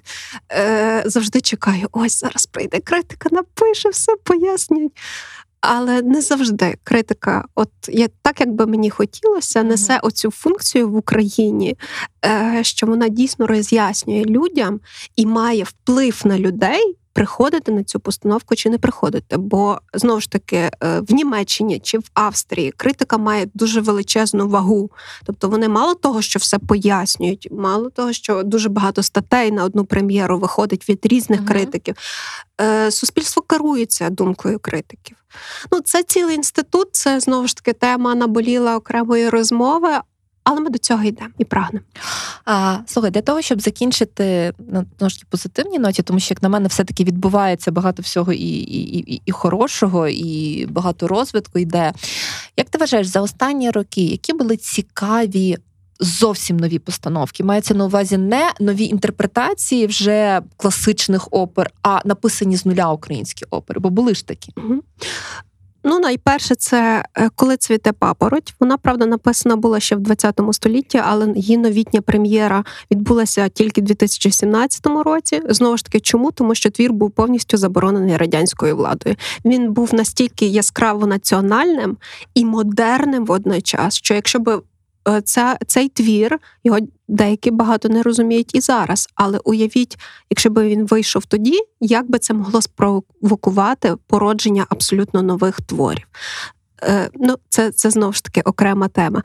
е, 0.52 1.02
завжди 1.06 1.40
чекаю: 1.40 1.61
ось 1.92 2.20
зараз 2.20 2.46
прийде 2.46 2.80
критика, 2.80 3.28
напише 3.32 3.88
все, 3.88 4.16
пояснюють. 4.24 4.92
Але 5.60 6.02
не 6.02 6.20
завжди 6.20 6.74
критика, 6.84 7.44
от 7.54 7.70
є 7.88 8.08
так, 8.22 8.40
як 8.40 8.52
би 8.52 8.66
мені 8.66 8.90
хотілося, 8.90 9.62
несе 9.62 9.98
оцю 10.02 10.30
функцію 10.30 10.88
в 10.88 10.96
Україні, 10.96 11.76
е, 12.24 12.58
що 12.62 12.86
вона 12.86 13.08
дійсно 13.08 13.46
роз'яснює 13.46 14.24
людям 14.24 14.80
і 15.16 15.26
має 15.26 15.64
вплив 15.64 16.20
на 16.24 16.38
людей 16.38 16.96
приходити 17.12 17.72
на 17.72 17.84
цю 17.84 18.00
постановку 18.00 18.54
чи 18.54 18.70
не 18.70 18.78
приходити. 18.78 19.36
Бо 19.36 19.78
знову 19.94 20.20
ж 20.20 20.30
таки 20.30 20.56
е, 20.56 20.70
в 21.00 21.12
Німеччині 21.12 21.80
чи 21.80 21.98
в 21.98 22.04
Австрії 22.14 22.72
критика 22.76 23.18
має 23.18 23.46
дуже 23.54 23.80
величезну 23.80 24.48
вагу. 24.48 24.90
Тобто 25.24 25.48
вони 25.48 25.68
мало 25.68 25.94
того, 25.94 26.22
що 26.22 26.38
все 26.38 26.58
пояснюють, 26.58 27.48
мало 27.50 27.90
того, 27.90 28.12
що 28.12 28.42
дуже 28.42 28.68
багато 28.68 29.02
статей 29.02 29.52
на 29.52 29.64
одну 29.64 29.84
прем'єру 29.84 30.38
виходить 30.38 30.88
від 30.88 31.06
різних 31.06 31.40
uh 31.40 31.48
критиків. 31.48 31.96
Е, 32.60 32.90
суспільство 32.90 33.42
керується 33.42 34.10
думкою 34.10 34.58
критиків. 34.58 35.16
Ну, 35.72 35.80
це 35.80 36.02
цілий 36.02 36.36
інститут, 36.36 36.88
це 36.92 37.20
знову 37.20 37.46
ж 37.46 37.56
таки 37.56 37.72
тема 37.72 38.14
наболіла 38.14 38.76
окремої 38.76 39.28
розмови. 39.28 39.98
Але 40.44 40.60
ми 40.60 40.70
до 40.70 40.78
цього 40.78 41.04
йдемо 41.04 41.30
і 41.38 41.44
прагнемо. 41.44 41.84
А, 42.44 42.78
Слухай, 42.86 43.10
для 43.10 43.22
того, 43.22 43.42
щоб 43.42 43.60
закінчити 43.60 44.52
на 44.58 44.84
трошки 44.96 45.24
позитивній 45.30 45.78
ноті, 45.78 46.02
тому 46.02 46.20
що, 46.20 46.32
як 46.32 46.42
на 46.42 46.48
мене, 46.48 46.68
все-таки 46.68 47.04
відбувається 47.04 47.70
багато 47.70 48.02
всього 48.02 48.32
і 48.32 48.38
і, 48.38 48.98
і, 49.14 49.22
і 49.26 49.32
хорошого, 49.32 50.08
і 50.08 50.66
багато 50.66 51.08
розвитку 51.08 51.58
йде. 51.58 51.92
Як 52.56 52.70
ти 52.70 52.78
вважаєш, 52.78 53.06
за 53.06 53.20
останні 53.20 53.70
роки, 53.70 54.02
які 54.02 54.32
були 54.32 54.56
цікаві? 54.56 55.58
Зовсім 56.00 56.56
нові 56.56 56.78
постановки. 56.78 57.44
Мається 57.44 57.74
на 57.74 57.84
увазі 57.84 58.16
не 58.16 58.52
нові 58.60 58.84
інтерпретації 58.84 59.86
вже 59.86 60.42
класичних 60.56 61.28
опер, 61.30 61.70
а 61.82 62.00
написані 62.04 62.56
з 62.56 62.66
нуля 62.66 62.92
українські 62.92 63.44
опери, 63.50 63.80
бо 63.80 63.90
були 63.90 64.14
ж 64.14 64.26
такі. 64.26 64.52
Угу. 64.56 64.82
Ну, 65.84 65.98
найперше, 65.98 66.54
це 66.54 67.04
е, 67.14 67.30
коли 67.36 67.56
цвіте 67.56 67.92
папороть. 67.92 68.54
Вона 68.60 68.76
правда 68.76 69.06
написана 69.06 69.56
була 69.56 69.80
ще 69.80 69.96
в 69.96 70.00
20 70.00 70.40
столітті, 70.52 71.00
але 71.04 71.32
її 71.36 71.56
новітня 71.56 72.00
прем'єра 72.00 72.64
відбулася 72.90 73.48
тільки 73.48 73.80
в 73.80 73.84
2017 73.84 74.86
році. 74.86 75.42
Знову 75.48 75.76
ж 75.76 75.84
таки, 75.84 76.00
чому? 76.00 76.32
Тому 76.32 76.54
що 76.54 76.70
твір 76.70 76.92
був 76.92 77.10
повністю 77.10 77.56
заборонений 77.56 78.16
радянською 78.16 78.76
владою. 78.76 79.16
Він 79.44 79.72
був 79.72 79.94
настільки 79.94 80.46
яскраво 80.46 81.06
національним 81.06 81.96
і 82.34 82.44
модерним 82.44 83.24
водночас, 83.24 83.96
що 83.96 84.14
якщо 84.14 84.38
би 84.38 84.62
ця, 85.24 85.58
цей 85.66 85.88
твір, 85.88 86.38
його 86.64 86.78
деякі 87.08 87.50
багато 87.50 87.88
не 87.88 88.02
розуміють 88.02 88.54
і 88.54 88.60
зараз. 88.60 89.08
Але 89.14 89.38
уявіть, 89.38 89.98
якщо 90.30 90.50
б 90.50 90.68
він 90.68 90.86
вийшов 90.86 91.26
тоді, 91.26 91.58
як 91.80 92.10
би 92.10 92.18
це 92.18 92.34
могло 92.34 92.62
спровокувати 92.62 93.96
породження 94.06 94.66
абсолютно 94.68 95.22
нових 95.22 95.60
творів. 95.60 96.06
Е, 96.82 97.10
ну, 97.14 97.36
Це 97.48 97.70
це 97.70 97.90
знову 97.90 98.12
ж 98.12 98.24
таки 98.24 98.40
окрема 98.40 98.88
тема. 98.88 99.22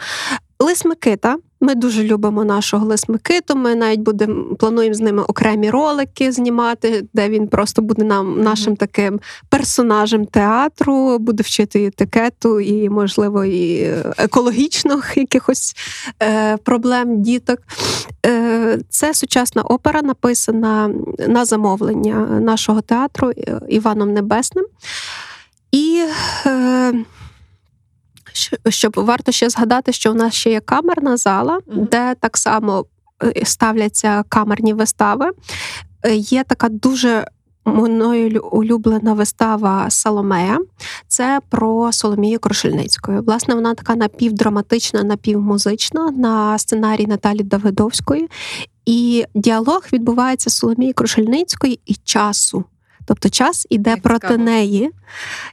Лис 0.60 0.86
Микита. 0.86 1.38
Ми 1.62 1.76
дуже 1.76 2.03
любимо 2.03 2.45
нашого 2.45 2.86
Лис 2.86 3.10
Микиту. 3.10 3.55
Ми 3.55 3.76
навіть 3.76 3.99
будемо 3.99 4.55
плануємо 4.55 4.93
з 4.93 4.99
ними 4.99 5.24
окремі 5.24 5.70
ролики 5.70 6.32
знімати, 6.32 7.05
де 7.14 7.30
він 7.30 7.47
просто 7.47 7.82
буде 7.82 8.03
нам 8.03 8.41
нашим 8.41 8.76
таким 8.76 9.20
персонажем 9.49 10.26
театру, 10.26 11.20
буде 11.20 11.43
вчити 11.43 11.86
етикету 11.86 12.60
і, 12.60 12.89
можливо, 12.89 13.45
і 13.45 13.93
екологічних 14.18 15.14
якихось 15.18 15.76
е, 16.24 16.58
проблем 16.58 17.22
діток. 17.22 17.60
Е, 18.26 18.80
Це 18.89 19.14
сучасна 19.14 19.62
опера, 19.62 20.01
написана 20.01 20.89
на 21.28 21.45
замовлення 21.45 22.16
нашого 22.41 22.82
театру 22.82 23.32
е, 23.38 23.60
Іваном 23.70 24.14
Небесним. 24.14 24.66
І 25.72 26.05
е, 26.45 26.93
щоб 28.70 28.94
варто 28.96 29.32
ще 29.32 29.50
згадати, 29.50 29.92
що 29.92 30.12
у 30.12 30.14
нас 30.14 30.34
ще 30.34 30.50
є 30.50 30.60
камерна 30.60 31.18
зала, 31.18 31.60
mm-hmm. 31.60 31.90
де 31.90 32.16
так 32.16 32.38
само 32.38 32.86
е, 33.24 33.46
ставляться 33.46 34.24
камерні 34.30 34.74
вистави. 34.74 35.32
Е, 36.04 36.16
є 36.16 36.44
така 36.44 36.70
дуже 36.70 37.26
мною 37.66 38.44
улюблена 38.52 39.14
вистава 39.14 39.90
Соломея. 39.90 40.60
Це 41.08 41.40
про 41.50 41.92
Соломію 41.92 42.40
Крушельницькою. 42.40 43.22
Власне, 43.22 43.56
вона 43.56 43.74
така 43.74 43.96
напівдраматична, 43.96 45.04
напівмузична 45.04 46.12
на 46.12 46.58
сценарії 46.58 47.08
Наталі 47.08 47.44
Давидовської. 47.44 48.30
І 48.86 49.26
діалог 49.36 49.82
відбувається 49.94 50.50
з 50.50 50.58
Соломією 50.58 50.94
Крушельницькою 50.94 51.76
і 51.86 51.96
часу. 51.96 52.64
Тобто 53.08 53.30
час 53.30 53.68
іде 53.70 53.89
Як 53.89 54.01
проти 54.01 54.28
цікаво. 54.28 54.43
неї, 54.43 54.91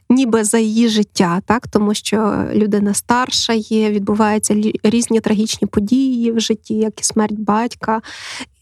ніби 0.09 0.43
за 0.43 0.57
її 0.57 0.89
життя, 0.89 1.41
так 1.45 1.67
тому 1.67 1.93
що 1.93 2.45
людина 2.53 2.93
старша 2.93 3.53
є, 3.53 3.91
відбуваються 3.91 4.55
різні 4.83 5.19
трагічні 5.19 5.67
події 5.67 6.31
в 6.31 6.39
житті, 6.39 6.73
як 6.73 7.01
і 7.01 7.03
смерть 7.03 7.39
батька. 7.39 8.01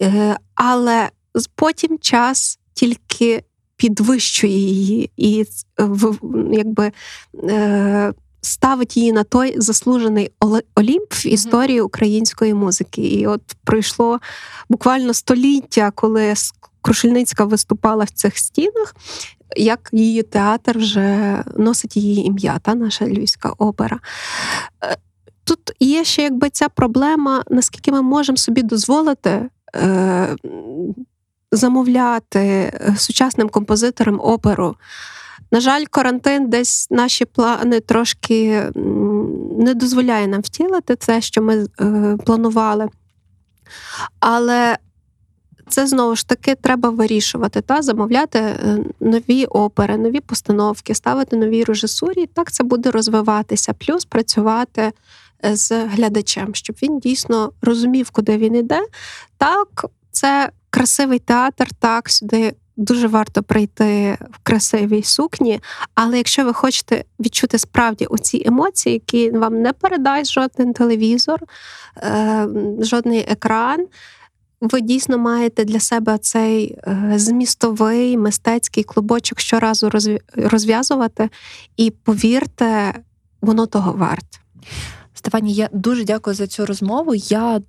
Е, 0.01 0.37
але 0.55 1.09
потім 1.55 1.97
час 1.99 2.59
тільки 2.73 3.43
підвищує 3.77 4.57
її 4.57 5.11
і 5.17 5.45
якби. 6.51 6.91
Е, 7.43 8.13
ставить 8.45 8.97
її 8.97 9.11
на 9.11 9.23
той 9.23 9.61
заслужений 9.61 10.31
Олімп 10.75 11.13
в 11.13 11.27
історії 11.27 11.81
української 11.81 12.53
музики. 12.53 13.01
І 13.01 13.27
от 13.27 13.41
пройшло 13.63 14.19
буквально 14.69 15.13
століття, 15.13 15.91
коли 15.95 16.35
Крушельницька 16.83 17.45
виступала 17.45 18.03
в 18.03 18.09
цих 18.09 18.37
стінах, 18.37 18.95
як 19.57 19.89
її 19.91 20.23
театр 20.23 20.77
вже 20.77 21.43
носить 21.57 21.97
її 21.97 22.25
ім'я, 22.25 22.59
та 22.59 22.75
наша 22.75 23.05
львівська 23.05 23.49
опера. 23.57 23.99
Е, 24.83 24.97
тут 25.43 25.59
є 25.79 26.03
ще 26.03 26.21
якби 26.23 26.49
ця 26.49 26.69
проблема, 26.69 27.43
наскільки 27.49 27.91
ми 27.91 28.01
можемо 28.01 28.37
собі 28.37 28.63
дозволити. 28.63 29.49
Е, 29.75 30.35
замовляти 31.53 32.39
е, 32.39 32.95
сучасним 32.97 33.49
композиторам 33.49 34.19
оперу. 34.23 34.75
На 35.51 35.59
жаль, 35.59 35.85
карантин 35.85 36.49
десь 36.49 36.87
наші 36.91 37.25
плани 37.25 37.79
трошки 37.79 38.63
не 39.59 39.73
дозволяє 39.73 40.27
нам 40.27 40.41
втілити 40.41 40.95
це, 40.95 41.21
що 41.21 41.41
ми 41.41 41.67
е, 41.81 42.17
планували. 42.25 42.87
Але 44.19 44.77
це 45.69 45.87
знову 45.87 46.15
ж 46.15 46.27
таки 46.27 46.55
треба 46.55 46.89
вирішувати 46.89 47.61
та 47.61 47.81
замовляти 47.81 48.39
е, 48.39 48.77
нові 48.99 49.45
опери, 49.45 49.97
нові 49.97 50.19
постановки, 50.19 50.95
ставити 50.95 51.35
нові 51.35 51.63
режисурі. 51.63 52.25
Так 52.25 52.51
це 52.51 52.63
буде 52.63 52.91
розвиватися, 52.91 53.73
плюс 53.73 54.05
працювати 54.05 54.91
е, 55.45 55.55
з 55.55 55.85
глядачем, 55.85 56.55
щоб 56.55 56.75
він 56.83 56.99
дійсно 56.99 57.51
розумів, 57.61 58.09
куди 58.09 58.37
він 58.37 58.55
іде. 58.55 58.81
Так, 59.37 59.85
це 60.11 60.49
красивий 60.69 61.19
театр, 61.19 61.67
так 61.79 62.09
сюди. 62.09 62.53
Дуже 62.77 63.07
варто 63.07 63.43
прийти 63.43 64.17
в 64.31 64.37
красивій 64.43 65.03
сукні, 65.03 65.59
але 65.95 66.17
якщо 66.17 66.45
ви 66.45 66.53
хочете 66.53 67.03
відчути 67.19 67.57
справді 67.57 68.05
оці 68.05 68.43
емоції, 68.45 68.93
які 68.93 69.31
вам 69.31 69.61
не 69.61 69.73
передасть 69.73 70.31
жоден 70.31 70.73
телевізор, 70.73 71.39
е, 71.97 72.47
жодний 72.79 73.19
екран, 73.19 73.87
ви 74.63 74.81
дійсно 74.81 75.17
маєте 75.17 75.65
для 75.65 75.79
себе 75.79 76.17
цей 76.17 76.77
е, 76.87 77.13
змістовий 77.15 78.17
мистецький 78.17 78.83
клубочок 78.83 79.39
щоразу 79.39 79.91
розв'язувати, 80.35 81.29
і 81.77 81.91
повірте, 81.91 82.93
воно 83.41 83.65
того 83.65 83.93
варт. 83.93 84.39
Стефані, 85.13 85.53
я 85.53 85.69
дуже 85.73 86.03
дякую 86.03 86.35
за 86.35 86.47
цю 86.47 86.65
розмову. 86.65 87.15
Я 87.15 87.61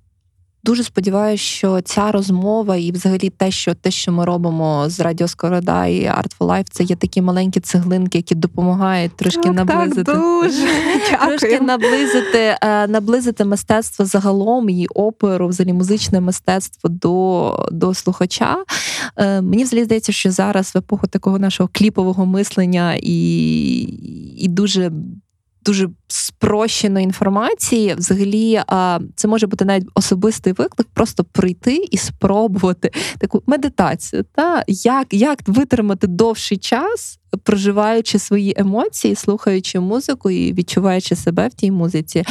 Дуже 0.65 0.83
сподіваюся, 0.83 1.43
що 1.43 1.81
ця 1.81 2.11
розмова 2.11 2.75
і, 2.75 2.91
взагалі, 2.91 3.29
те, 3.29 3.51
що 3.51 3.73
те, 3.73 3.91
що 3.91 4.11
ми 4.11 4.25
робимо 4.25 4.89
з 4.89 4.99
Радіо 4.99 5.27
Скорода 5.27 5.85
і 5.85 6.01
Art 6.01 6.37
for 6.39 6.47
Life, 6.47 6.65
це 6.71 6.83
є 6.83 6.95
такі 6.95 7.21
маленькі 7.21 7.59
цеглинки, 7.59 8.17
які 8.17 8.35
допомагають 8.35 9.15
трошки 9.15 9.41
так, 9.41 9.53
наблизити 9.53 10.03
так, 10.03 10.17
дуже. 10.17 10.67
трошки 11.27 11.59
наблизити, 11.59 12.57
е, 12.61 12.87
наблизити 12.87 13.45
мистецтво 13.45 14.05
загалом 14.05 14.69
і 14.69 14.87
оперу, 14.87 15.47
взагалі 15.47 15.73
музичне 15.73 16.21
мистецтво 16.21 16.89
до 16.89 17.67
до 17.71 17.93
слухача. 17.93 18.57
Е, 19.17 19.41
мені 19.41 19.63
взагалі 19.63 19.85
здається, 19.85 20.11
що 20.11 20.31
зараз 20.31 20.71
в 20.75 20.77
епоху 20.77 21.07
такого 21.07 21.39
нашого 21.39 21.69
кліпового 21.73 22.25
мислення 22.25 22.97
і, 23.01 23.77
і 24.37 24.47
дуже 24.47 24.91
дуже 25.65 25.89
спрощеної 26.07 27.03
інформації, 27.03 27.95
взагалі, 27.97 28.61
це 29.15 29.27
може 29.27 29.47
бути 29.47 29.65
навіть 29.65 29.87
особистий 29.93 30.53
виклик, 30.53 30.87
просто 30.93 31.23
прийти 31.23 31.87
і 31.91 31.97
спробувати 31.97 32.91
таку 33.17 33.43
медитацію, 33.47 34.25
та 34.35 34.63
як, 34.67 35.13
як 35.13 35.39
витримати 35.47 36.07
довший 36.07 36.57
час 36.57 37.19
проживаючи 37.37 38.19
свої 38.19 38.53
емоції, 38.57 39.15
слухаючи 39.15 39.79
музику 39.79 40.29
і 40.29 40.53
відчуваючи 40.53 41.15
себе 41.15 41.47
в 41.47 41.53
тій 41.53 41.71
музиці. 41.71 42.23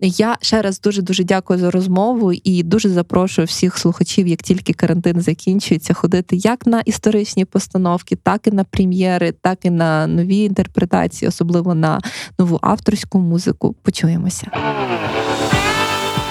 Я 0.00 0.36
ще 0.40 0.62
раз 0.62 0.80
дуже 0.80 1.02
дуже 1.02 1.24
дякую 1.24 1.58
за 1.58 1.70
розмову 1.70 2.32
і 2.32 2.62
дуже 2.62 2.88
запрошую 2.88 3.46
всіх 3.46 3.78
слухачів, 3.78 4.26
як 4.26 4.42
тільки 4.42 4.72
карантин 4.72 5.20
закінчується, 5.20 5.94
ходити 5.94 6.36
як 6.36 6.66
на 6.66 6.80
історичні 6.80 7.44
постановки, 7.44 8.16
так 8.16 8.46
і 8.46 8.50
на 8.50 8.64
прем'єри, 8.64 9.32
так 9.32 9.58
і 9.62 9.70
на 9.70 10.06
нові 10.06 10.38
інтерпретації, 10.38 11.28
особливо 11.28 11.74
на 11.74 12.00
нову 12.38 12.58
авторську 12.62 13.18
музику. 13.18 13.76
Почуємося. 13.82 14.50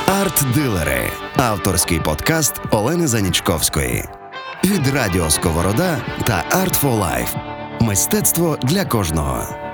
Арт-дилери 0.07 1.09
авторський 1.36 1.99
подкаст 1.99 2.61
Олени 2.71 3.07
Занічковської 3.07 4.03
від 4.63 4.88
Радіо 4.88 5.30
Сковорода 5.30 5.97
та 6.23 6.43
Art 6.51 6.82
for 6.82 6.99
Life. 6.99 7.55
Мистецтво 7.86 8.57
для 8.63 8.83
кожного. 8.83 9.64